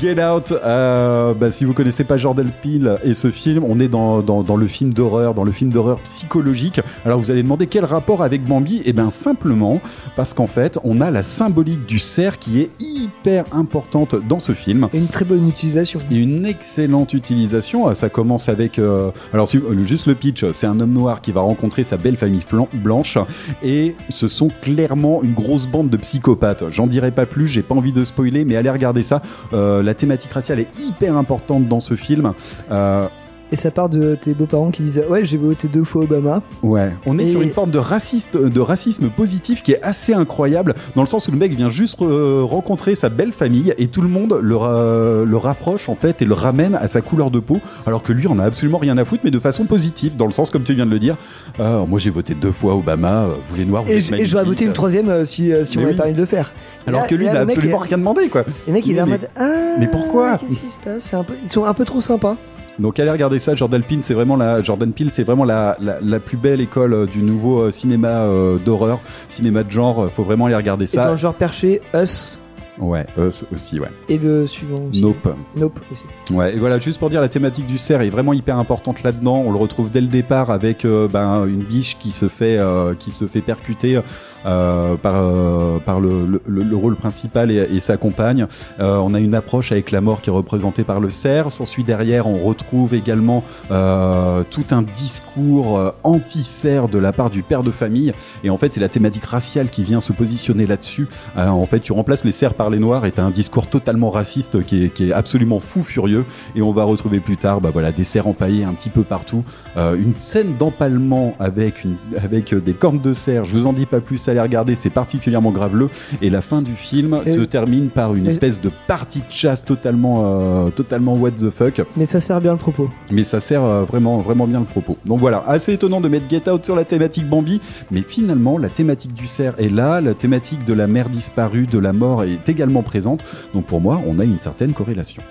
Get 0.00 0.22
Out, 0.22 0.52
euh, 0.52 1.34
bah, 1.34 1.50
si 1.50 1.64
vous 1.64 1.72
connaissez 1.72 2.04
pas 2.04 2.16
Jordan 2.16 2.48
Peele 2.62 2.98
et 3.04 3.14
ce 3.14 3.30
film, 3.30 3.64
on 3.64 3.80
est 3.80 3.88
dans, 3.88 4.13
dans, 4.22 4.42
dans 4.42 4.56
le 4.56 4.66
film 4.66 4.92
d'horreur, 4.92 5.34
dans 5.34 5.44
le 5.44 5.52
film 5.52 5.70
d'horreur 5.70 6.00
psychologique. 6.00 6.80
Alors 7.04 7.18
vous 7.18 7.30
allez 7.30 7.42
demander 7.42 7.66
quel 7.66 7.84
rapport 7.84 8.22
avec 8.22 8.44
Bambi? 8.44 8.82
Eh 8.84 8.92
bien 8.92 9.10
simplement 9.10 9.80
parce 10.16 10.34
qu'en 10.34 10.46
fait, 10.46 10.78
on 10.84 11.00
a 11.00 11.10
la 11.10 11.22
symbolique 11.22 11.86
du 11.86 11.98
cerf 11.98 12.38
qui 12.38 12.60
est 12.60 12.70
hyper 12.80 13.44
importante 13.52 14.14
dans 14.28 14.38
ce 14.38 14.52
film. 14.52 14.88
Et 14.92 14.98
une 14.98 15.08
très 15.08 15.24
bonne 15.24 15.48
utilisation. 15.48 16.00
Et 16.10 16.16
une 16.16 16.46
excellente 16.46 17.14
utilisation. 17.14 17.88
Euh, 17.88 17.94
Ça 17.94 18.08
commence 18.08 18.48
avec. 18.48 18.78
euh, 18.78 19.10
alors, 19.32 19.48
euh, 19.54 19.84
juste 19.84 20.06
le 20.06 20.14
pitch 20.14 20.44
c'est 20.52 20.66
un 20.66 20.78
homme 20.80 20.92
noir 20.92 21.20
qui 21.20 21.32
va 21.32 21.40
rencontrer 21.40 21.84
sa 21.84 21.96
belle 21.96 22.16
famille 22.16 22.42
blanche. 22.72 23.18
Et 23.62 23.94
ce 24.10 24.28
sont 24.28 24.50
clairement 24.60 25.22
une 25.22 25.34
grosse 25.34 25.66
bande 25.66 25.90
de 25.90 25.96
psychopathes. 25.96 26.64
J'en 26.70 26.86
dirai 26.86 27.10
pas 27.10 27.26
plus, 27.26 27.46
j'ai 27.46 27.62
pas 27.62 27.74
envie 27.74 27.92
de 27.92 28.04
spoiler, 28.04 28.44
mais 28.44 28.56
allez 28.56 28.70
regarder 28.70 29.02
ça. 29.02 29.22
Euh, 29.52 29.82
la 29.82 29.94
thématique 29.94 30.32
raciale 30.32 30.60
est 30.60 30.78
hyper 30.78 31.16
importante 31.16 31.68
dans 31.68 31.80
ce 31.80 31.94
film. 31.94 32.32
Euh, 32.70 33.06
Et 33.54 33.56
ça 33.56 33.70
part 33.70 33.88
de 33.88 34.16
tes 34.20 34.34
beaux-parents 34.34 34.72
qui 34.72 34.82
disent 34.82 35.00
Ouais, 35.08 35.24
j'ai 35.24 35.36
voté 35.36 35.68
deux 35.68 35.84
fois 35.84 36.02
Obama. 36.02 36.42
Ouais, 36.64 36.90
on 37.06 37.20
est 37.20 37.22
Et- 37.22 37.26
sur 37.26 37.40
une 37.40 37.50
forme 37.50 37.70
de, 37.70 37.78
raciste, 37.78 38.36
de 38.36 38.60
racisme 38.60 39.10
positif 39.10 39.62
qui 39.62 39.70
est 39.70 39.80
assez 39.80 40.12
incroyable, 40.12 40.74
dans 40.96 41.02
le 41.02 41.06
sens 41.06 41.28
où 41.28 41.30
le 41.30 41.36
mec 41.38 41.54
vient 41.54 41.68
juste 41.68 42.02
euh, 42.02 42.40
rencontrer 42.42 42.96
sa 42.96 43.10
belle 43.10 43.30
famille 43.30 43.72
et 43.78 43.86
tout 43.86 44.00
le 44.02 44.08
monde 44.08 44.36
le, 44.42 44.56
ra- 44.56 45.22
le 45.24 45.36
rapproche 45.36 45.88
en 45.88 45.94
fait 45.94 46.20
et 46.20 46.24
le 46.24 46.34
ramène 46.34 46.74
à 46.74 46.88
sa 46.88 47.00
couleur 47.00 47.30
de 47.30 47.38
peau, 47.38 47.60
alors 47.86 48.02
que 48.02 48.12
lui 48.12 48.26
on 48.26 48.40
a 48.40 48.44
absolument 48.44 48.78
rien 48.78 48.98
à 48.98 49.04
foutre, 49.04 49.22
mais 49.24 49.30
de 49.30 49.38
façon 49.38 49.66
positive, 49.66 50.16
dans 50.16 50.26
le 50.26 50.32
sens 50.32 50.50
comme 50.50 50.64
tu 50.64 50.74
viens 50.74 50.86
de 50.86 50.90
le 50.90 50.98
dire. 50.98 51.16
euh, 51.60 51.86
moi 51.86 52.00
j'ai 52.00 52.10
voté 52.10 52.34
deux 52.34 52.50
fois 52.50 52.74
Obama, 52.74 53.22
euh, 53.26 53.34
vous 53.44 53.54
les 53.54 53.64
noirs, 53.66 53.84
vous 53.84 53.92
Et, 53.92 53.98
êtes 53.98 54.12
et 54.14 54.26
j'aurais 54.26 54.42
voté 54.44 54.64
une 54.64 54.72
troisième 54.72 55.08
euh, 55.10 55.24
si, 55.24 55.52
euh, 55.52 55.62
si 55.62 55.78
on 55.78 55.82
Mais 55.82 55.86
oui. 55.90 55.96
permis 55.96 56.14
de 56.14 56.18
le 56.18 56.26
faire. 56.26 56.50
Alors 56.88 57.02
là- 57.02 57.06
que 57.06 57.14
lui 57.14 57.26
là, 57.26 57.30
il 57.30 57.36
a 57.36 57.40
le 57.42 57.46
mec 57.46 57.56
absolument 57.58 57.84
est- 57.84 57.88
rien 57.88 57.98
demandé 57.98 58.26
quoi. 58.28 58.40
Et 58.40 58.44
le 58.66 58.72
mec, 58.72 58.84
il 58.84 58.96
est 58.96 59.00
en 59.00 59.04
Mais- 59.06 59.12
mode 59.12 59.28
Ah, 59.36 59.76
mais 59.78 59.86
pourquoi 59.86 60.38
Qu'est-ce 60.38 60.58
qui 60.60 60.70
se 60.70 60.76
passe? 60.84 61.04
C'est 61.04 61.14
un 61.16 61.22
peu, 61.22 61.34
Ils 61.40 61.48
sont 61.50 61.64
un 61.64 61.74
peu 61.74 61.84
trop 61.84 62.00
sympas. 62.00 62.36
Donc 62.78 62.98
allez 62.98 63.10
regarder 63.10 63.38
ça, 63.38 63.54
Jordan 63.54 63.82
Peele, 63.82 64.00
c'est 64.02 64.14
vraiment 64.14 64.36
la 64.36 64.60
Jordan 64.62 64.92
Peele, 64.92 65.10
c'est 65.10 65.22
vraiment 65.22 65.44
la, 65.44 65.76
la, 65.80 65.98
la 66.00 66.20
plus 66.20 66.36
belle 66.36 66.60
école 66.60 66.92
euh, 66.92 67.06
du 67.06 67.22
nouveau 67.22 67.60
euh, 67.60 67.70
cinéma 67.70 68.08
euh, 68.08 68.58
d'horreur, 68.58 69.00
cinéma 69.28 69.62
de 69.62 69.70
genre. 69.70 70.10
Faut 70.10 70.24
vraiment 70.24 70.46
aller 70.46 70.56
regarder 70.56 70.84
Et 70.84 70.96
dans 70.96 71.02
ça. 71.04 71.10
le 71.10 71.16
genre 71.16 71.34
perché, 71.34 71.80
Us 71.94 72.38
Ouais, 72.76 73.06
euh, 73.18 73.30
aussi, 73.52 73.78
ouais. 73.78 73.86
et 74.08 74.18
le 74.18 74.48
suivant 74.48 74.80
aussi. 74.90 75.00
Nope. 75.00 75.28
Nope 75.56 75.78
aussi. 75.92 76.02
Ouais, 76.32 76.54
et 76.54 76.58
voilà, 76.58 76.80
juste 76.80 76.98
pour 76.98 77.08
dire, 77.08 77.20
la 77.20 77.28
thématique 77.28 77.68
du 77.68 77.78
cerf 77.78 78.00
est 78.02 78.08
vraiment 78.10 78.32
hyper 78.32 78.58
importante 78.58 79.04
là-dedans. 79.04 79.44
On 79.46 79.52
le 79.52 79.58
retrouve 79.58 79.92
dès 79.92 80.00
le 80.00 80.08
départ 80.08 80.50
avec 80.50 80.84
euh, 80.84 81.06
ben, 81.06 81.46
une 81.46 81.62
biche 81.62 81.96
qui 82.00 82.10
se 82.10 82.26
fait, 82.26 82.58
euh, 82.58 82.94
qui 82.98 83.12
se 83.12 83.26
fait 83.28 83.42
percuter 83.42 84.00
par, 84.44 85.14
euh, 85.16 85.78
par 85.78 86.00
le, 86.00 86.26
le, 86.26 86.42
le- 86.46 86.62
le 86.62 86.76
rôle 86.76 86.96
principal 86.96 87.50
et, 87.50 87.68
et 87.72 87.80
sa 87.80 87.96
compagne. 87.96 88.46
Euh, 88.80 88.96
on 88.98 89.14
a 89.14 89.20
une 89.20 89.34
approche 89.34 89.72
avec 89.72 89.90
la 89.90 90.00
mort 90.00 90.20
qui 90.20 90.30
est 90.30 90.32
représentée 90.32 90.84
par 90.84 91.00
le 91.00 91.10
cerf. 91.10 91.50
S'ensuit 91.50 91.84
derrière, 91.84 92.26
on 92.26 92.44
retrouve 92.44 92.94
également 92.94 93.42
euh, 93.70 94.42
tout 94.50 94.64
un 94.70 94.82
discours 94.82 95.78
euh, 95.78 95.90
anti-cerf 96.02 96.88
de 96.88 96.98
la 96.98 97.12
part 97.12 97.30
du 97.30 97.42
père 97.42 97.62
de 97.62 97.70
famille. 97.70 98.12
Et 98.42 98.50
en 98.50 98.56
fait, 98.58 98.72
c'est 98.72 98.80
la 98.80 98.88
thématique 98.88 99.24
raciale 99.24 99.68
qui 99.68 99.82
vient 99.84 100.00
se 100.00 100.12
positionner 100.12 100.66
là-dessus. 100.66 101.08
Euh, 101.36 101.48
en 101.48 101.64
fait, 101.64 101.80
tu 101.80 101.92
remplaces 101.92 102.24
les 102.24 102.32
cerfs 102.32 102.54
par 102.54 102.70
les 102.70 102.78
noirs 102.78 103.06
et 103.06 103.12
t'as 103.12 103.22
un 103.22 103.30
discours 103.30 103.66
totalement 103.66 104.10
raciste 104.10 104.62
qui 104.64 104.84
est, 104.84 104.88
qui 104.88 105.08
est 105.08 105.12
absolument 105.12 105.60
fou 105.60 105.82
furieux. 105.82 106.24
Et 106.56 106.62
on 106.62 106.72
va 106.72 106.84
retrouver 106.84 107.20
plus 107.20 107.36
tard, 107.36 107.60
bah 107.60 107.70
voilà, 107.72 107.92
des 107.92 108.04
cerfs 108.04 108.26
empaillés 108.26 108.64
un 108.64 108.72
petit 108.74 108.90
peu 108.90 109.02
partout. 109.02 109.44
Euh, 109.76 109.94
une 109.96 110.14
scène 110.14 110.56
d'empalement 110.58 111.34
avec 111.38 111.84
avec 112.22 112.52
euh, 112.52 112.60
des 112.60 112.74
cornes 112.74 113.00
de 113.00 113.12
cerf. 113.14 113.44
Je 113.44 113.56
vous 113.56 113.66
en 113.66 113.72
dis 113.72 113.86
pas 113.86 114.00
plus, 114.00 114.18
allez 114.38 114.48
regarder, 114.48 114.74
c'est 114.74 114.90
particulièrement 114.90 115.50
graveleux. 115.50 115.88
Et 116.22 116.30
la 116.30 116.42
fin 116.42 116.62
du 116.62 116.74
film 116.76 117.18
Et- 117.26 117.32
se 117.32 117.40
termine 117.40 117.88
par 117.88 118.14
une 118.14 118.24
Mais- 118.24 118.30
espèce 118.30 118.60
de 118.60 118.70
partie 118.86 119.20
de 119.20 119.30
chasse 119.30 119.64
totalement, 119.64 120.64
euh, 120.66 120.70
totalement 120.70 121.14
what 121.14 121.32
the 121.32 121.50
fuck. 121.50 121.82
Mais 121.96 122.06
ça 122.06 122.20
sert 122.20 122.40
bien 122.40 122.52
le 122.52 122.58
propos. 122.58 122.90
Mais 123.10 123.24
ça 123.24 123.40
sert 123.40 123.62
euh, 123.64 123.84
vraiment, 123.84 124.18
vraiment 124.18 124.46
bien 124.46 124.60
le 124.60 124.66
propos. 124.66 124.96
Donc 125.04 125.18
voilà, 125.20 125.42
assez 125.46 125.72
étonnant 125.72 126.00
de 126.00 126.08
mettre 126.08 126.26
Get 126.28 126.48
Out 126.50 126.64
sur 126.64 126.76
la 126.76 126.84
thématique 126.84 127.28
Bambi, 127.28 127.60
mais 127.90 128.02
finalement, 128.02 128.58
la 128.58 128.68
thématique 128.68 129.14
du 129.14 129.26
cerf 129.26 129.54
est 129.58 129.68
là, 129.72 130.00
la 130.00 130.14
thématique 130.14 130.64
de 130.64 130.72
la 130.74 130.86
mère 130.86 131.08
disparue, 131.08 131.66
de 131.66 131.78
la 131.78 131.92
mort 131.92 132.24
est 132.24 132.48
également 132.48 132.82
présente. 132.82 133.22
Donc 133.54 133.66
pour 133.66 133.80
moi, 133.80 134.00
on 134.06 134.18
a 134.18 134.24
une 134.24 134.40
certaine 134.40 134.72
corrélation. 134.72 135.22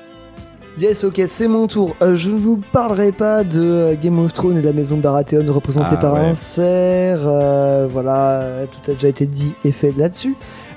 Yes, 0.79 1.03
ok, 1.03 1.21
c'est 1.27 1.47
mon 1.47 1.67
tour. 1.67 1.95
Euh, 2.01 2.15
je 2.15 2.31
ne 2.31 2.37
vous 2.37 2.57
parlerai 2.71 3.11
pas 3.11 3.43
de 3.43 3.61
euh, 3.61 3.95
Game 4.01 4.17
of 4.17 4.33
Thrones 4.33 4.57
et 4.57 4.61
de 4.61 4.65
la 4.65 4.73
maison 4.73 4.97
Baratheon 4.97 5.45
représentée 5.53 5.91
Ah, 5.93 5.97
par 5.97 6.13
ouais. 6.15 6.21
un 6.21 6.31
cerf. 6.31 7.19
euh, 7.23 7.87
voilà, 7.89 8.65
tout 8.71 8.89
a 8.91 8.95
déjà 8.95 9.07
été 9.09 9.27
dit 9.27 9.53
et 9.63 9.71
fait 9.71 9.91
là-dessus. 9.95 10.35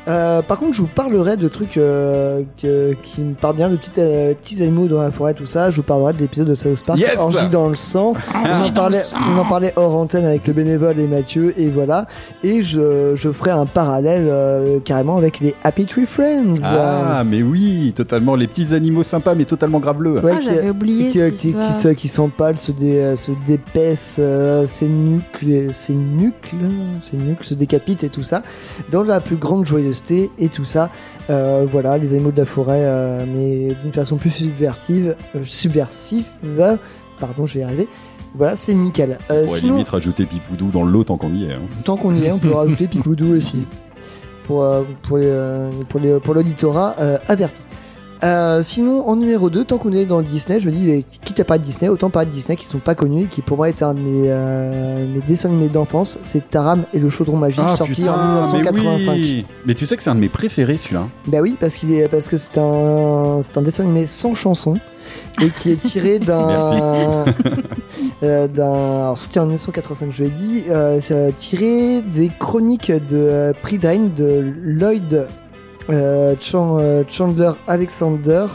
Euh, 0.09 0.41
par 0.43 0.59
contre, 0.59 0.73
je 0.75 0.81
vous 0.83 0.87
parlerai 0.89 1.37
de 1.37 1.49
trucs 1.49 1.77
euh, 1.77 2.43
que- 2.61 2.95
qui 3.03 3.23
me 3.23 3.35
parlent 3.35 3.57
bien, 3.57 3.69
de 3.69 3.77
petits, 3.77 3.91
euh, 3.99 4.35
petits 4.35 4.63
animaux 4.63 4.87
dans 4.87 5.01
la 5.03 5.11
forêt, 5.11 5.35
tout 5.35 5.47
ça. 5.47 5.71
Je 5.71 5.77
vous 5.77 5.83
parlerai 5.83 6.13
de 6.13 6.19
l'épisode 6.19 6.49
de 6.49 6.55
South 6.55 6.83
Park, 6.87 6.99
Yes 6.99 7.17
Orgie 7.19 7.49
dans 7.51 7.69
le 7.69 7.77
sang. 7.77 8.13
on, 8.35 8.67
en 8.67 8.73
parlait, 8.73 9.01
on 9.35 9.39
en 9.39 9.45
parlait 9.49 9.73
hors 9.77 9.95
antenne 9.97 10.25
avec 10.25 10.47
le 10.47 10.53
bénévole 10.53 10.99
et 11.01 11.07
Mathieu, 11.09 11.53
et 11.59 11.67
voilà. 11.69 12.07
Et 12.45 12.63
je, 12.63 13.13
je 13.17 13.31
ferai 13.31 13.51
un 13.51 13.67
parallèle 13.67 14.27
euh, 14.29 14.79
carrément 14.85 15.17
avec 15.17 15.41
les 15.41 15.55
Happy 15.65 15.87
Tree 15.87 16.07
Friends. 16.07 16.55
Ah, 16.63 17.25
mais 17.27 17.43
oui, 17.43 17.93
totalement, 17.97 18.37
les 18.37 18.47
petits 18.47 18.75
animaux 18.75 19.03
sympas, 19.03 19.35
mais 19.35 19.45
totalement 19.45 19.81
graveleux. 19.81 20.21
Ouais, 20.21 20.33
ah, 20.35 20.39
qui- 20.39 20.47
j'avais 20.47 20.71
oublié 20.71 21.09
qui, 21.09 21.19
cette 21.19 21.35
qui, 21.35 21.55
qui, 21.55 21.95
qui 21.97 22.09
s'empalent, 22.09 22.59
se, 22.59 22.71
dé, 22.73 22.99
euh, 22.99 23.17
se 23.17 23.33
dépaissent, 23.47 24.19
euh, 24.21 24.67
ses 24.67 24.87
nucles, 24.87 25.73
ses 25.73 25.95
nucles, 25.95 26.57
ses 27.03 27.17
nucles 27.17 27.45
se 27.45 27.55
décapitent 27.55 28.05
et 28.05 28.09
tout 28.09 28.23
ça, 28.23 28.43
dans 28.91 29.03
la 29.03 29.21
plus 29.21 29.37
grande 29.37 29.67
et 30.38 30.49
tout 30.49 30.64
ça. 30.64 30.90
Euh, 31.30 31.66
voilà, 31.70 31.99
les 31.99 32.12
animaux 32.14 32.30
de 32.30 32.36
la 32.38 32.47
forêt, 32.47 32.82
euh, 32.84 33.24
mais 33.26 33.74
d'une 33.82 33.92
façon 33.92 34.16
plus 34.16 34.30
subversive, 34.30 35.16
euh, 35.34 35.40
subversive, 35.44 36.24
pardon, 37.18 37.47
je 37.47 37.55
vais 37.55 37.61
y 37.61 37.62
arriver. 37.62 37.88
Voilà, 38.34 38.55
c'est 38.57 38.74
nickel. 38.74 39.18
On 39.30 39.44
pourrait 39.44 39.47
sinon, 39.47 39.72
limite 39.74 39.88
rajouter 39.88 40.26
Pipoudou 40.26 40.70
dans 40.70 40.82
le 40.84 40.92
lot 40.92 41.05
tant 41.05 41.16
qu'on 41.16 41.32
y 41.34 41.44
est. 41.47 41.53
hein. 41.53 41.61
tant 41.84 41.97
qu'on 41.97 42.14
y 42.14 42.24
est, 42.24 42.32
on 42.32 42.38
peut 42.38 42.51
rajouter 42.55 42.86
Pipoudou 42.86 43.34
aussi. 43.34 43.66
Pour, 44.47 44.62
euh, 44.62 44.82
pour, 45.03 45.18
les, 45.18 45.26
euh, 45.26 45.70
pour, 45.88 45.99
les, 46.01 46.20
pour 46.20 46.34
l'auditorat 46.34 46.94
euh, 47.01 47.18
averti. 47.26 47.61
Euh, 48.27 48.61
sinon, 48.61 49.09
en 49.09 49.14
numéro 49.14 49.51
2, 49.51 49.64
tant 49.64 49.79
qu'on 49.79 49.93
est 49.93 50.05
dans 50.05 50.18
le 50.18 50.24
Disney, 50.24 50.59
je 50.59 50.66
me 50.66 50.72
dis, 50.72 51.05
quitte 51.24 51.39
à 51.39 51.45
parler 51.45 51.61
de 51.61 51.66
Disney, 51.66 51.89
autant 51.89 52.11
parler 52.11 52.29
de 52.29 52.35
Disney 52.35 52.57
qui 52.57 52.66
sont 52.66 52.79
pas 52.79 52.97
connus 52.97 53.24
et 53.24 53.27
qui 53.29 53.41
pour 53.41 53.57
moi 53.57 53.68
était 53.68 53.85
un 53.85 53.95
de 53.95 54.01
mes, 54.01 54.24
euh, 54.27 55.07
mes 55.07 55.20
dessins 55.20 55.49
animés 55.49 55.68
d'enfance. 55.68 56.18
C'est 56.22 56.51
Taram 56.51 56.85
et 56.93 56.99
le 56.99 57.09
chaudron 57.09 57.37
magique, 57.37 57.62
sorti 57.77 58.09
en 58.09 58.14
Ah, 58.16 58.43
mais 58.53 58.59
1985. 58.59 59.12
oui 59.12 59.47
Mais 59.64 59.74
tu 59.74 59.87
sais 59.87 59.97
que 59.97 60.03
c'est 60.03 60.11
un 60.11 60.16
de 60.16 60.20
mes 60.20 60.29
préférés 60.29 60.77
celui-là. 60.77 61.07
Bah 61.29 61.39
oui, 61.41 61.57
parce, 61.61 61.77
qu'il 61.77 61.93
est, 61.93 62.09
parce 62.09 62.29
que 62.29 62.37
c'est 62.37 62.59
un, 62.59 63.39
c'est 63.43 63.57
un 63.57 63.62
dessin 63.62 63.85
animé 63.85 64.09
sans 64.09 64.35
chanson 64.35 64.79
et 65.41 65.51
qui 65.51 65.70
est 65.70 65.81
tiré 65.81 66.18
d'un. 66.20 67.24
euh, 68.24 68.49
d'un 68.49 68.64
alors, 68.64 69.18
sorti 69.18 69.39
en 69.39 69.45
1985, 69.45 70.11
je 70.12 70.24
l'ai 70.24 70.31
dit, 70.31 70.64
euh, 70.68 70.99
tiré 71.37 72.03
des 72.03 72.31
chroniques 72.41 72.91
de 72.91 73.53
Prydain 73.62 74.09
de 74.16 74.53
Lloyd 74.64 75.27
Chandler 75.89 77.51
Alexander. 77.66 78.47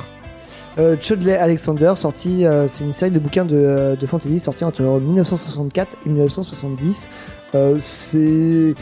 Euh, 0.79 0.95
Chudley 0.99 1.36
Alexander, 1.36 1.91
sorti, 1.95 2.45
euh, 2.45 2.65
c'est 2.67 2.86
une 2.86 2.93
série 2.93 3.11
de 3.11 3.19
bouquins 3.19 3.43
de, 3.43 3.57
euh, 3.57 3.95
de 3.97 4.07
fantasy 4.07 4.39
sorti 4.39 4.63
entre 4.63 4.82
1964 4.82 5.97
et 6.05 6.09
1970. 6.09 7.09
Euh, 7.55 7.75
c'est 7.82 8.73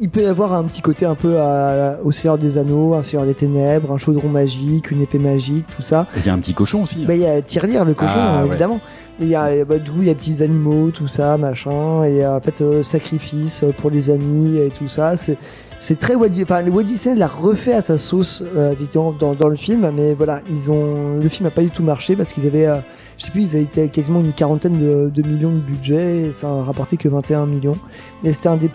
il 0.00 0.08
peut 0.10 0.22
y 0.22 0.26
avoir 0.26 0.54
un 0.54 0.64
petit 0.64 0.80
côté 0.80 1.04
un 1.04 1.14
peu 1.14 1.38
à- 1.38 1.98
au 2.02 2.10
Seigneur 2.10 2.38
des 2.38 2.56
Anneaux, 2.58 2.94
un 2.94 3.02
Seigneur 3.02 3.26
des 3.26 3.34
Ténèbres, 3.34 3.92
un 3.92 3.98
chaudron 3.98 4.28
magique, 4.30 4.90
une 4.90 5.02
épée 5.02 5.18
magique, 5.18 5.66
tout 5.76 5.82
ça. 5.82 6.06
Il 6.16 6.26
y 6.26 6.30
a 6.30 6.32
un 6.32 6.38
petit 6.38 6.54
cochon 6.54 6.82
aussi. 6.84 7.00
hein. 7.02 7.04
Bah, 7.06 7.14
il 7.14 7.20
y 7.20 7.26
a 7.26 7.40
Tirelire, 7.42 7.84
le 7.84 7.92
cochon, 7.94 8.14
Ah, 8.16 8.38
euh, 8.38 8.42
ouais. 8.44 8.48
évidemment. 8.48 8.80
Et 9.20 9.24
il 9.24 9.28
y 9.28 9.36
a, 9.36 9.64
bah, 9.66 9.78
du 9.78 9.90
coup, 9.90 9.98
il 10.00 10.08
y 10.08 10.10
a 10.10 10.14
petits 10.14 10.42
animaux, 10.42 10.90
tout 10.90 11.06
ça, 11.08 11.36
machin. 11.36 12.02
Et 12.04 12.24
euh, 12.24 12.38
en 12.38 12.40
fait, 12.40 12.60
euh, 12.62 12.82
sacrifice 12.82 13.64
pour 13.76 13.90
les 13.90 14.08
amis 14.10 14.56
et 14.56 14.70
tout 14.70 14.88
ça. 14.88 15.16
C'est, 15.18 15.36
c'est 15.82 15.98
très 15.98 16.14
Walt 16.14 16.28
Disney. 16.28 16.44
Enfin, 16.44 16.64
Walt 16.70 16.84
Disney 16.84 17.16
l'a 17.16 17.26
refait 17.26 17.72
à 17.72 17.82
sa 17.82 17.98
sauce, 17.98 18.44
euh, 18.56 18.70
évidemment, 18.70 19.10
dans, 19.10 19.34
dans 19.34 19.48
le 19.48 19.56
film. 19.56 19.90
Mais 19.92 20.14
voilà, 20.14 20.40
ils 20.48 20.70
ont, 20.70 21.18
le 21.20 21.28
film 21.28 21.48
n'a 21.48 21.50
pas 21.50 21.62
du 21.62 21.70
tout 21.70 21.82
marché 21.82 22.14
parce 22.14 22.32
qu'ils 22.32 22.46
avaient, 22.46 22.68
euh, 22.68 22.78
je 23.18 23.24
sais 23.24 23.30
plus, 23.32 23.42
ils 23.42 23.56
avaient 23.56 23.64
été 23.64 23.88
quasiment 23.88 24.20
une 24.20 24.32
quarantaine 24.32 24.78
de, 24.78 25.10
de 25.12 25.28
millions 25.28 25.50
de 25.50 25.58
budget. 25.58 26.28
Et 26.28 26.32
ça 26.32 26.48
a 26.48 26.62
rapporté 26.62 26.96
que 26.96 27.08
21 27.08 27.46
millions. 27.46 27.76
Mais 28.22 28.32
c'était 28.32 28.48
un 28.48 28.56
des 28.56 28.70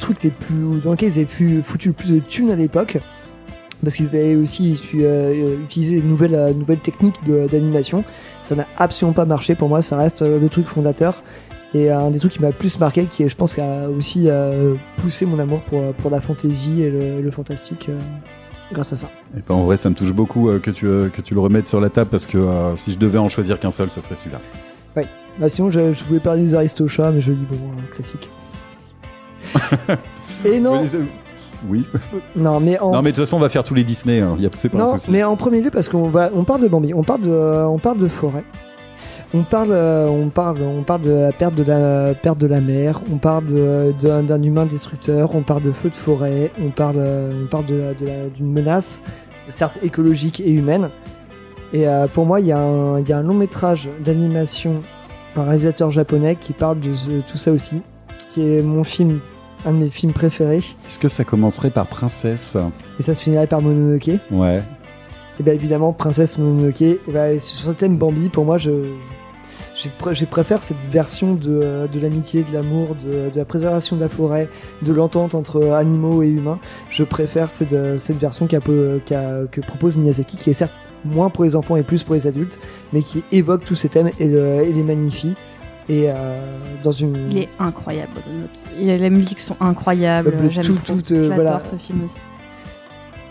trucs 0.00 0.22
les 0.22 0.30
plus, 0.30 0.80
dans 0.82 0.92
lesquels 0.92 1.10
ils 1.10 1.18
avaient 1.18 1.26
pu, 1.26 1.60
foutu 1.62 1.88
le 1.88 1.94
plus 1.94 2.12
de 2.12 2.20
thunes 2.20 2.50
à 2.50 2.56
l'époque. 2.56 2.96
Parce 3.82 3.96
qu'ils 3.96 4.06
avaient 4.06 4.34
aussi 4.34 4.80
euh, 4.94 5.58
utilisé 5.62 6.00
de 6.00 6.06
nouvelles, 6.06 6.34
euh, 6.34 6.52
nouvelles 6.52 6.78
techniques 6.78 7.20
d'animation. 7.24 8.04
Ça 8.42 8.54
n'a 8.54 8.66
absolument 8.78 9.12
pas 9.12 9.26
marché. 9.26 9.54
Pour 9.54 9.68
moi, 9.68 9.82
ça 9.82 9.98
reste 9.98 10.22
euh, 10.22 10.40
le 10.40 10.48
truc 10.48 10.66
fondateur. 10.66 11.22
Et 11.74 11.90
un 11.90 12.10
des 12.10 12.18
trucs 12.18 12.32
qui 12.32 12.40
m'a 12.40 12.48
le 12.48 12.52
plus 12.54 12.78
marqué, 12.78 13.04
qui 13.04 13.22
est, 13.24 13.28
je 13.28 13.36
pense, 13.36 13.58
a 13.58 13.88
aussi 13.90 14.24
euh, 14.28 14.74
poussé 14.98 15.26
mon 15.26 15.38
amour 15.38 15.60
pour, 15.62 15.92
pour 15.94 16.10
la 16.10 16.20
fantasy 16.20 16.82
et 16.82 16.90
le, 16.90 17.20
le 17.20 17.30
fantastique 17.30 17.88
euh, 17.88 17.98
grâce 18.72 18.92
à 18.92 18.96
ça. 18.96 19.08
Et 19.36 19.40
ben, 19.46 19.56
en 19.56 19.64
vrai, 19.64 19.76
ça 19.76 19.90
me 19.90 19.94
touche 19.94 20.12
beaucoup 20.12 20.48
euh, 20.48 20.58
que, 20.58 20.70
tu, 20.70 20.86
euh, 20.86 21.08
que 21.08 21.20
tu 21.20 21.34
le 21.34 21.40
remettes 21.40 21.66
sur 21.66 21.80
la 21.80 21.90
table 21.90 22.08
parce 22.10 22.26
que 22.26 22.38
euh, 22.38 22.76
si 22.76 22.92
je 22.92 22.98
devais 22.98 23.18
en 23.18 23.28
choisir 23.28 23.58
qu'un 23.58 23.70
seul, 23.72 23.90
ça 23.90 24.00
serait 24.00 24.14
celui-là. 24.14 24.38
Bah, 25.38 25.50
sinon, 25.50 25.70
je, 25.70 25.92
je 25.92 26.02
voulais 26.04 26.20
parler 26.20 26.42
des 26.44 26.54
Aristochats, 26.54 27.10
mais 27.12 27.20
je 27.20 27.30
dis 27.32 27.46
bon, 27.50 27.56
euh, 27.56 27.94
classique. 27.94 28.30
et 30.46 30.58
non, 30.60 30.82
Oui, 31.68 31.84
Oui. 32.12 32.20
non, 32.36 32.58
mais 32.60 32.78
en, 32.78 32.92
Non, 32.92 33.02
mais 33.02 33.10
de 33.10 33.16
toute 33.16 33.24
façon, 33.26 33.36
on 33.36 33.40
va 33.40 33.48
faire 33.50 33.64
tous 33.64 33.74
les 33.74 33.84
Disney. 33.84 34.20
hein. 34.20 34.34
Y 34.38 34.46
a- 34.46 34.50
C'est 34.54 34.68
pas 34.70 34.78
un 34.78 34.84
Non, 34.84 34.92
souci. 34.92 35.10
mais 35.10 35.22
en 35.24 35.36
premier 35.36 35.60
lieu 35.60 35.70
parce 35.70 35.88
qu'on 35.90 36.08
va, 36.08 36.30
on 36.34 36.44
parle 36.44 36.62
de 36.62 36.68
Bambi, 36.68 36.94
on 36.94 37.02
parle 37.02 37.20
de, 37.22 37.30
euh, 37.30 37.66
on 37.66 37.78
parle 37.78 37.98
de 37.98 38.08
forêt, 38.08 38.44
on 39.34 39.42
parle, 39.42 39.70
euh, 39.72 40.06
on 40.08 40.28
parle, 40.28 40.58
on 40.62 40.82
parle 40.82 41.02
de 41.02 41.10
la 41.10 41.32
perte 41.32 41.54
de 41.54 41.62
la 41.64 42.14
perte 42.14 42.38
de 42.38 42.46
la 42.46 42.60
mer, 42.60 43.00
on 43.12 43.16
parle 43.18 43.44
d'un 44.00 44.42
humain 44.42 44.66
destructeur, 44.66 45.34
on 45.34 45.42
parle 45.42 45.62
de 45.64 45.72
feu 45.72 45.90
de 45.90 45.94
forêt, 45.94 46.50
on 46.64 46.70
parle, 46.70 46.96
euh, 46.98 47.30
on 47.44 47.46
parle 47.46 47.66
de 47.66 47.94
de 48.00 48.06
d'une 48.34 48.52
menace, 48.52 49.02
certes 49.50 49.78
écologique 49.82 50.40
et 50.40 50.50
humaine. 50.52 50.88
Et 51.72 51.86
euh, 51.88 52.06
pour 52.06 52.24
moi, 52.24 52.40
il 52.40 52.46
y, 52.46 52.52
a 52.52 52.58
un- 52.58 53.00
il 53.00 53.08
y 53.08 53.12
a 53.12 53.18
un 53.18 53.22
long 53.22 53.34
métrage 53.34 53.88
d'animation 54.04 54.82
par 55.34 55.44
un 55.44 55.46
réalisateur 55.48 55.90
japonais 55.90 56.36
qui 56.40 56.52
parle 56.52 56.78
de 56.80 56.94
ce- 56.94 57.08
tout 57.26 57.36
ça 57.36 57.50
aussi, 57.52 57.82
qui 58.30 58.40
est 58.42 58.62
mon 58.62 58.84
film, 58.84 59.18
un 59.66 59.72
de 59.72 59.78
mes 59.78 59.90
films 59.90 60.12
préférés, 60.12 60.58
Est-ce 60.88 60.98
que 61.00 61.08
ça 61.08 61.24
commencerait 61.24 61.70
par 61.70 61.88
Princesse? 61.88 62.56
Et 63.00 63.02
ça 63.02 63.12
se 63.14 63.20
finirait 63.20 63.48
par 63.48 63.60
Mononoke? 63.60 64.10
Ouais. 64.30 64.58
Et 65.38 65.42
bien 65.42 65.52
évidemment, 65.54 65.92
Princesse 65.92 66.38
Mononoke, 66.38 66.80
et 66.82 67.00
ben, 67.12 67.38
sur 67.40 67.58
ce 67.58 67.70
thème 67.76 67.98
Bambi, 67.98 68.28
pour 68.28 68.44
moi, 68.44 68.56
je, 68.58 68.70
j'ai 69.76 69.90
pr- 69.90 70.14
j'ai 70.14 70.26
préfère 70.26 70.62
cette 70.62 70.76
version 70.90 71.34
de, 71.34 71.86
de 71.92 72.00
l'amitié, 72.00 72.42
de 72.42 72.52
l'amour, 72.54 72.96
de, 73.04 73.30
de 73.30 73.36
la 73.36 73.44
préservation 73.44 73.94
de 73.96 74.00
la 74.00 74.08
forêt, 74.08 74.48
de 74.82 74.92
l'entente 74.92 75.34
entre 75.34 75.70
animaux 75.72 76.22
et 76.22 76.28
humains. 76.28 76.58
Je 76.90 77.04
préfère 77.04 77.50
cette, 77.50 77.72
euh, 77.74 77.98
cette 77.98 78.16
version 78.18 78.46
peu- 78.46 79.00
qu'a- 79.04 79.42
que 79.52 79.60
propose 79.60 79.98
Miyazaki, 79.98 80.36
qui 80.38 80.50
est 80.50 80.54
certes 80.54 80.80
moins 81.04 81.28
pour 81.30 81.44
les 81.44 81.54
enfants 81.54 81.76
et 81.76 81.82
plus 81.82 82.02
pour 82.02 82.14
les 82.14 82.26
adultes, 82.26 82.58
mais 82.92 83.02
qui 83.02 83.22
évoque 83.32 83.64
tous 83.64 83.74
ces 83.74 83.88
thèmes 83.90 84.10
et, 84.18 84.24
le- 84.26 84.62
et 84.62 84.72
les 84.72 84.82
magnifie. 84.82 85.36
Et 85.88 86.06
euh, 86.10 86.58
dans 86.82 86.90
une. 86.90 87.28
Il 87.30 87.38
est 87.38 87.48
incroyable. 87.60 88.10
Les 88.76 89.08
musiques 89.10 89.38
sont 89.38 89.54
incroyables. 89.60 90.32
Le- 90.42 90.50
J'aime 90.50 90.74
trop. 90.74 90.94
tout, 90.96 91.12
euh, 91.12 91.22
J'adore 91.28 91.34
voilà. 91.36 91.60
ce 91.64 91.76
film 91.76 92.04
aussi. 92.04 92.16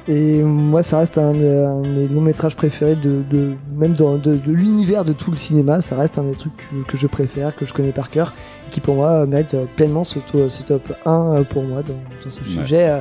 Et 0.08 0.44
moi, 0.44 0.84
ça 0.84 1.00
reste 1.00 1.18
un, 1.18 1.32
de- 1.32 1.64
un 1.66 1.82
de 1.82 1.88
mes 1.88 2.08
longs 2.08 2.22
métrages 2.22 2.56
préférés, 2.56 2.96
de, 2.96 3.24
de- 3.32 3.54
même 3.76 3.94
dans 3.94 4.18
de, 4.18 4.36
de 4.36 4.52
l'univers 4.52 5.04
de 5.04 5.14
tout 5.14 5.32
le 5.32 5.38
cinéma. 5.38 5.82
Ça 5.82 5.96
reste 5.98 6.20
un 6.20 6.24
des 6.24 6.34
trucs 6.36 6.54
que, 6.58 6.92
que 6.92 6.98
je 6.98 7.08
préfère, 7.08 7.56
que 7.56 7.66
je 7.66 7.74
connais 7.74 7.92
par 7.92 8.12
cœur, 8.12 8.34
et 8.68 8.70
qui 8.70 8.82
pour 8.82 8.96
moi 8.96 9.26
mérite 9.26 9.56
euh, 9.56 9.66
pleinement 9.76 10.04
ce, 10.04 10.20
to- 10.20 10.50
ce 10.50 10.62
top 10.62 10.94
1 11.06 11.12
euh, 11.12 11.44
pour 11.44 11.64
moi 11.64 11.82
dans, 11.82 11.94
dans 12.24 12.30
ce 12.30 12.40
Ouais. 12.42 12.48
sujet 12.48 12.88
euh, 12.90 13.00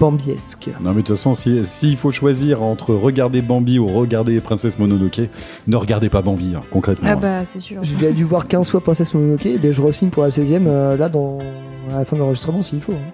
bambiesque. 0.00 0.68
Non 0.80 0.90
mais 0.90 0.96
de 1.02 1.06
toute 1.06 1.16
façon, 1.16 1.34
si- 1.34 1.64
s'il 1.66 1.96
faut 1.98 2.10
choisir 2.10 2.62
entre 2.62 2.94
regarder 2.94 3.42
Bambi 3.42 3.78
ou 3.78 3.86
regarder 3.86 4.40
Princesse 4.40 4.78
Mononoke, 4.78 5.20
ne 5.66 5.76
regardez 5.76 6.08
pas 6.08 6.22
Bambi, 6.22 6.54
hein, 6.56 6.62
concrètement. 6.70 7.08
Ah 7.12 7.16
bah 7.16 7.44
c'est 7.44 7.60
sûr. 7.60 7.78
J'ai 7.82 8.12
dû 8.12 8.24
voir 8.24 8.46
15 8.48 8.70
fois 8.70 8.80
Princesse 8.80 9.12
Mononoke, 9.14 9.44
et 9.46 9.58
bien 9.58 9.72
je 9.72 9.82
re-signe 9.82 10.08
pour 10.08 10.22
la 10.22 10.30
16ème 10.30 10.66
euh, 10.68 10.96
là 10.96 11.08
dans 11.10 11.38
à 11.92 11.98
la 11.98 12.04
fin 12.06 12.16
de 12.16 12.20
l'enregistrement 12.22 12.62
s'il 12.62 12.80
faut. 12.80 12.92
hein. 12.92 13.12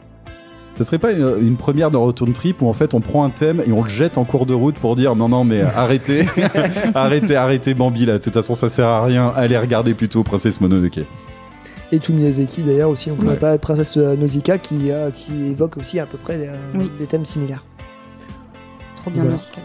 Ça 0.75 0.85
serait 0.85 0.99
pas 0.99 1.13
une, 1.13 1.37
une 1.41 1.57
première 1.57 1.91
de 1.91 1.97
Return 1.99 2.33
Trip 2.33 2.63
où 2.63 2.69
en 2.69 2.73
fait 2.73 2.95
on 2.95 3.01
prend 3.01 3.25
un 3.25 3.31
thème 3.31 3.63
et 3.67 3.73
on 3.73 3.83
le 3.83 3.91
jette 3.91 4.17
en 4.19 4.25
cours 4.25 4.47
de 4.47 4.55
route 4.55 4.77
pour 4.77 4.97
dire 4.97 5.15
non 5.15 5.29
non 5.29 5.45
mais 5.45 5.61
arrêtez, 5.77 6.27
arrêtez, 6.95 7.37
arrêtez 7.37 7.75
Bambi 7.75 8.07
là. 8.07 8.15
De 8.15 8.19
toute 8.19 8.33
façon 8.35 8.55
ça 8.55 8.69
sert 8.69 8.89
à 8.89 9.05
rien. 9.05 9.33
Allez 9.37 9.59
regarder 9.59 9.93
plutôt 9.95 10.23
Princesse 10.23 10.61
Mononoke. 10.61 11.01
Et 11.95 11.99
tout 11.99 12.15
Miyazaki 12.15 12.63
d'ailleurs 12.63 12.89
aussi, 12.89 13.11
on 13.11 13.17
pourrait 13.17 13.31
Ouais. 13.35 13.37
pas 13.37 13.59
Princesse 13.59 13.99
euh, 13.99 14.17
Nausicaa 14.17 14.57
qui, 14.57 14.91
euh, 14.91 15.11
qui 15.11 15.49
évoque 15.51 15.77
aussi 15.77 16.01
à 16.01 16.07
peu 16.07 16.17
près 16.17 16.37
euh, 16.37 16.55
Oui. 16.75 16.91
les 16.99 17.07
thèmes 17.07 17.27
similaires. 17.27 17.65
Trop 18.97 19.11
bien 19.11 19.23
Voilà. 19.25 19.37
musical. 19.37 19.63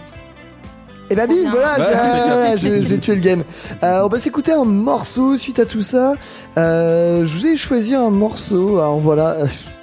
Et 1.09 1.15
bah 1.15 1.25
Trop 1.25 1.35
bim, 1.41 1.49
voilà, 1.51 2.57
j'ai- 2.57 2.99
tué 2.99 3.15
le 3.15 3.21
game. 3.21 3.43
Euh, 3.81 4.01
on 4.03 4.09
va 4.09 4.19
s'écouter 4.19 4.51
un 4.51 4.65
morceau 4.65 5.37
suite 5.37 5.57
à 5.59 5.65
tout 5.65 5.81
ça. 5.83 6.15
Euh, 6.57 7.25
je 7.25 7.37
vous 7.37 7.45
ai 7.45 7.55
choisi 7.55 7.95
un 7.95 8.09
morceau, 8.09 8.79
alors 8.79 8.99
voilà, 8.99 9.29
euh, 9.35 9.45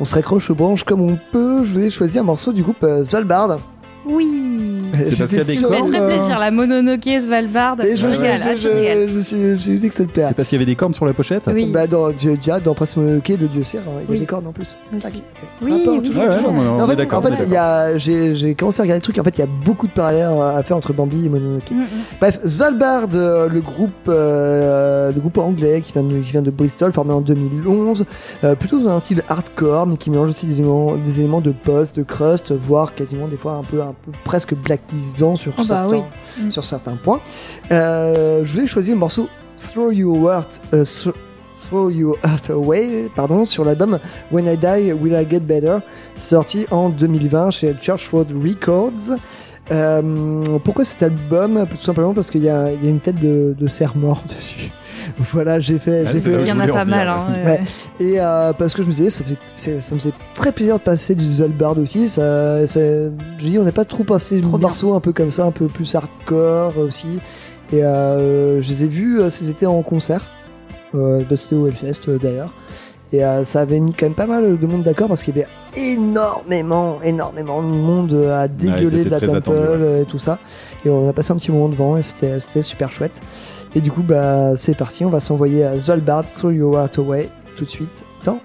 on 0.00 0.04
se 0.04 0.14
raccroche 0.14 0.50
aux 0.50 0.54
branches 0.54 0.84
comme 0.84 1.00
on 1.00 1.18
peut. 1.32 1.64
Je 1.64 1.72
vous 1.72 1.80
ai 1.80 1.90
choisi 1.90 2.18
un 2.18 2.22
morceau 2.22 2.52
du 2.52 2.62
groupe 2.62 2.82
euh, 2.84 3.04
Svalbard. 3.04 3.58
Oui. 4.06 4.90
C'est 5.04 5.18
parce 5.18 5.30
qu'il 5.30 5.38
y 5.38 5.40
a 5.40 5.44
des 5.44 5.54
Ça 5.56 5.62
cornes, 5.68 5.74
fait 5.86 5.98
très 5.98 6.00
euh, 6.00 6.16
plaisir. 6.16 6.38
La 6.38 6.50
Mononoke, 6.50 7.08
Svalbard. 7.22 7.76
Et 7.84 7.94
je 7.94 8.06
me 8.06 8.12
suis 8.14 8.26
je- 8.26 9.14
me 9.14 9.56
suis- 9.56 9.78
dit 9.78 9.88
que 9.88 9.94
ça 9.94 10.04
te 10.04 10.10
plairait. 10.10 10.28
C'est 10.28 10.34
parce 10.34 10.48
qu'il 10.48 10.56
y 10.56 10.62
avait 10.62 10.70
des 10.70 10.76
cornes 10.76 10.94
sur 10.94 11.04
la 11.06 11.12
pochette 11.12 11.42
Oui. 11.52 11.66
Bah 11.72 11.86
dans, 11.86 12.10
déjà, 12.10 12.58
dans 12.60 12.74
Prince 12.74 12.96
Mononoke, 12.96 13.28
le 13.28 13.46
dieu 13.48 13.62
cerf, 13.62 13.82
hein, 13.86 14.00
il 14.00 14.04
y 14.04 14.08
a 14.08 14.12
Oui. 14.12 14.20
des 14.20 14.26
cordes 14.26 14.46
en 14.46 14.52
plus. 14.52 14.76
Oui, 15.62 15.84
en 15.86 16.86
fait, 16.86 17.12
en 17.12 17.22
fait, 17.22 17.98
j'ai, 17.98 18.54
commencé 18.54 18.80
à 18.80 18.82
regarder 18.84 18.98
le 18.98 19.02
truc. 19.02 19.18
En 19.18 19.24
fait, 19.24 19.36
il 19.36 19.40
y 19.40 19.44
a 19.44 19.48
beaucoup 19.64 19.86
de 19.86 19.92
parallèles 19.92 20.28
à 20.40 20.62
faire 20.62 20.76
entre 20.76 20.92
Bambi 20.92 21.26
et 21.26 21.28
Mononoke. 21.28 21.70
Mm, 21.70 21.76
mm. 21.80 21.86
Bref, 22.20 22.40
Svalbard, 22.44 23.08
euh, 23.14 23.48
le 23.48 23.60
groupe, 23.60 23.92
euh, 24.08 25.10
le 25.12 25.20
groupe 25.20 25.38
anglais 25.38 25.80
qui 25.82 25.92
vient 25.92 26.02
de, 26.02 26.18
qui 26.18 26.30
vient 26.32 26.42
de 26.42 26.50
Bristol, 26.50 26.92
formé 26.92 27.12
en 27.12 27.20
2011, 27.20 28.04
euh, 28.44 28.54
plutôt 28.54 28.78
dans 28.80 28.90
un 28.90 29.00
style 29.00 29.22
hardcore, 29.28 29.86
mais 29.86 29.96
qui 29.96 30.10
mélange 30.10 30.30
aussi 30.30 30.46
des 30.46 30.58
éléments, 30.60 30.94
des 30.96 31.20
éléments 31.20 31.40
de 31.40 31.50
post, 31.52 31.96
de 31.96 32.02
crust, 32.02 32.52
voire 32.52 32.94
quasiment 32.94 33.28
des 33.28 33.36
fois 33.36 33.52
un 33.52 33.62
peu, 33.62 33.80
un 33.88 33.94
peu 34.04 34.12
presque 34.24 34.54
blackisant 34.54 35.36
sur 35.36 35.52
Oh 35.56 35.62
bah 35.62 35.64
certains, 35.88 35.96
oui. 36.38 36.44
Mm. 36.44 36.50
sur 36.50 36.64
certains 36.64 36.96
points. 36.96 37.20
Euh, 37.70 38.44
je 38.44 38.52
voulais 38.54 38.66
choisir 38.66 38.94
le 38.94 39.00
morceau 39.00 39.28
Throw 39.56 39.90
Your 39.92 40.16
Heart, 40.30 40.60
euh, 40.74 40.84
Throw- 40.84 41.14
Throw 41.54 41.90
Your 41.90 42.16
Heart 42.24 42.50
Away, 42.50 43.10
pardon, 43.16 43.44
sur 43.44 43.64
l'album 43.64 43.98
When 44.30 44.46
I 44.46 44.56
Die 44.56 44.92
Will 44.92 45.14
I 45.20 45.26
Get 45.28 45.40
Better, 45.40 45.78
sorti 46.16 46.66
en 46.70 46.88
2020 46.88 47.50
chez 47.50 47.74
Church 47.80 48.08
Road 48.10 48.28
Records. 48.42 49.16
Euh, 49.70 50.42
pourquoi 50.64 50.84
cet 50.84 51.02
album? 51.02 51.66
Tout 51.68 51.76
simplement 51.76 52.14
parce 52.14 52.30
qu'il 52.30 52.42
y, 52.44 52.48
a 52.48 52.72
il 52.72 52.82
y 52.84 52.86
a 52.86 52.90
une 52.90 53.00
tête 53.00 53.20
de, 53.20 53.54
de 53.58 53.66
cerf 53.68 53.96
mort 53.96 54.22
dessus. 54.38 54.70
Voilà, 55.32 55.60
j'ai 55.60 55.78
fait. 55.78 56.02
Ah, 56.06 56.10
fait- 56.10 56.30
Il 56.40 56.46
y 56.46 56.52
en 56.52 56.60
a 56.60 56.68
pas 56.68 56.84
mal. 56.84 57.08
Hein, 57.08 57.32
Ouais. 57.44 57.60
Et 58.00 58.20
euh, 58.20 58.52
parce 58.52 58.74
que 58.74 58.82
je 58.82 58.86
me 58.86 58.92
disais, 58.92 59.10
ça, 59.10 59.24
faisait, 59.24 59.80
ça 59.80 59.94
me 59.94 60.00
faisait 60.00 60.12
très 60.34 60.52
plaisir 60.52 60.76
de 60.78 60.82
passer 60.82 61.14
du 61.14 61.26
Svalbard 61.26 61.78
aussi. 61.78 62.08
Ça, 62.08 62.66
ça- 62.66 62.80
je 62.80 63.10
dis, 63.38 63.58
on 63.58 63.64
n'a 63.64 63.72
pas 63.72 63.84
trop 63.84 64.04
passé 64.04 64.40
Trop 64.40 64.52
de 64.52 64.56
bien. 64.58 64.68
morceaux 64.68 64.94
un 64.94 65.00
peu 65.00 65.12
comme 65.12 65.30
ça, 65.30 65.44
un 65.44 65.50
peu 65.52 65.66
plus 65.66 65.94
hardcore 65.94 66.78
aussi. 66.78 67.20
Et 67.72 67.84
euh, 67.84 68.60
je 68.60 68.68
les 68.70 68.84
ai 68.84 68.86
vus 68.88 69.20
euh, 69.20 69.28
cet 69.28 69.48
été 69.48 69.66
en 69.66 69.82
concert. 69.82 70.22
Euh, 70.94 71.22
bah, 71.28 71.36
C'était 71.36 71.56
au 71.56 71.66
Hellfest 71.66 72.08
euh, 72.08 72.18
d'ailleurs. 72.18 72.52
Et 73.12 73.24
euh, 73.24 73.42
ça 73.44 73.60
avait 73.60 73.80
mis 73.80 73.94
quand 73.94 74.04
même 74.06 74.14
pas 74.14 74.26
mal 74.26 74.58
de 74.58 74.66
monde 74.66 74.82
d'accord 74.82 75.08
parce 75.08 75.22
qu'il 75.22 75.34
y 75.34 75.38
avait 75.40 75.48
énormément, 75.74 76.98
énormément 77.02 77.62
de 77.62 77.66
monde 77.68 78.12
euh, 78.12 78.42
à 78.44 78.48
dégueuler 78.48 79.04
de 79.04 79.10
la 79.10 79.20
temple 79.20 79.36
attendu, 79.36 79.58
ouais. 79.58 80.02
et 80.02 80.04
tout 80.04 80.18
ça. 80.18 80.38
Et 80.84 80.90
on 80.90 81.08
a 81.08 81.12
passé 81.12 81.32
un 81.32 81.36
petit 81.36 81.50
moment 81.50 81.68
devant 81.68 81.96
et 81.96 82.02
c'était 82.02 82.38
c'était 82.40 82.62
super 82.62 82.92
chouette. 82.92 83.20
Et 83.74 83.80
du 83.80 83.90
coup, 83.90 84.02
bah, 84.02 84.56
c'est 84.56 84.76
parti, 84.76 85.04
on 85.04 85.10
va 85.10 85.20
s'envoyer 85.20 85.64
à 85.64 85.78
Svalbard, 85.78 86.24
Throw 86.26 86.50
Your 86.50 86.88
Away, 86.96 87.28
tout 87.56 87.64
de 87.64 87.70
suite 87.70 88.04
dans 88.24 88.40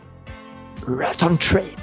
Return 0.85 1.37
Trip. 1.37 1.82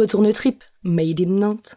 Retourne 0.00 0.32
trip, 0.32 0.64
made 0.82 1.20
in 1.20 1.38
Nantes. 1.38 1.76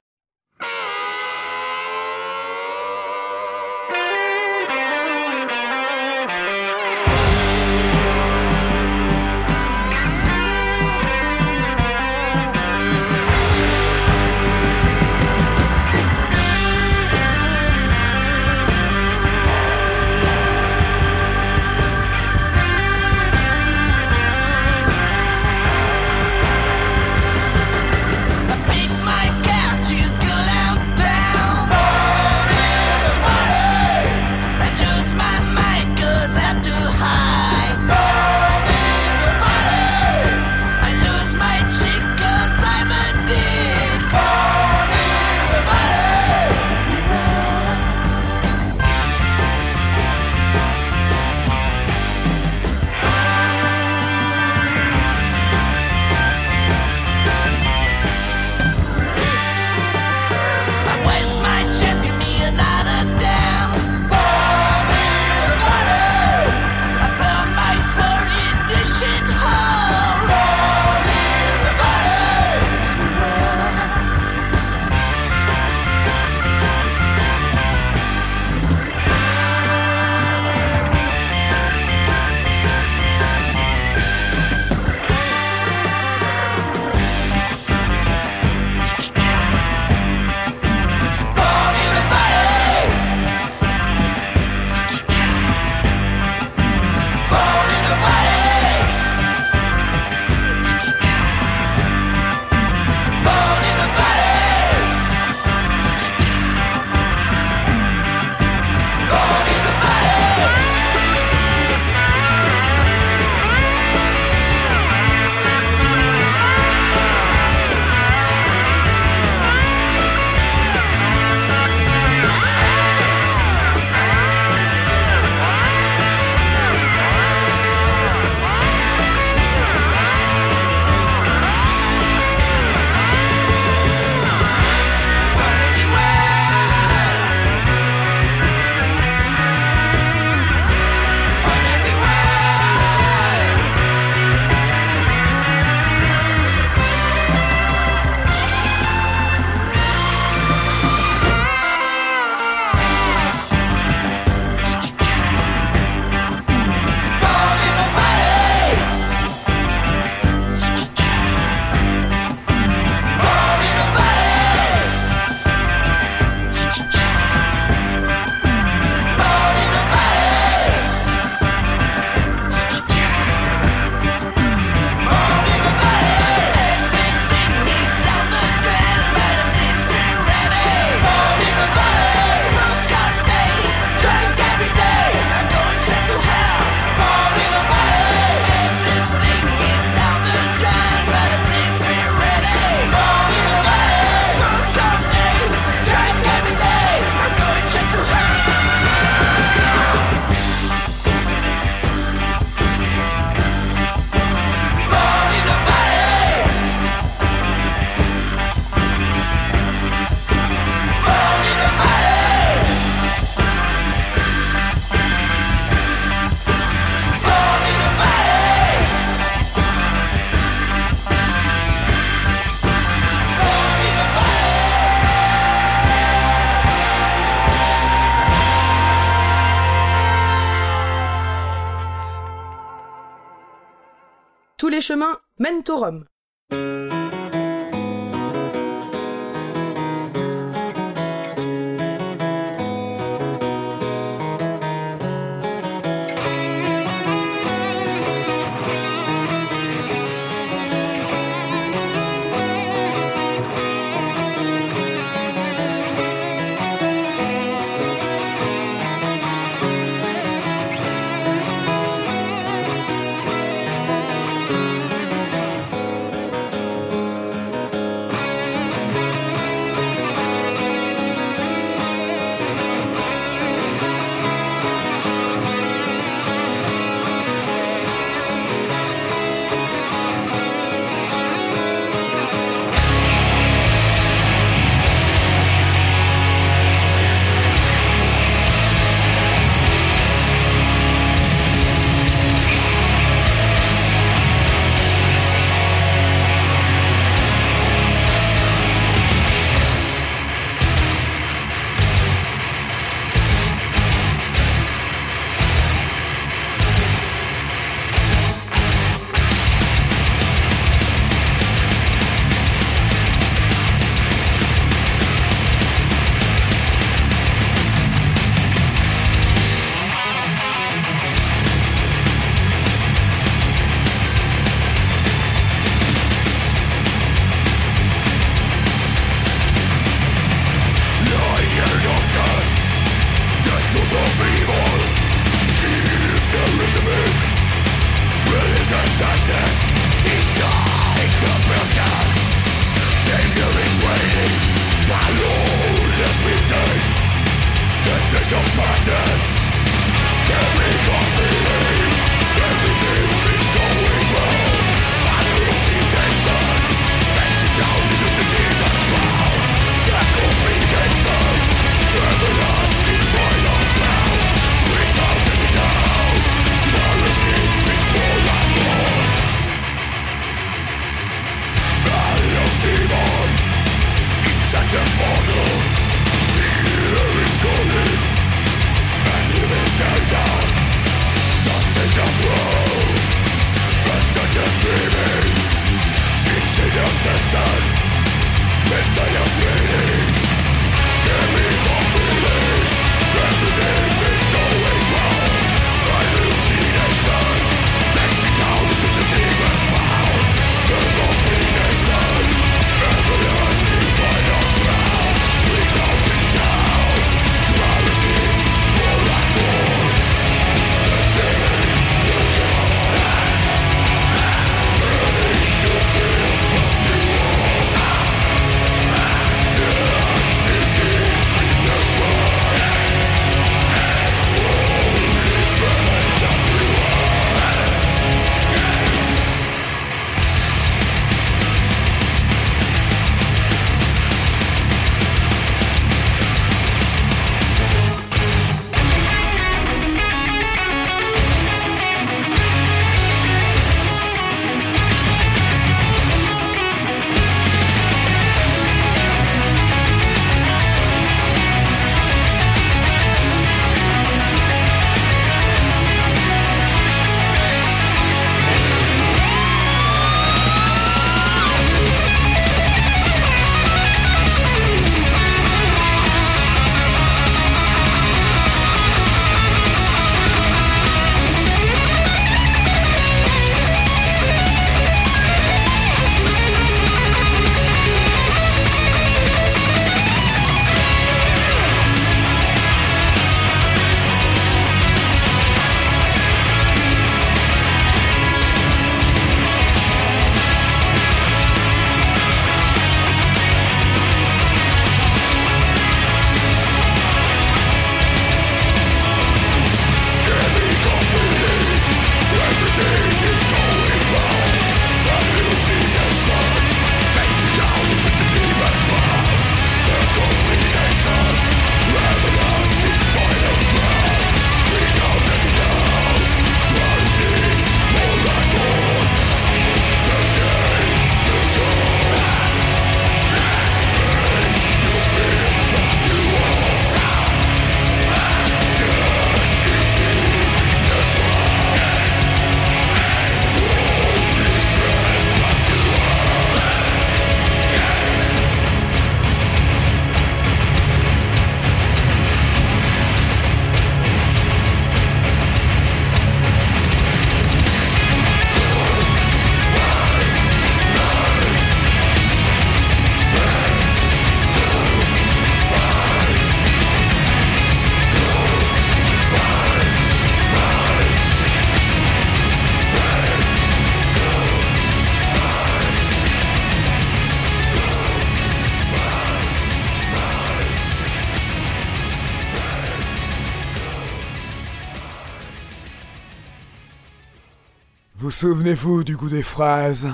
Souvenez-vous 578.76 579.04
du 579.04 579.16
goût 579.16 579.30
des 579.30 579.44
fraises, 579.44 580.08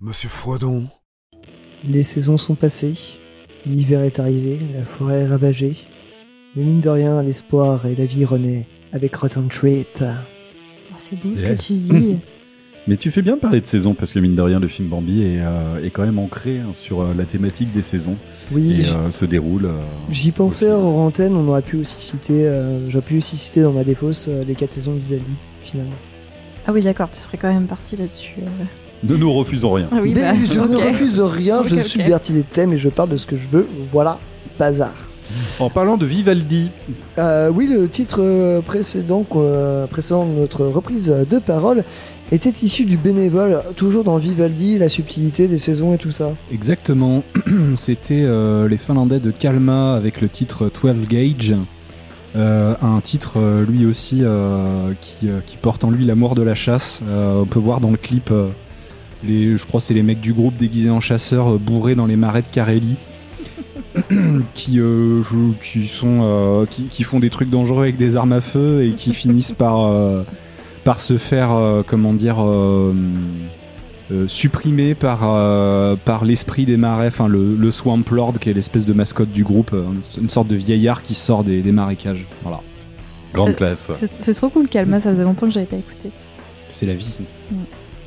Monsieur 0.00 0.28
Frodon 0.28 0.84
Les 1.84 2.02
saisons 2.04 2.36
sont 2.36 2.54
passées, 2.54 2.94
l'hiver 3.66 4.02
est 4.04 4.20
arrivé, 4.20 4.58
la 4.74 4.84
forêt 4.84 5.20
est 5.22 5.26
ravagée. 5.26 5.76
Mais 6.54 6.64
mine 6.64 6.80
de 6.80 6.88
rien, 6.88 7.22
l'espoir 7.22 7.86
et 7.86 7.96
la 7.96 8.06
vie 8.06 8.24
renaît 8.24 8.66
avec 8.92 9.14
Rotten 9.16 9.48
Trip. 9.48 9.88
Oh, 10.00 10.94
c'est 10.96 11.16
beau 11.20 11.34
ce 11.34 11.42
Yes. 11.42 11.60
que 11.60 11.66
tu 11.66 11.72
dis. 11.74 12.16
Mais 12.86 12.96
tu 12.96 13.10
fais 13.10 13.20
bien 13.20 13.34
de 13.36 13.40
parler 13.40 13.60
de 13.60 13.66
saison 13.66 13.92
parce 13.94 14.12
que 14.14 14.18
mine 14.18 14.34
de 14.34 14.40
rien, 14.42 14.60
le 14.60 14.68
film 14.68 14.88
Bambi 14.88 15.22
est, 15.22 15.40
euh, 15.40 15.84
est 15.84 15.90
quand 15.90 16.04
même 16.06 16.18
ancré 16.18 16.60
hein, 16.60 16.72
sur 16.72 17.02
euh, 17.02 17.12
la 17.18 17.24
thématique 17.24 17.70
des 17.74 17.82
saisons 17.82 18.16
Oui, 18.52 18.80
et 18.80 18.88
euh, 18.90 19.10
se 19.10 19.24
déroule. 19.26 19.66
euh, 19.66 19.80
j'y 20.10 20.30
pensais 20.30 20.70
hors 20.70 20.96
antenne, 20.98 21.34
on 21.36 21.46
aurait 21.48 21.60
pu 21.62 21.76
aussi 21.76 22.00
citer, 22.00 22.46
euh, 22.46 22.88
j'aurais 22.88 23.04
pu 23.04 23.18
aussi 23.18 23.36
citer 23.36 23.60
dans 23.60 23.72
ma 23.72 23.84
défausse 23.84 24.26
euh, 24.28 24.42
les 24.44 24.54
4 24.54 24.70
saisons 24.70 24.94
de 24.94 25.00
Vivaldi, 25.00 25.32
finalement. 25.64 25.90
Ah 26.68 26.72
oui, 26.74 26.82
d'accord, 26.82 27.10
tu 27.10 27.18
serais 27.18 27.38
quand 27.38 27.50
même 27.52 27.66
parti 27.66 27.96
là-dessus. 27.96 28.34
euh. 28.42 28.64
Ne 29.02 29.16
nous 29.16 29.32
refusons 29.32 29.70
rien. 29.72 29.88
Ah 29.90 29.96
oui, 30.02 30.12
Mais 30.14 30.20
bah, 30.20 30.34
je 30.52 30.60
ne 30.60 30.76
refuse 30.76 31.18
rien, 31.18 31.62
je 31.62 31.80
subvertis 31.80 32.34
les 32.34 32.42
thèmes 32.42 32.74
et 32.74 32.78
je 32.78 32.90
parle 32.90 33.08
de 33.08 33.16
ce 33.16 33.24
que 33.26 33.36
je 33.36 33.56
veux, 33.56 33.66
voilà, 33.90 34.18
bazar. 34.58 34.92
En 35.60 35.70
parlant 35.70 35.96
de 35.96 36.04
Vivaldi, 36.04 36.70
Euh, 37.16 37.50
oui, 37.50 37.68
le 37.68 37.88
titre 37.88 38.18
euh, 38.20 38.60
précédent, 38.60 39.24
euh, 39.36 39.86
précédent 39.86 40.26
de 40.26 40.38
notre 40.40 40.66
reprise 40.66 41.06
de 41.30 41.38
parole 41.38 41.84
était 42.32 42.52
issu 42.62 42.84
du 42.84 42.98
bénévole, 42.98 43.62
toujours 43.76 44.04
dans 44.04 44.18
Vivaldi, 44.18 44.76
la 44.76 44.90
subtilité 44.90 45.48
des 45.48 45.58
saisons 45.58 45.94
et 45.94 45.98
tout 45.98 46.10
ça. 46.10 46.32
Exactement. 46.52 47.22
C'était 47.76 48.24
euh, 48.26 48.68
les 48.68 48.76
Finlandais 48.76 49.20
de 49.20 49.30
Kalma 49.30 49.94
avec 49.94 50.20
le 50.20 50.28
titre 50.28 50.70
12 50.82 51.08
Gauge. 51.08 51.54
Euh, 52.36 52.74
un 52.82 53.00
titre 53.00 53.34
euh, 53.36 53.64
lui 53.64 53.86
aussi 53.86 54.20
euh, 54.22 54.92
qui, 55.00 55.56
porte 55.62 55.82
en 55.84 55.90
lui 55.90 56.04
l'amour 56.04 56.34
de 56.34 56.42
la 56.42 56.54
chasse. 56.54 57.00
On 57.08 57.46
peut 57.46 57.58
voir 57.58 57.80
dans 57.80 57.90
le 57.90 57.96
clip, 57.96 58.32
les, 59.24 59.56
je 59.56 59.66
crois 59.66 59.80
c'est 59.80 59.94
les 59.94 60.02
mecs 60.02 60.20
du 60.20 60.32
groupe 60.32 60.56
déguisés 60.56 60.90
en 60.90 61.00
chasseurs 61.00 61.58
bourrés 61.58 61.94
dans 61.94 62.06
les 62.06 62.16
marais 62.16 62.42
de 62.42 62.48
Carélie. 62.48 62.96
qui, 64.54 64.78
qui 65.62 65.88
sont 65.88 66.66
qui, 66.70 66.84
qui 66.84 67.02
font 67.02 67.18
des 67.18 67.30
trucs 67.30 67.50
dangereux 67.50 67.82
avec 67.82 67.96
des 67.96 68.16
armes 68.16 68.32
à 68.32 68.40
feu 68.40 68.84
et 68.84 68.92
qui 68.92 69.12
finissent 69.14 69.52
par 69.52 69.90
par 70.84 71.00
se 71.00 71.18
faire 71.18 71.58
comment 71.86 72.12
dire 72.12 72.36
euh, 74.10 74.26
supprimer 74.28 74.94
par 74.94 75.20
euh, 75.24 75.96
par 76.02 76.24
l'esprit 76.24 76.64
des 76.66 76.76
marais, 76.76 77.08
enfin 77.08 77.28
le, 77.28 77.54
le 77.54 77.70
Swamp 77.70 78.04
Lord 78.10 78.34
qui 78.40 78.48
est 78.50 78.54
l'espèce 78.54 78.86
de 78.86 78.92
mascotte 78.92 79.30
du 79.30 79.44
groupe, 79.44 79.70
euh, 79.74 79.84
une 80.20 80.30
sorte 80.30 80.48
de 80.48 80.56
vieillard 80.56 81.02
qui 81.02 81.14
sort 81.14 81.44
des, 81.44 81.60
des 81.62 81.72
marécages. 81.72 82.26
Voilà, 82.42 82.60
Grande 83.34 83.50
C'est- 83.50 83.56
classe. 83.56 83.90
C'est 84.14 84.34
trop 84.34 84.48
cool, 84.48 84.68
Calma, 84.68 85.00
ça 85.00 85.10
faisait 85.12 85.24
longtemps 85.24 85.46
que 85.46 85.52
j'avais 85.52 85.66
pas 85.66 85.76
écouté. 85.76 86.10
c'est 86.70 86.86
la 86.86 86.94
vie. 86.94 87.14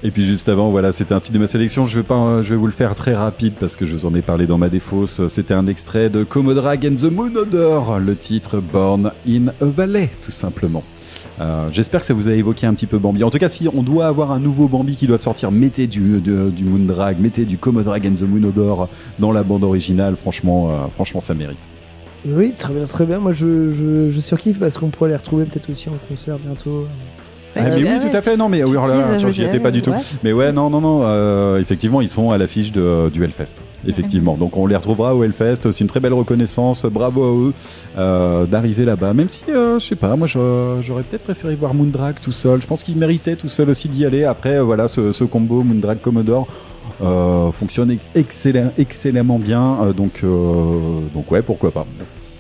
Et 0.03 0.10
puis 0.10 0.23
juste 0.23 0.49
avant, 0.49 0.72
voilà, 0.72 0.91
c'était 0.91 1.14
un 1.14 1.19
titre 1.19 1.36
de 1.36 1.40
ma 1.40 1.45
sélection. 1.45 1.86
Je 1.86 1.99
vais 1.99 2.03
pas, 2.03 2.41
je 2.41 2.56
vais 2.56 2.60
vous 2.60 2.65
le 2.65 2.72
faire 2.72 2.95
très 2.95 3.14
rapide 3.14 3.53
parce 3.60 3.76
que 3.78 3.86
je 3.86 3.95
vous 3.95 4.07
en 4.07 4.15
ai 4.15 4.23
parlé 4.23 4.48
dans 4.48 4.57
ma 4.57 4.68
défausse. 4.68 5.28
C'était 5.28 5.53
un 5.53 5.68
extrait 5.68 6.10
de 6.10 6.23
Comodrag 6.23 6.88
and 6.88 6.95
the 6.95 7.11
Moon 7.11 7.36
Odor, 7.36 7.99
le 7.99 8.15
titre 8.15 8.60
Born 8.60 9.11
in 9.28 9.49
a 9.49 9.65
Valley, 9.65 10.10
tout 10.26 10.32
simplement. 10.32 10.82
Euh, 11.39 11.69
J'espère 11.72 12.02
que 12.02 12.06
ça 12.06 12.14
vous 12.14 12.30
a 12.30 12.34
évoqué 12.34 12.65
un 12.65 12.73
petit 12.73 12.88
peu 12.88 12.98
Bambi. 12.98 13.23
En 13.23 13.30
tout 13.30 13.38
cas, 13.38 13.49
si 13.49 13.68
on 13.73 13.84
doit 13.84 14.07
avoir 14.07 14.31
un 14.31 14.39
nouveau 14.39 14.68
Bambi 14.68 14.95
qui 14.95 15.07
doit 15.07 15.19
sortir, 15.19 15.52
mettez 15.52 15.88
du, 15.88 16.02
Moondrag, 16.02 17.19
mettez 17.19 17.45
du 17.45 17.57
Comodrag 17.57 18.07
and 18.07 18.15
the 18.15 18.23
Moon 18.23 18.48
Odor 18.48 18.89
dans 19.19 19.31
la 19.31 19.43
bande 19.43 19.64
originale. 19.64 20.15
Franchement, 20.15 20.69
euh, 20.69 20.88
franchement, 20.93 21.19
ça 21.19 21.34
mérite. 21.34 21.60
Oui, 22.26 22.53
très 22.57 22.73
bien, 22.73 22.85
très 22.85 23.06
bien. 23.06 23.19
Moi, 23.19 23.34
je 23.34 24.11
surkiffe 24.19 24.60
parce 24.60 24.77
qu'on 24.77 24.89
pourrait 24.89 25.10
les 25.10 25.15
retrouver 25.15 25.45
peut-être 25.45 25.69
aussi 25.72 25.89
en 25.89 25.98
concert 26.07 26.38
bientôt. 26.38 26.85
Ah, 27.56 27.64
mais 27.64 27.84
oui, 27.84 27.99
tout 27.99 28.15
à 28.15 28.22
fait. 28.22 28.38
Non, 28.38 28.48
mais 28.48 28.64
oui, 28.64 28.78
oh 28.82 29.30
j'y 29.30 29.44
étais 29.44 29.60
pas 29.60 29.72
du 29.72 29.82
tout. 29.82 29.91
ouais. 29.91 29.98
Mais 30.23 30.32
ouais, 30.32 30.52
non, 30.52 30.69
non, 30.69 30.80
non. 30.80 31.02
euh, 31.03 31.60
effectivement, 31.60 31.99
ils 32.02 32.07
sont 32.07 32.32
à 32.32 32.38
l'affiche 32.38 32.72
de, 32.72 33.10
du 33.10 33.23
Hellfest. 33.23 33.56
Effectivement. 33.88 34.36
Donc, 34.38 34.56
on 34.57 34.68
les 34.68 34.76
retrouvera 34.76 35.14
au 35.15 35.23
Hellfest. 35.23 35.72
C'est 35.72 35.82
une 35.82 35.88
très 35.88 35.99
belle 35.99 36.14
reconnaissance. 36.14 36.86
Bravo 36.86 37.23
à 37.23 37.48
eux 37.49 37.53
euh, 37.98 38.45
d'arriver 38.45 38.86
là-bas. 38.86 39.14
Même 39.14 39.28
si, 39.30 39.41
euh, 39.49 39.80
je 39.80 39.86
sais 39.86 39.95
pas, 39.95 40.15
moi, 40.15 40.28
j'aurais 40.28 41.03
peut-être 41.03 41.23
préféré 41.23 41.56
voir 41.56 41.73
Moondrag 41.73 42.15
tout 42.22 42.32
seul. 42.32 42.61
Je 42.61 42.68
pense 42.68 42.84
qu'il 42.84 42.95
méritait 42.98 43.36
tout 43.36 43.49
seul 43.49 43.69
aussi 43.69 43.90
d'y 43.90 44.06
aller. 44.06 44.23
Après, 44.23 44.56
euh, 44.57 44.64
voilà, 44.64 44.88
ce, 44.88 45.11
ce 45.11 45.23
combo 45.26 45.61
Moondrag 45.64 45.99
Commodore. 45.99 46.48
euh, 47.02 47.52
fonctionne 47.52 47.98
excellent, 48.15 48.72
excellemment 48.78 49.40
bien 49.40 49.78
euh, 49.84 49.94
donc 49.94 50.22
euh, 50.23 50.73
donc 51.15 51.32
ouais 51.32 51.41
pourquoi 51.41 51.72
pas 51.72 51.86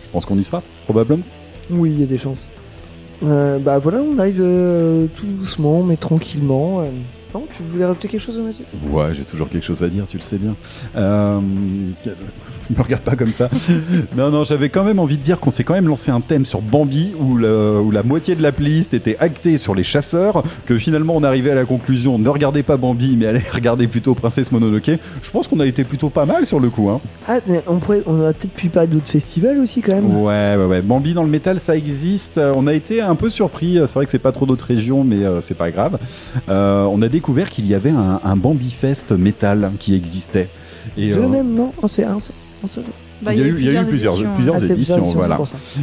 je 0.03 0.09
pense 0.11 0.25
qu'on 0.25 0.37
y 0.37 0.43
sera 0.43 0.61
probablement 0.85 1.23
Oui, 1.71 1.89
il 1.95 1.99
y 2.01 2.03
a 2.03 2.05
des 2.05 2.17
chances. 2.17 2.49
Euh, 3.23 3.59
bah 3.59 3.77
voilà, 3.77 3.99
on 3.99 4.17
arrive 4.17 4.39
euh, 4.41 5.05
tout 5.15 5.25
doucement, 5.25 5.83
mais 5.83 5.95
tranquillement. 5.97 6.81
euh. 6.81 6.85
Non, 7.33 7.45
tu 7.55 7.63
voulais 7.63 7.85
rajouter 7.85 8.07
quelque 8.09 8.19
chose, 8.21 8.37
Mathieu? 8.37 8.65
Ouais, 8.89 9.13
j'ai 9.13 9.23
toujours 9.23 9.47
quelque 9.47 9.63
chose 9.63 9.81
à 9.83 9.87
dire, 9.87 10.05
tu 10.07 10.17
le 10.17 10.23
sais 10.23 10.37
bien. 10.37 10.53
Euh, 10.97 11.39
me 12.77 12.81
regarde 12.83 13.03
pas 13.03 13.15
comme 13.15 13.31
ça. 13.31 13.49
non, 14.17 14.29
non, 14.31 14.43
j'avais 14.43 14.69
quand 14.69 14.83
même 14.83 14.99
envie 14.99 15.17
de 15.17 15.23
dire 15.23 15.39
qu'on 15.39 15.51
s'est 15.51 15.63
quand 15.63 15.73
même 15.73 15.87
lancé 15.87 16.11
un 16.11 16.21
thème 16.21 16.45
sur 16.45 16.61
Bambi 16.61 17.11
où, 17.19 17.35
le- 17.35 17.79
où 17.79 17.91
la 17.91 18.03
moitié 18.03 18.35
de 18.35 18.41
la 18.43 18.51
playlist 18.51 18.93
était 18.93 19.17
actée 19.19 19.57
sur 19.57 19.75
les 19.75 19.83
chasseurs, 19.83 20.43
que 20.65 20.77
finalement 20.77 21.15
on 21.15 21.23
arrivait 21.23 21.51
à 21.51 21.55
la 21.55 21.65
conclusion 21.65 22.17
ne 22.17 22.29
regardez 22.29 22.63
pas 22.63 22.77
Bambi, 22.77 23.15
mais 23.17 23.25
allez 23.27 23.41
regarder 23.53 23.87
plutôt 23.87 24.13
Princesse 24.15 24.51
Mononoke. 24.51 24.91
Je 25.21 25.31
pense 25.31 25.47
qu'on 25.47 25.59
a 25.59 25.65
été 25.65 25.83
plutôt 25.83 26.09
pas 26.09 26.25
mal 26.25 26.45
sur 26.45 26.59
le 26.59 26.69
coup. 26.69 26.89
Hein. 26.89 26.99
Ah, 27.27 27.39
on, 27.67 27.77
pourrait, 27.77 28.03
on 28.05 28.21
a 28.25 28.33
peut-être 28.33 28.53
pu 28.53 28.69
parler 28.69 28.87
d'autres 28.89 29.07
festivals 29.07 29.59
aussi, 29.59 29.81
quand 29.81 29.95
même. 29.95 30.15
Ouais, 30.21 30.55
ouais, 30.57 30.65
ouais. 30.65 30.81
Bambi 30.81 31.13
dans 31.13 31.23
le 31.23 31.29
métal, 31.29 31.59
ça 31.59 31.75
existe. 31.75 32.37
Euh, 32.37 32.53
On 32.55 32.67
a 32.67 32.73
été 32.73 33.01
un 33.01 33.15
peu 33.15 33.29
surpris. 33.29 33.79
C'est 33.85 33.93
vrai 33.93 34.05
que 34.05 34.11
c'est 34.11 34.19
pas 34.19 34.31
trop 34.31 34.45
d'autres 34.45 34.65
régions, 34.65 35.03
mais 35.03 35.23
euh, 35.23 35.41
c'est 35.41 35.55
pas 35.57 35.71
grave. 35.71 35.97
Euh, 36.49 36.83
on 36.85 37.01
a 37.01 37.07
découvert 37.09 37.49
qu'il 37.49 37.65
y 37.67 37.73
avait 37.75 37.89
un, 37.91 38.19
un 38.23 38.35
Bambi 38.35 38.71
Fest 38.71 39.11
métal 39.11 39.71
qui 39.79 39.95
existait. 39.95 40.47
Et, 40.97 41.11
Deux 41.11 41.21
euh, 41.21 41.27
même, 41.27 41.53
non 41.53 41.71
Oh, 41.81 41.87
C'est 41.87 42.03
un, 42.03 42.19
seul-. 42.19 42.83
Bah, 43.21 43.35
Il 43.35 43.39
y 43.39 43.43
a 43.43 43.45
eu- 43.45 43.55
il 43.59 43.65
y 43.65 43.77
a 43.77 43.81
eu 43.81 43.85
plusieurs- 43.85 44.15
éditions, 44.15 44.33
plusieurs- 44.33 44.55
hein. 44.55 44.99
Ah, 45.01 45.13
voilà. 45.13 45.39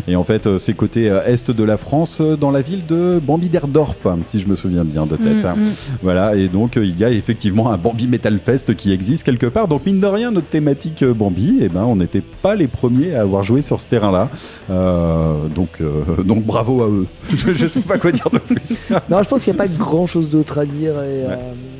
Et 0.08 0.16
en 0.16 0.24
fait, 0.24 0.46
euh, 0.48 0.58
c'est 0.58 0.72
côté 0.74 1.08
euh, 1.08 1.24
est 1.24 1.48
de 1.52 1.62
la 1.64 1.76
France, 1.76 2.18
euh, 2.20 2.36
dans 2.36 2.50
la 2.50 2.60
ville 2.62 2.84
de 2.86 3.20
Bambi-Derdorf, 3.24 4.08
si 4.24 4.40
je 4.40 4.48
me 4.48 4.56
souviens 4.56 4.82
bien 4.84 5.06
de 5.06 5.14
tête. 5.14 5.44
Mm, 5.44 5.46
hein. 5.46 5.54
mm. 5.56 5.66
Voilà, 6.02 6.34
et 6.34 6.48
donc 6.48 6.74
il 6.74 6.98
y 6.98 7.04
a 7.04 7.10
effectivement 7.10 7.70
un 7.70 7.76
Bambi 7.78 8.08
Metal 8.08 8.36
Fest 8.44 8.74
qui 8.74 8.92
existe 8.92 9.22
quelque 9.24 9.46
part. 9.46 9.68
Donc 9.68 9.86
mine 9.86 10.00
de 10.00 10.06
rien, 10.08 10.32
notre 10.32 10.48
thématique 10.48 11.04
Bambi, 11.04 11.58
eh 11.60 11.68
ben, 11.68 11.84
on 11.84 11.94
n'était 11.94 12.22
pas 12.42 12.56
les 12.56 12.66
premiers 12.66 13.14
à 13.14 13.20
avoir 13.20 13.44
joué 13.44 13.62
sur 13.62 13.80
ce 13.80 13.86
terrain-là. 13.86 14.28
Euh, 14.70 15.46
donc, 15.54 15.80
euh, 15.80 16.02
donc 16.24 16.44
bravo 16.44 16.82
à 16.82 16.88
eux. 16.88 17.06
je, 17.32 17.54
je 17.54 17.66
sais 17.68 17.82
pas 17.82 17.98
quoi 17.98 18.10
dire 18.10 18.30
de 18.30 18.38
plus. 18.38 18.80
Non, 19.08 19.22
je 19.22 19.28
pense 19.28 19.44
qu'il 19.44 19.52
n'y 19.52 19.60
a 19.60 19.62
pas 19.62 19.68
grand 19.68 20.06
chose 20.06 20.28
d'autre 20.28 20.58
à 20.58 20.66
dire. 20.66 20.94
Et, 21.04 21.22
euh, 21.24 21.36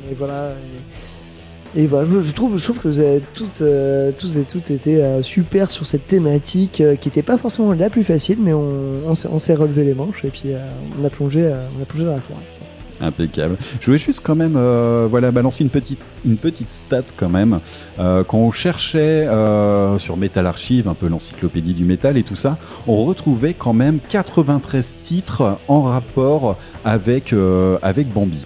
et 0.09 0.15
voilà. 0.17 0.51
Et, 0.51 0.98
et 1.75 1.85
voilà, 1.85 2.07
je, 2.21 2.31
trouve, 2.33 2.59
que 2.59 2.87
vous 2.87 2.99
avez 2.99 3.21
tous, 3.33 3.59
euh, 3.61 4.11
tous 4.17 4.37
et 4.37 4.41
toutes 4.41 4.71
été 4.71 5.03
euh, 5.03 5.21
super 5.21 5.69
sur 5.69 5.85
cette 5.85 6.07
thématique 6.07 6.81
euh, 6.81 6.95
qui 6.95 7.09
n'était 7.09 7.21
pas 7.21 7.37
forcément 7.37 7.73
la 7.73 7.89
plus 7.91 8.03
facile, 8.03 8.37
mais 8.41 8.53
on, 8.53 9.13
s'est- 9.15 9.53
relevé 9.53 9.83
les 9.83 9.93
manches 9.93 10.23
et 10.23 10.29
puis 10.29 10.51
on, 10.99 11.05
a 11.05 11.09
plongé, 11.09 11.51
on 11.77 11.81
a 11.81 11.85
plongé 11.85 12.05
dans 12.05 12.13
la 12.15 12.21
forêt. 12.21 12.39
Impeccable. 13.01 13.57
Je 13.79 13.85
voulais 13.85 13.97
juste 13.97 14.21
quand 14.23 14.35
même 14.35 14.57
voilà, 15.09 15.31
balancer 15.31 15.63
une 15.63 15.69
petite, 15.69 16.05
une 16.25 16.37
petite 16.37 16.71
stat 16.71 17.03
quand 17.17 17.29
même. 17.29 17.59
Quand 17.97 18.37
on 18.37 18.51
cherchait 18.51 19.25
sur 19.97 20.17
Metal 20.17 20.45
Archive, 20.45 20.87
un 20.87 20.93
peu 20.93 21.07
l'encyclopédie 21.07 21.73
du 21.73 21.85
métal 21.85 22.17
et 22.17 22.23
tout 22.23 22.35
ça, 22.35 22.57
on 22.87 23.05
retrouvait 23.05 23.53
quand 23.53 23.73
même 23.73 23.99
93 24.09 24.93
titres 25.03 25.57
en 25.67 25.83
rapport 25.83 26.57
avec, 26.83 27.33
avec 27.81 28.13
Bambi. 28.13 28.45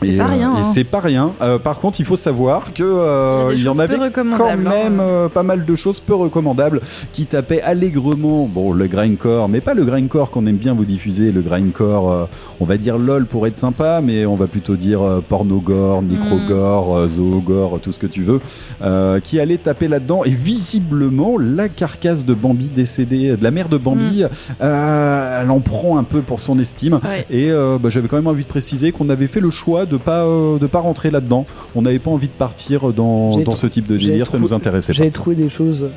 C'est 0.00 0.08
Et, 0.14 0.16
pas 0.16 0.24
euh, 0.24 0.26
rien, 0.28 0.52
hein. 0.56 0.62
c'est 0.72 0.84
pas 0.84 1.00
rien. 1.00 1.32
Euh, 1.42 1.58
par 1.58 1.78
contre, 1.78 2.00
il 2.00 2.06
faut 2.06 2.16
savoir 2.16 2.72
que 2.72 2.82
euh, 2.82 3.52
Il 3.54 3.62
y 3.62 3.68
en 3.68 3.78
avait 3.78 3.96
quand 3.96 4.04
recommandables, 4.04 4.62
même 4.62 5.00
hein. 5.00 5.02
euh, 5.02 5.28
pas 5.28 5.42
mal 5.42 5.64
de 5.64 5.74
choses 5.74 6.00
peu 6.00 6.14
recommandables 6.14 6.80
qui 7.12 7.26
tapaient 7.26 7.60
allègrement 7.62 8.46
bon 8.52 8.72
le 8.72 8.86
grindcore 8.86 9.48
mais 9.48 9.60
pas 9.60 9.74
le 9.74 9.84
grindcore 9.84 10.30
qu'on 10.30 10.46
aime 10.46 10.56
bien 10.56 10.74
vous 10.74 10.84
diffuser 10.84 11.32
le 11.32 11.40
grindcore 11.42 12.10
euh, 12.10 12.24
on 12.60 12.64
va 12.64 12.76
dire 12.76 12.98
lol 12.98 13.26
pour 13.26 13.46
être 13.46 13.56
sympa 13.56 14.00
mais 14.02 14.26
on 14.26 14.34
va 14.36 14.46
plutôt 14.46 14.76
dire 14.76 15.02
euh, 15.02 15.20
pornogore 15.26 16.02
nécrogore 16.02 16.96
euh, 16.96 17.08
zoogore 17.08 17.78
tout 17.80 17.92
ce 17.92 17.98
que 17.98 18.06
tu 18.06 18.22
veux 18.22 18.40
euh, 18.82 19.20
qui 19.20 19.38
allait 19.40 19.58
taper 19.58 19.88
là-dedans 19.88 20.22
et 20.24 20.30
visiblement 20.30 21.36
la 21.38 21.68
carcasse 21.68 22.24
de 22.24 22.34
Bambi 22.34 22.66
décédée 22.74 23.36
de 23.36 23.42
la 23.42 23.50
mère 23.50 23.68
de 23.68 23.76
Bambi 23.76 24.24
euh, 24.62 25.42
elle 25.42 25.50
en 25.50 25.60
prend 25.60 25.98
un 25.98 26.04
peu 26.04 26.20
pour 26.22 26.40
son 26.40 26.58
estime 26.58 27.00
Ouais. 27.04 27.26
et 27.30 27.50
euh, 27.50 27.78
bah, 27.80 27.88
j'avais 27.88 28.08
quand 28.08 28.16
même 28.16 28.26
envie 28.26 28.42
de 28.44 28.48
préciser 28.48 28.92
qu'on 28.92 29.08
avait 29.10 29.26
fait 29.26 29.40
le 29.40 29.50
choix 29.50 29.86
de 29.90 29.98
pas 29.98 30.24
euh, 30.24 30.58
de 30.58 30.66
pas 30.66 30.80
rentrer 30.80 31.10
là-dedans. 31.10 31.44
On 31.74 31.82
n'avait 31.82 31.98
pas 31.98 32.10
envie 32.10 32.28
de 32.28 32.32
partir 32.32 32.92
dans, 32.92 33.32
J'ai 33.32 33.44
dans 33.44 33.56
ce 33.56 33.66
type 33.66 33.86
de 33.86 33.98
j'ai 33.98 34.12
délire, 34.12 34.26
ça 34.26 34.38
nous 34.38 34.54
intéressait 34.54 34.92
pas. 34.92 34.96
J'avais 34.96 35.10
trouvé 35.10 35.36
des 35.36 35.50
choses 35.50 35.88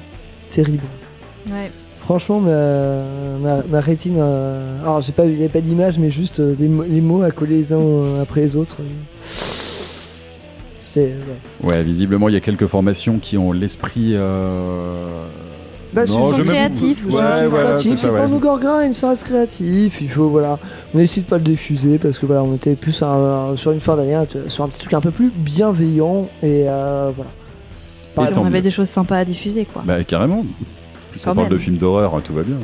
terribles. 0.49 0.83
Ouais. 1.47 1.71
Franchement, 2.01 2.41
ma, 2.41 3.03
ma, 3.41 3.63
ma 3.63 3.79
rétine. 3.79 4.15
euh, 4.17 4.81
alors, 4.81 4.99
j'ai 4.99 5.13
pas, 5.13 5.23
il 5.25 5.31
n'y 5.35 5.39
avait 5.39 5.47
pas 5.47 5.61
d'image, 5.61 5.99
mais 5.99 6.11
juste 6.11 6.41
euh, 6.41 6.53
des 6.53 6.67
les 6.67 6.99
mots 6.99 7.21
à 7.21 7.31
coller 7.31 7.55
les 7.55 7.71
uns 7.71 7.77
euh, 7.79 8.21
après 8.21 8.41
les 8.41 8.57
autres. 8.57 8.75
C'était. 10.81 11.13
ouais. 11.63 11.69
Ouais, 11.69 11.83
visiblement 11.83 12.27
il 12.27 12.33
y 12.33 12.37
a 12.37 12.41
quelques 12.41 12.67
formations 12.67 13.19
qui 13.19 13.37
ont 13.37 13.53
l'esprit. 13.53 14.15
Bah, 15.93 16.05
non, 16.05 16.31
c'est 16.31 16.37
je 16.37 16.41
me- 16.43 16.47
créatif, 16.47 17.03
C'est 17.05 17.09
quoi. 17.11 17.21
Ouais, 17.21 17.27
c'est 17.39 17.47
voilà, 17.47 17.75
pas 17.75 18.21
ouais. 18.23 18.27
nous 18.27 18.39
grind, 18.39 18.93
ça 18.95 19.09
reste 19.09 19.23
créatif. 19.25 20.01
Il 20.01 20.09
faut, 20.09 20.27
voilà. 20.29 20.57
On 20.93 20.99
essaie 20.99 21.21
de 21.21 21.25
pas 21.25 21.37
le 21.37 21.43
diffuser 21.43 21.97
parce 21.99 22.17
que 22.17 22.25
voilà, 22.25 22.43
on 22.43 22.55
était 22.55 22.75
plus 22.75 23.01
un- 23.01 23.55
sur 23.55 23.71
une 23.71 23.79
fin 23.79 23.95
d'année, 23.95 24.17
sur 24.47 24.63
un 24.63 24.67
petit 24.69 24.79
truc 24.79 24.93
un 24.93 25.01
peu 25.01 25.11
plus 25.11 25.31
bienveillant 25.35 26.27
et 26.41 26.65
euh, 26.67 27.11
voilà. 27.15 27.31
Par 28.15 28.25
Et 28.25 28.37
on 28.37 28.45
avait 28.45 28.57
mieux. 28.57 28.61
des 28.63 28.71
choses 28.71 28.89
sympas 28.89 29.17
à 29.17 29.25
diffuser, 29.25 29.65
quoi. 29.65 29.81
Bah 29.85 30.03
carrément. 30.03 30.45
Plus 31.11 31.21
on 31.27 31.33
parle 31.35 31.49
de 31.49 31.57
films 31.57 31.77
d'horreur, 31.77 32.15
hein, 32.15 32.21
tout 32.23 32.33
va 32.33 32.43
bien. 32.43 32.57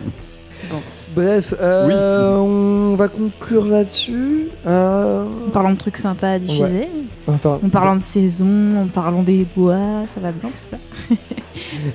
Bref, 1.15 1.53
euh, 1.59 2.35
on 2.37 2.95
va 2.95 3.07
conclure 3.07 3.65
là-dessus. 3.65 4.47
Euh, 4.67 5.23
En 5.47 5.49
parlant 5.49 5.71
de 5.71 5.77
trucs 5.77 5.97
sympas 5.97 6.33
à 6.33 6.39
diffuser, 6.39 6.87
enfin, 7.27 7.59
en 7.63 7.69
parlant 7.69 7.95
de 7.95 8.01
saison, 8.01 8.77
en 8.83 8.85
parlant 8.87 9.23
des 9.23 9.45
bois, 9.55 10.03
ça 10.13 10.21
va 10.21 10.31
bien 10.31 10.49
tout 10.49 10.55
ça. 10.55 10.77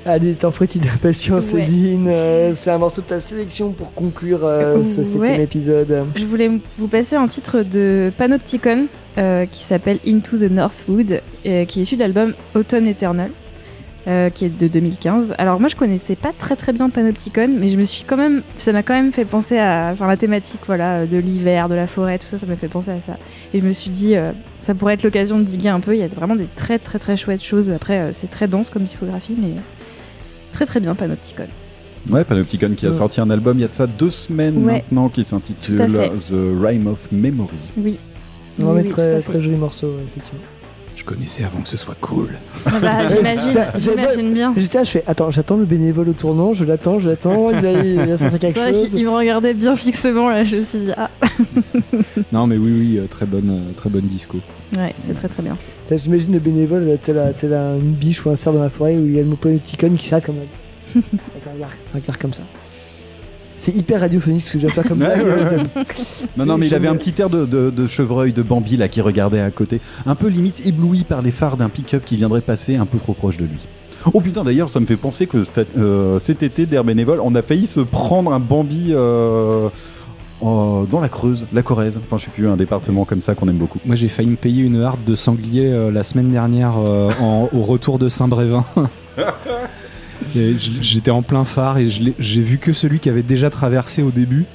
Allez, 0.06 0.32
t'en 0.34 0.50
ferais-tu 0.50 0.78
d'impatience, 0.78 1.52
Ouais. 1.52 1.64
Céline 1.64 2.08
Euh, 2.08 2.52
C'est 2.54 2.70
un 2.70 2.78
morceau 2.78 3.02
de 3.02 3.06
ta 3.06 3.20
sélection 3.20 3.70
pour 3.70 3.92
conclure 3.94 4.40
euh, 4.42 4.82
ce 4.82 4.98
Ouais. 4.98 5.04
septième 5.04 5.40
épisode. 5.40 6.04
Je 6.16 6.24
voulais 6.24 6.50
vous 6.78 6.88
passer 6.88 7.16
un 7.16 7.28
titre 7.28 7.62
de 7.62 8.10
Panopticon 8.18 8.86
euh, 9.18 9.46
qui 9.46 9.62
s'appelle 9.62 9.98
Into 10.06 10.36
the 10.38 10.50
Northwood, 10.50 11.20
euh, 11.46 11.64
qui 11.66 11.80
est 11.80 11.82
issu 11.84 11.94
de 11.94 12.00
l'album 12.00 12.34
Autumn 12.54 12.86
Eternal, 12.86 13.30
euh, 14.06 14.28
qui 14.30 14.44
est 14.44 14.48
de 14.58 14.68
2015. 14.68 15.34
Alors 15.38 15.60
moi 15.60 15.68
je 15.68 15.76
connaissais 15.76 16.14
pas 16.16 16.32
très 16.38 16.56
très 16.56 16.72
bien 16.72 16.90
Panopticon, 16.90 17.48
mais 17.48 17.68
je 17.68 17.76
me 17.76 17.84
suis 17.84 18.04
quand 18.04 18.16
même, 18.16 18.42
ça 18.56 18.72
m'a 18.72 18.82
quand 18.82 18.94
même 18.94 19.12
fait 19.12 19.24
penser 19.24 19.58
à, 19.58 19.90
enfin 19.92 20.06
la 20.06 20.16
thématique 20.16 20.60
voilà 20.66 21.06
de 21.06 21.16
l'hiver, 21.16 21.68
de 21.68 21.74
la 21.74 21.86
forêt, 21.86 22.18
tout 22.18 22.26
ça, 22.26 22.36
ça 22.38 22.46
m'a 22.46 22.56
fait 22.56 22.68
penser 22.68 22.90
à 22.90 23.00
ça. 23.00 23.16
Et 23.54 23.60
je 23.60 23.64
me 23.66 23.72
suis 23.72 23.90
dit, 23.90 24.14
euh, 24.16 24.32
ça 24.60 24.74
pourrait 24.74 24.94
être 24.94 25.02
l'occasion 25.04 25.38
de 25.38 25.44
diguer 25.44 25.68
un 25.70 25.80
peu. 25.80 25.94
Il 25.94 26.00
y 26.00 26.02
a 26.02 26.08
vraiment 26.08 26.36
des 26.36 26.46
très 26.56 26.78
très 26.78 26.98
très 26.98 27.16
chouettes 27.16 27.42
choses. 27.42 27.70
Après 27.70 27.98
euh, 27.98 28.10
c'est 28.12 28.30
très 28.30 28.48
dense 28.48 28.70
comme 28.70 28.82
discographie, 28.82 29.36
mais 29.40 29.54
très 30.52 30.66
très 30.66 30.80
bien 30.80 30.94
Panopticon. 30.94 31.46
Ouais, 32.10 32.24
Panopticon 32.24 32.74
qui 32.76 32.84
a 32.86 32.90
Ouais. 32.90 32.94
sorti 32.96 33.20
un 33.22 33.30
album 33.30 33.56
il 33.58 33.62
y 33.62 33.64
a 33.64 33.68
de 33.68 33.72
ça 33.74 33.86
deux 33.86 34.10
semaines 34.10 34.58
Ouais. 34.64 34.72
maintenant 34.74 35.08
qui 35.08 35.24
s'intitule. 35.24 35.76
The 35.76 36.34
Rhyme 36.62 36.86
of 36.88 37.10
Memory. 37.10 37.48
Oui. 37.78 37.98
Non, 38.58 38.68
Oui, 38.68 38.74
mais 38.76 38.82
oui, 38.82 38.88
très, 38.88 39.20
très 39.22 39.40
joli 39.40 39.56
morceau, 39.56 39.94
effectivement. 40.06 40.44
Je 41.04 41.10
connaissais 41.12 41.44
avant 41.44 41.60
que 41.60 41.68
ce 41.68 41.76
soit 41.76 41.96
cool. 42.00 42.30
Ah 42.64 42.80
bah, 42.80 42.98
j'imagine, 43.78 44.32
bien. 44.32 44.54
J'étais 44.56 44.78
là, 44.78 44.84
je 44.84 44.90
fais 44.90 45.04
attends, 45.06 45.30
j'attends 45.30 45.56
le 45.58 45.66
bénévole 45.66 46.08
au 46.08 46.12
tournant, 46.14 46.54
je 46.54 46.64
l'attends, 46.64 46.98
je 46.98 47.10
l'attends, 47.10 47.50
il 47.50 47.60
va, 47.60 47.72
il 47.72 47.96
va 47.96 48.16
sortir 48.16 48.30
C'est 48.32 48.38
quelque 48.38 48.58
vrai 48.58 48.72
chose. 48.72 48.88
qu'il 48.88 49.00
il 49.00 49.04
me 49.04 49.10
regardait 49.10 49.52
bien 49.52 49.76
fixement 49.76 50.30
là, 50.30 50.44
je 50.44 50.56
me 50.56 50.64
suis 50.64 50.78
dit 50.78 50.92
ah 50.96 51.10
Non, 52.32 52.46
mais 52.46 52.56
oui, 52.56 52.72
oui, 52.72 52.98
euh, 52.98 53.06
très 53.06 53.26
bonne, 53.26 53.50
euh, 53.50 53.72
très 53.76 53.90
bonne 53.90 54.06
disco. 54.06 54.38
ouais 54.78 54.94
c'est 54.98 55.12
très 55.12 55.28
très 55.28 55.42
bien. 55.42 55.58
J'imagine 55.90 56.32
le 56.32 56.38
bénévole, 56.38 56.84
là, 56.86 56.96
tel, 56.96 57.34
tel 57.36 57.52
une 57.52 57.92
biche 57.92 58.24
ou 58.24 58.30
un 58.30 58.36
cerf 58.36 58.54
dans 58.54 58.62
la 58.62 58.70
forêt 58.70 58.96
où 58.96 59.04
il 59.04 59.14
y 59.14 59.18
a 59.18 59.22
le 59.22 59.28
mopoticon 59.28 59.90
qui 59.98 60.06
s'arrête 60.06 60.24
comme. 60.24 60.36
Avec 60.94 61.02
un 61.46 61.52
regard, 61.54 61.70
un 61.94 61.98
regard 61.98 62.18
comme 62.18 62.32
ça. 62.32 62.42
C'est 63.56 63.74
hyper 63.74 64.00
radiophonique 64.00 64.42
ce 64.42 64.52
que 64.52 64.58
je 64.60 64.66
vais 64.66 64.72
faire 64.72 64.84
comme 64.84 64.98
Ouais, 65.02 65.22
blague. 65.22 65.26
ouais, 65.26 65.56
ouais. 65.56 65.84
C'est 66.32 66.36
Non, 66.38 66.46
non, 66.46 66.58
mais 66.58 66.66
il 66.66 66.74
avait 66.74 66.88
un 66.88 66.96
petit 66.96 67.14
air 67.20 67.30
de, 67.30 67.44
de- 67.46 67.70
de 67.70 67.86
chevreuil, 67.86 68.32
de 68.32 68.42
Bambi 68.42 68.76
là 68.76 68.88
qui 68.88 69.00
regardait 69.00 69.40
à 69.40 69.50
côté, 69.50 69.80
un 70.06 70.14
peu 70.14 70.28
limite 70.28 70.64
ébloui 70.66 71.04
par 71.04 71.22
les 71.22 71.30
phares 71.30 71.56
d'un 71.56 71.68
pick-up 71.68 72.02
qui 72.04 72.16
viendrait 72.16 72.40
passer 72.40 72.76
un 72.76 72.86
peu 72.86 72.98
trop 72.98 73.12
proche 73.12 73.36
de 73.36 73.44
lui. 73.44 73.58
Oh 74.12 74.20
putain, 74.20 74.44
d'ailleurs, 74.44 74.68
ça 74.68 74.80
me 74.80 74.86
fait 74.86 74.96
penser 74.96 75.26
que 75.26 75.44
cet, 75.44 75.78
euh, 75.78 76.18
cet 76.18 76.42
été 76.42 76.66
d'Air 76.66 76.84
Bénévole, 76.84 77.20
on 77.22 77.34
a 77.34 77.40
failli 77.42 77.66
se 77.66 77.80
prendre 77.80 78.34
un 78.34 78.38
Bambi 78.40 78.88
euh, 78.90 79.68
euh, 80.42 80.84
dans 80.90 81.00
la 81.00 81.08
Creuse, 81.08 81.46
la 81.54 81.62
Corrèze. 81.62 81.98
Enfin, 82.04 82.18
je 82.18 82.24
sais 82.26 82.30
plus, 82.30 82.46
un 82.48 82.56
département 82.56 83.06
comme 83.06 83.22
ça 83.22 83.34
qu'on 83.34 83.48
aime 83.48 83.56
beaucoup. 83.56 83.78
Moi, 83.86 83.96
j'ai 83.96 84.08
failli 84.08 84.28
me 84.28 84.36
payer 84.36 84.62
une 84.62 84.82
harde 84.82 85.02
de 85.06 85.14
sanglier 85.14 85.72
euh, 85.72 85.90
la 85.90 86.02
semaine 86.02 86.28
dernière 86.28 86.74
euh, 86.76 87.12
en- 87.18 87.48
au 87.52 87.62
retour 87.62 87.98
de 87.98 88.08
Saint-Brévin. 88.10 88.64
J'étais 90.34 91.10
en 91.10 91.22
plein 91.22 91.44
phare 91.44 91.78
et 91.78 91.86
j'ai 91.88 92.42
vu 92.42 92.58
que 92.58 92.72
celui 92.72 92.98
qui 92.98 93.08
avait 93.08 93.22
déjà 93.22 93.50
traversé 93.50 94.02
au 94.02 94.10
début. 94.10 94.46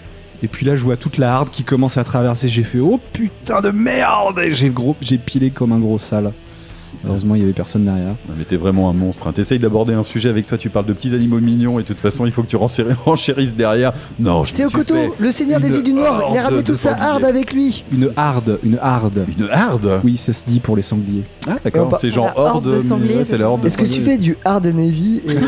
Et 0.41 0.48
puis 0.48 0.65
là, 0.65 0.76
je 0.76 0.84
vois 0.84 0.95
toute 0.95 1.18
la 1.18 1.34
harde 1.34 1.49
qui 1.49 1.64
commence 1.64 1.98
à 1.98 2.03
traverser. 2.03 2.48
J'ai 2.48 2.64
fait 2.64 2.80
oh 2.80 2.99
putain 3.11 3.61
de 3.61 3.72
merde 3.72 4.40
j'ai 4.52 4.72
j'ai 5.02 5.18
pilé 5.18 5.49
comme 5.52 5.72
un 5.73 5.80
gros 5.80 5.99
sale. 5.99 6.31
Heureusement, 7.07 7.36
il 7.36 7.41
y 7.41 7.44
avait 7.44 7.53
personne 7.53 7.86
derrière. 7.86 8.16
Mais 8.38 8.44
t'es 8.45 8.57
vraiment 8.57 8.90
un 8.90 8.94
monstre. 8.94 9.28
Hein. 9.28 9.32
T'essayes 9.32 9.60
d'aborder 9.60 9.94
un 9.94 10.03
sujet 10.03 10.30
avec 10.30 10.48
toi, 10.48 10.57
tu 10.57 10.70
parles 10.70 10.86
de 10.86 10.94
petits 10.94 11.14
animaux 11.16 11.40
mignons 11.40 11.80
et 11.80 11.84
de 11.84 11.88
toute 11.88 11.99
façon, 12.02 12.26
il 12.26 12.32
faut 12.32 12.44
que 12.44 12.48
tu 12.48 12.57
renchéri- 12.57 12.94
renchérisses 13.06 13.56
derrière. 13.56 13.94
Non, 14.20 14.44
je 14.44 14.52
C'est 14.53 14.66
au 14.66 14.70
couteau, 14.70 14.95
le 15.18 15.32
seigneur 15.32 15.60
des 15.60 15.76
îles 15.76 15.84
du 15.84 15.94
Nord, 15.94 16.30
il 16.32 16.38
a 16.38 16.44
ramené 16.44 16.64
toute 16.64 16.76
sa 16.76 16.94
harde 16.94 17.24
avec 17.24 17.53
lui. 17.53 17.84
Une 17.94 18.10
harde, 18.18 18.60
une 18.64 18.78
harde. 18.82 19.26
Une 19.38 19.49
harde 19.49 20.02
Oui, 20.03 20.18
ça 20.18 20.34
se 20.34 20.44
dit 20.45 20.60
pour 20.60 20.76
les 20.76 20.82
sangliers. 20.82 21.24
Ah, 21.48 21.56
d'accord. 21.64 21.88
Euh, 21.88 21.91
bah, 21.91 21.98
c'est 21.99 22.11
genre 22.11 22.32
horde 22.36 22.80
c'est 23.24 23.38
la 23.38 23.49
horde 23.49 23.61
de 23.61 23.68
Est-ce 23.68 23.78
que 23.78 23.86
tu 23.86 24.02
fais 24.02 24.18
du 24.18 24.38
hard 24.44 24.66
and 24.68 24.78
heavy 24.78 25.22
et... 25.26 25.36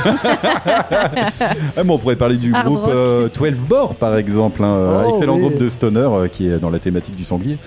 Ah, 1.78 1.84
bon, 1.84 1.96
on 1.96 1.98
pourrait 1.98 2.16
parler 2.16 2.38
du 2.38 2.54
Hard 2.54 2.66
groupe 2.66 2.88
euh, 2.88 3.28
12 3.34 3.54
Bore, 3.68 3.96
par 3.96 4.16
exemple. 4.18 4.64
hein, 4.64 4.74
euh, 4.76 5.04
Oh, 5.06 5.10
excellent 5.10 5.36
oui. 5.36 5.42
groupe 5.42 5.58
de 5.58 5.70
stoner 5.70 6.00
euh, 6.00 6.28
qui 6.28 6.48
est 6.48 6.58
dans 6.60 6.70
la 6.70 6.80
thématique 6.80 7.16
du 7.16 7.24
sanglier. 7.24 7.58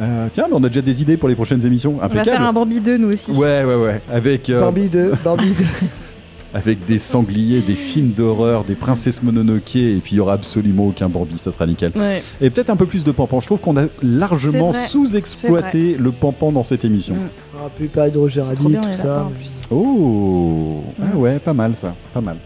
Euh, 0.00 0.28
tiens, 0.32 0.46
mais 0.48 0.54
on 0.56 0.62
a 0.64 0.68
déjà 0.68 0.82
des 0.82 1.00
idées 1.02 1.16
pour 1.16 1.28
les 1.28 1.34
prochaines 1.34 1.64
émissions. 1.64 1.94
On 2.02 2.06
va 2.06 2.24
faire 2.24 2.42
un 2.42 2.52
Bambi 2.52 2.80
2 2.80 2.98
nous 2.98 3.12
aussi. 3.12 3.30
Ouais, 3.32 3.64
ouais, 3.64 3.74
ouais. 3.76 4.00
Avec, 4.12 4.50
euh, 4.50 4.60
Barbie 4.60 4.88
de... 4.88 5.12
Barbie 5.24 5.50
de... 5.52 5.64
avec 6.54 6.84
des 6.86 6.98
sangliers, 6.98 7.60
des 7.60 7.74
films 7.74 8.08
d'horreur, 8.12 8.64
des 8.64 8.74
princesses 8.74 9.22
Mononoke, 9.22 9.76
et 9.76 9.96
puis 10.02 10.12
il 10.12 10.16
y 10.16 10.20
aura 10.20 10.34
absolument 10.34 10.86
aucun 10.86 11.08
Bambi, 11.08 11.38
ça 11.38 11.50
sera 11.52 11.66
nickel. 11.66 11.92
Ouais. 11.96 12.22
Et 12.40 12.50
peut-être 12.50 12.70
un 12.70 12.76
peu 12.76 12.86
plus 12.86 13.04
de 13.04 13.10
pampan. 13.12 13.40
Je 13.40 13.46
trouve 13.46 13.60
qu'on 13.60 13.76
a 13.76 13.84
largement 14.02 14.72
sous-exploité 14.72 15.96
le 15.98 16.10
pampan 16.12 16.52
dans 16.52 16.62
cette 16.62 16.84
émission. 16.84 17.14
Mm. 17.14 17.18
On 17.56 17.60
aurait 17.60 17.70
pu 17.76 17.84
parler 17.86 18.10
de 18.10 18.18
Roger 18.18 18.40
Rabbit, 18.42 18.68
bien, 18.68 18.80
tout 18.80 18.94
ça. 18.94 19.26
plus. 19.38 19.48
Oh 19.70 20.82
Ah 21.00 21.14
Mm. 21.14 21.18
ouais, 21.18 21.38
pas 21.38 21.52
mal 21.54 21.74
ça, 21.76 21.94
pas 22.14 22.20
mal. 22.20 22.36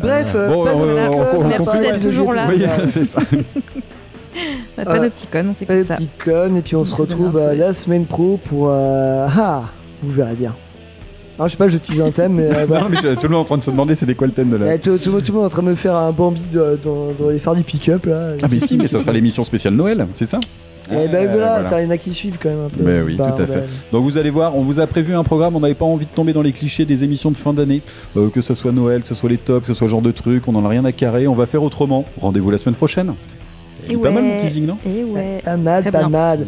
Bref, 0.00 0.28
Euh, 0.34 0.38
euh, 0.38 0.48
bon, 0.48 0.64
pas 0.64 0.70
on- 0.74 0.80
on- 0.80 0.82
on- 0.82 1.10
con, 1.10 1.26
on- 1.34 1.40
on 1.44 1.48
Merci 1.48 1.64
va 1.66 1.72
pas 1.72 1.80
d'être 1.80 2.00
toujours 2.00 2.32
là. 2.32 2.46
Oui, 2.48 2.62
c'est 2.88 3.04
ça. 3.04 3.20
Bah, 4.76 4.84
pas 4.84 4.96
Euh, 4.96 5.04
de 5.04 5.08
petits 5.08 5.26
connes, 5.26 5.46
on 5.46 5.52
Pas 5.52 5.54
s'écoute 5.58 5.76
de 5.76 5.82
ça. 5.84 5.94
petits 5.96 6.08
connes, 6.24 6.56
et 6.56 6.62
puis 6.62 6.76
on 6.76 6.84
se 6.84 6.94
retrouve 6.94 7.36
euh, 7.36 7.54
la 7.54 7.74
semaine 7.74 8.04
pro 8.06 8.38
pour... 8.44 8.68
euh, 8.70 9.26
Ah 9.36 9.64
Vous 10.02 10.12
verrez 10.12 10.34
bien. 10.34 10.54
Alors, 11.38 11.48
je 11.48 11.52
sais 11.52 11.58
pas, 11.58 11.68
je 11.68 11.78
tease 11.78 12.00
un 12.00 12.10
thème, 12.10 12.34
mais 12.34 12.44
euh, 12.54 12.64
voilà. 12.66 12.84
Non, 12.88 12.90
mais 12.90 12.96
je- 13.02 13.14
tout 13.14 13.22
le 13.26 13.28
monde 13.30 13.38
est 13.38 13.42
en 13.42 13.44
train 13.44 13.58
de 13.58 13.62
se 13.62 13.70
demander 13.70 13.94
c'était 13.94 14.14
quoi 14.14 14.26
le 14.26 14.32
thème 14.32 14.50
de 14.50 14.56
la. 14.56 14.74
Eh, 14.74 14.78
tout, 14.78 14.98
tout- 14.98 15.20
tout 15.20 15.32
le 15.32 15.32
monde 15.32 15.42
est 15.44 15.46
en 15.46 15.48
train 15.50 15.62
de 15.62 15.68
me 15.68 15.74
faire 15.74 15.96
un 15.96 16.12
Bambi 16.12 16.42
de- 16.52 16.78
dans, 16.82 17.08
dans 17.18 17.30
les 17.30 17.38
phares 17.38 17.54
du 17.56 17.62
pick-up 17.62 18.06
là. 18.06 18.32
Ah, 18.42 18.46
mais 18.50 18.60
si, 18.60 18.76
mais 18.76 18.88
ça 18.88 18.98
sera 18.98 19.12
l'émission 19.12 19.42
spéciale 19.44 19.74
Noël, 19.74 20.06
c'est 20.14 20.26
ça? 20.26 20.38
Et 20.92 21.06
ben 21.06 21.28
Euh, 21.28 21.28
voilà, 21.30 21.64
t'as- 21.64 21.80
il 21.80 21.84
y 21.84 21.86
en 21.86 21.90
a 21.90 21.96
qui 21.98 22.12
suivent 22.12 22.36
quand 22.42 22.48
même 22.48 22.64
un 22.66 22.68
peu. 22.68 22.82
Mais 22.82 23.00
oui, 23.00 23.16
tout 23.16 23.22
à 23.22 23.46
fait. 23.46 23.62
Donc 23.92 24.02
vous 24.04 24.18
allez 24.18 24.30
voir, 24.30 24.56
on 24.56 24.62
vous 24.62 24.80
a 24.80 24.86
prévu 24.86 25.14
un 25.14 25.22
programme, 25.24 25.54
on 25.56 25.60
n'avait 25.60 25.74
pas 25.74 25.84
envie 25.84 26.04
de 26.06 26.10
tomber 26.10 26.32
dans 26.32 26.42
les 26.42 26.52
clichés 26.52 26.84
des 26.84 27.04
émissions 27.04 27.30
de 27.30 27.36
fin 27.36 27.52
d'année, 27.54 27.80
euh, 28.16 28.28
que 28.28 28.40
ce 28.42 28.54
soit 28.54 28.72
Noël, 28.72 29.00
que 29.02 29.08
ce 29.08 29.14
soit 29.14 29.28
les 29.30 29.38
tops, 29.38 29.60
que 29.60 29.66
ce 29.68 29.74
soit 29.74 29.86
ce 29.86 29.90
genre 29.90 30.02
de 30.02 30.10
trucs, 30.10 30.46
on 30.48 30.54
en 30.56 30.64
a 30.64 30.68
rien 30.68 30.84
à 30.84 30.92
carrer, 30.92 31.26
on 31.28 31.34
va 31.34 31.46
faire 31.46 31.62
autrement. 31.62 32.04
Rendez-vous 32.20 32.50
la 32.50 32.58
semaine 32.58 32.74
prochaine. 32.74 33.14
Et 33.90 33.96
pas 33.96 34.10
mal 34.10 34.22
mon 34.24 34.36
teasing, 34.38 34.66
non 34.66 34.78
Et 34.86 35.04
ouais. 35.04 35.40
Pas 35.44 35.56
mal, 35.56 35.82
Très 35.82 35.90
pas 35.92 35.98
bien. 36.00 36.08
mal. 36.08 36.46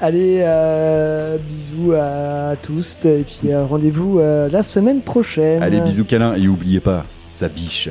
Allez, 0.00 0.38
euh, 0.40 1.36
bisous 1.38 1.92
à 1.92 2.56
tous 2.60 2.98
et 3.04 3.24
puis 3.26 3.52
euh, 3.52 3.64
rendez-vous 3.64 4.18
euh, 4.18 4.48
la 4.50 4.62
semaine 4.62 5.00
prochaine. 5.00 5.62
Allez, 5.62 5.80
bisous 5.80 6.04
câlins, 6.04 6.34
et 6.34 6.48
oubliez 6.48 6.80
pas, 6.80 7.04
ça 7.30 7.48
biche. 7.48 7.88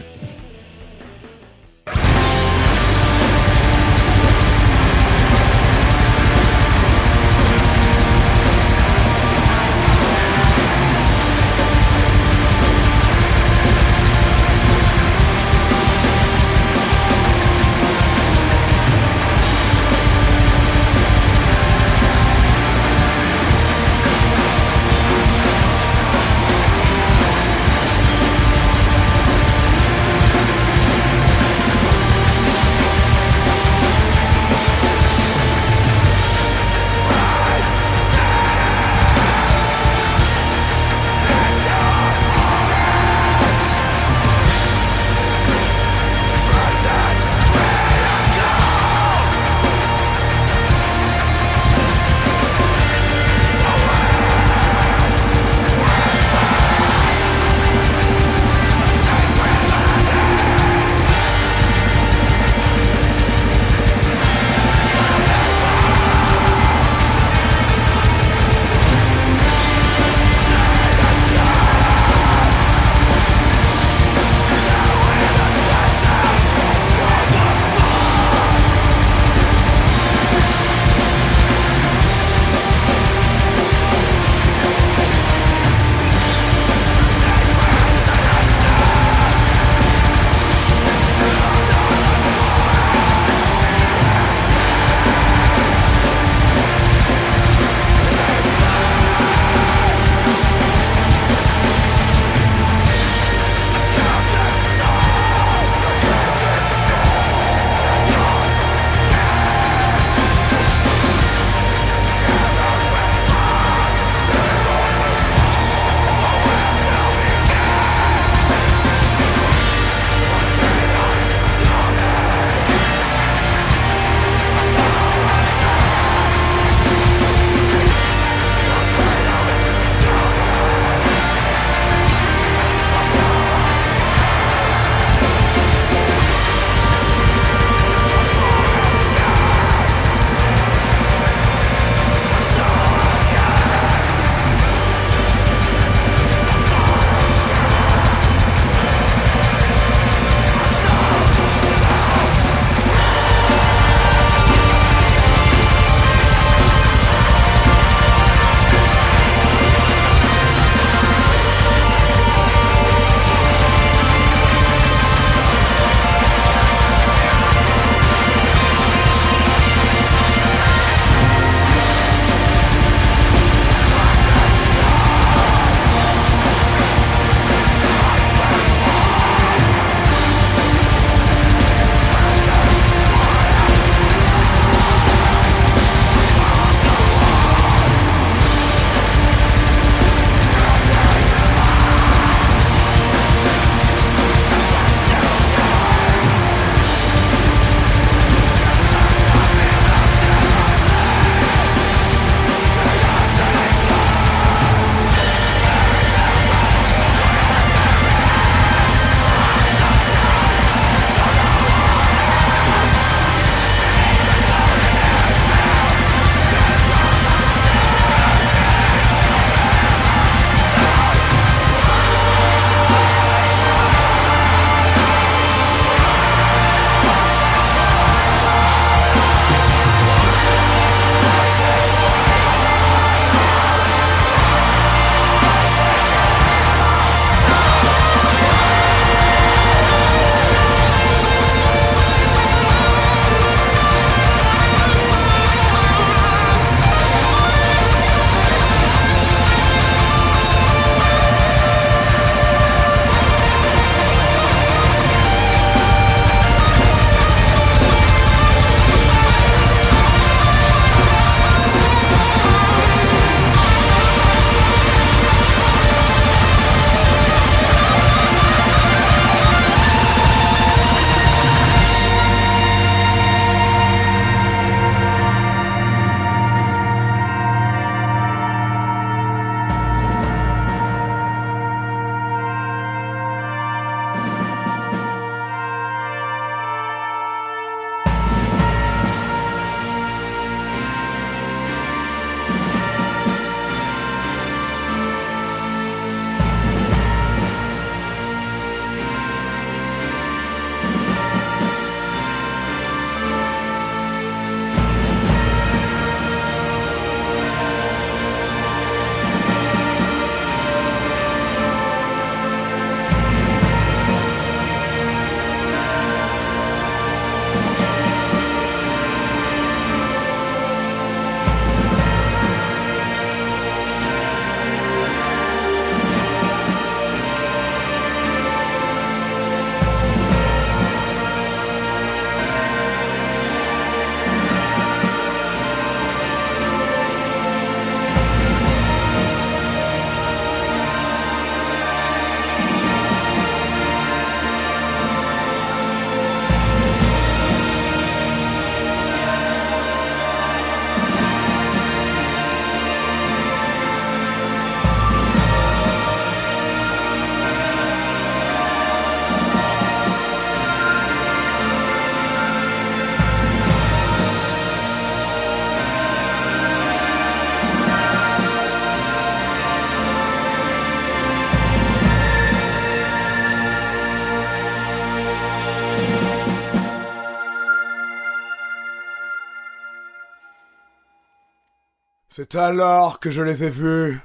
C'est 382.36 382.56
alors 382.56 383.20
que 383.20 383.30
je 383.30 383.44
les 383.44 383.64
ai 383.64 383.70
vus, 383.70 384.20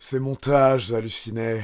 ces 0.00 0.18
montages 0.18 0.92
hallucinés. 0.92 1.62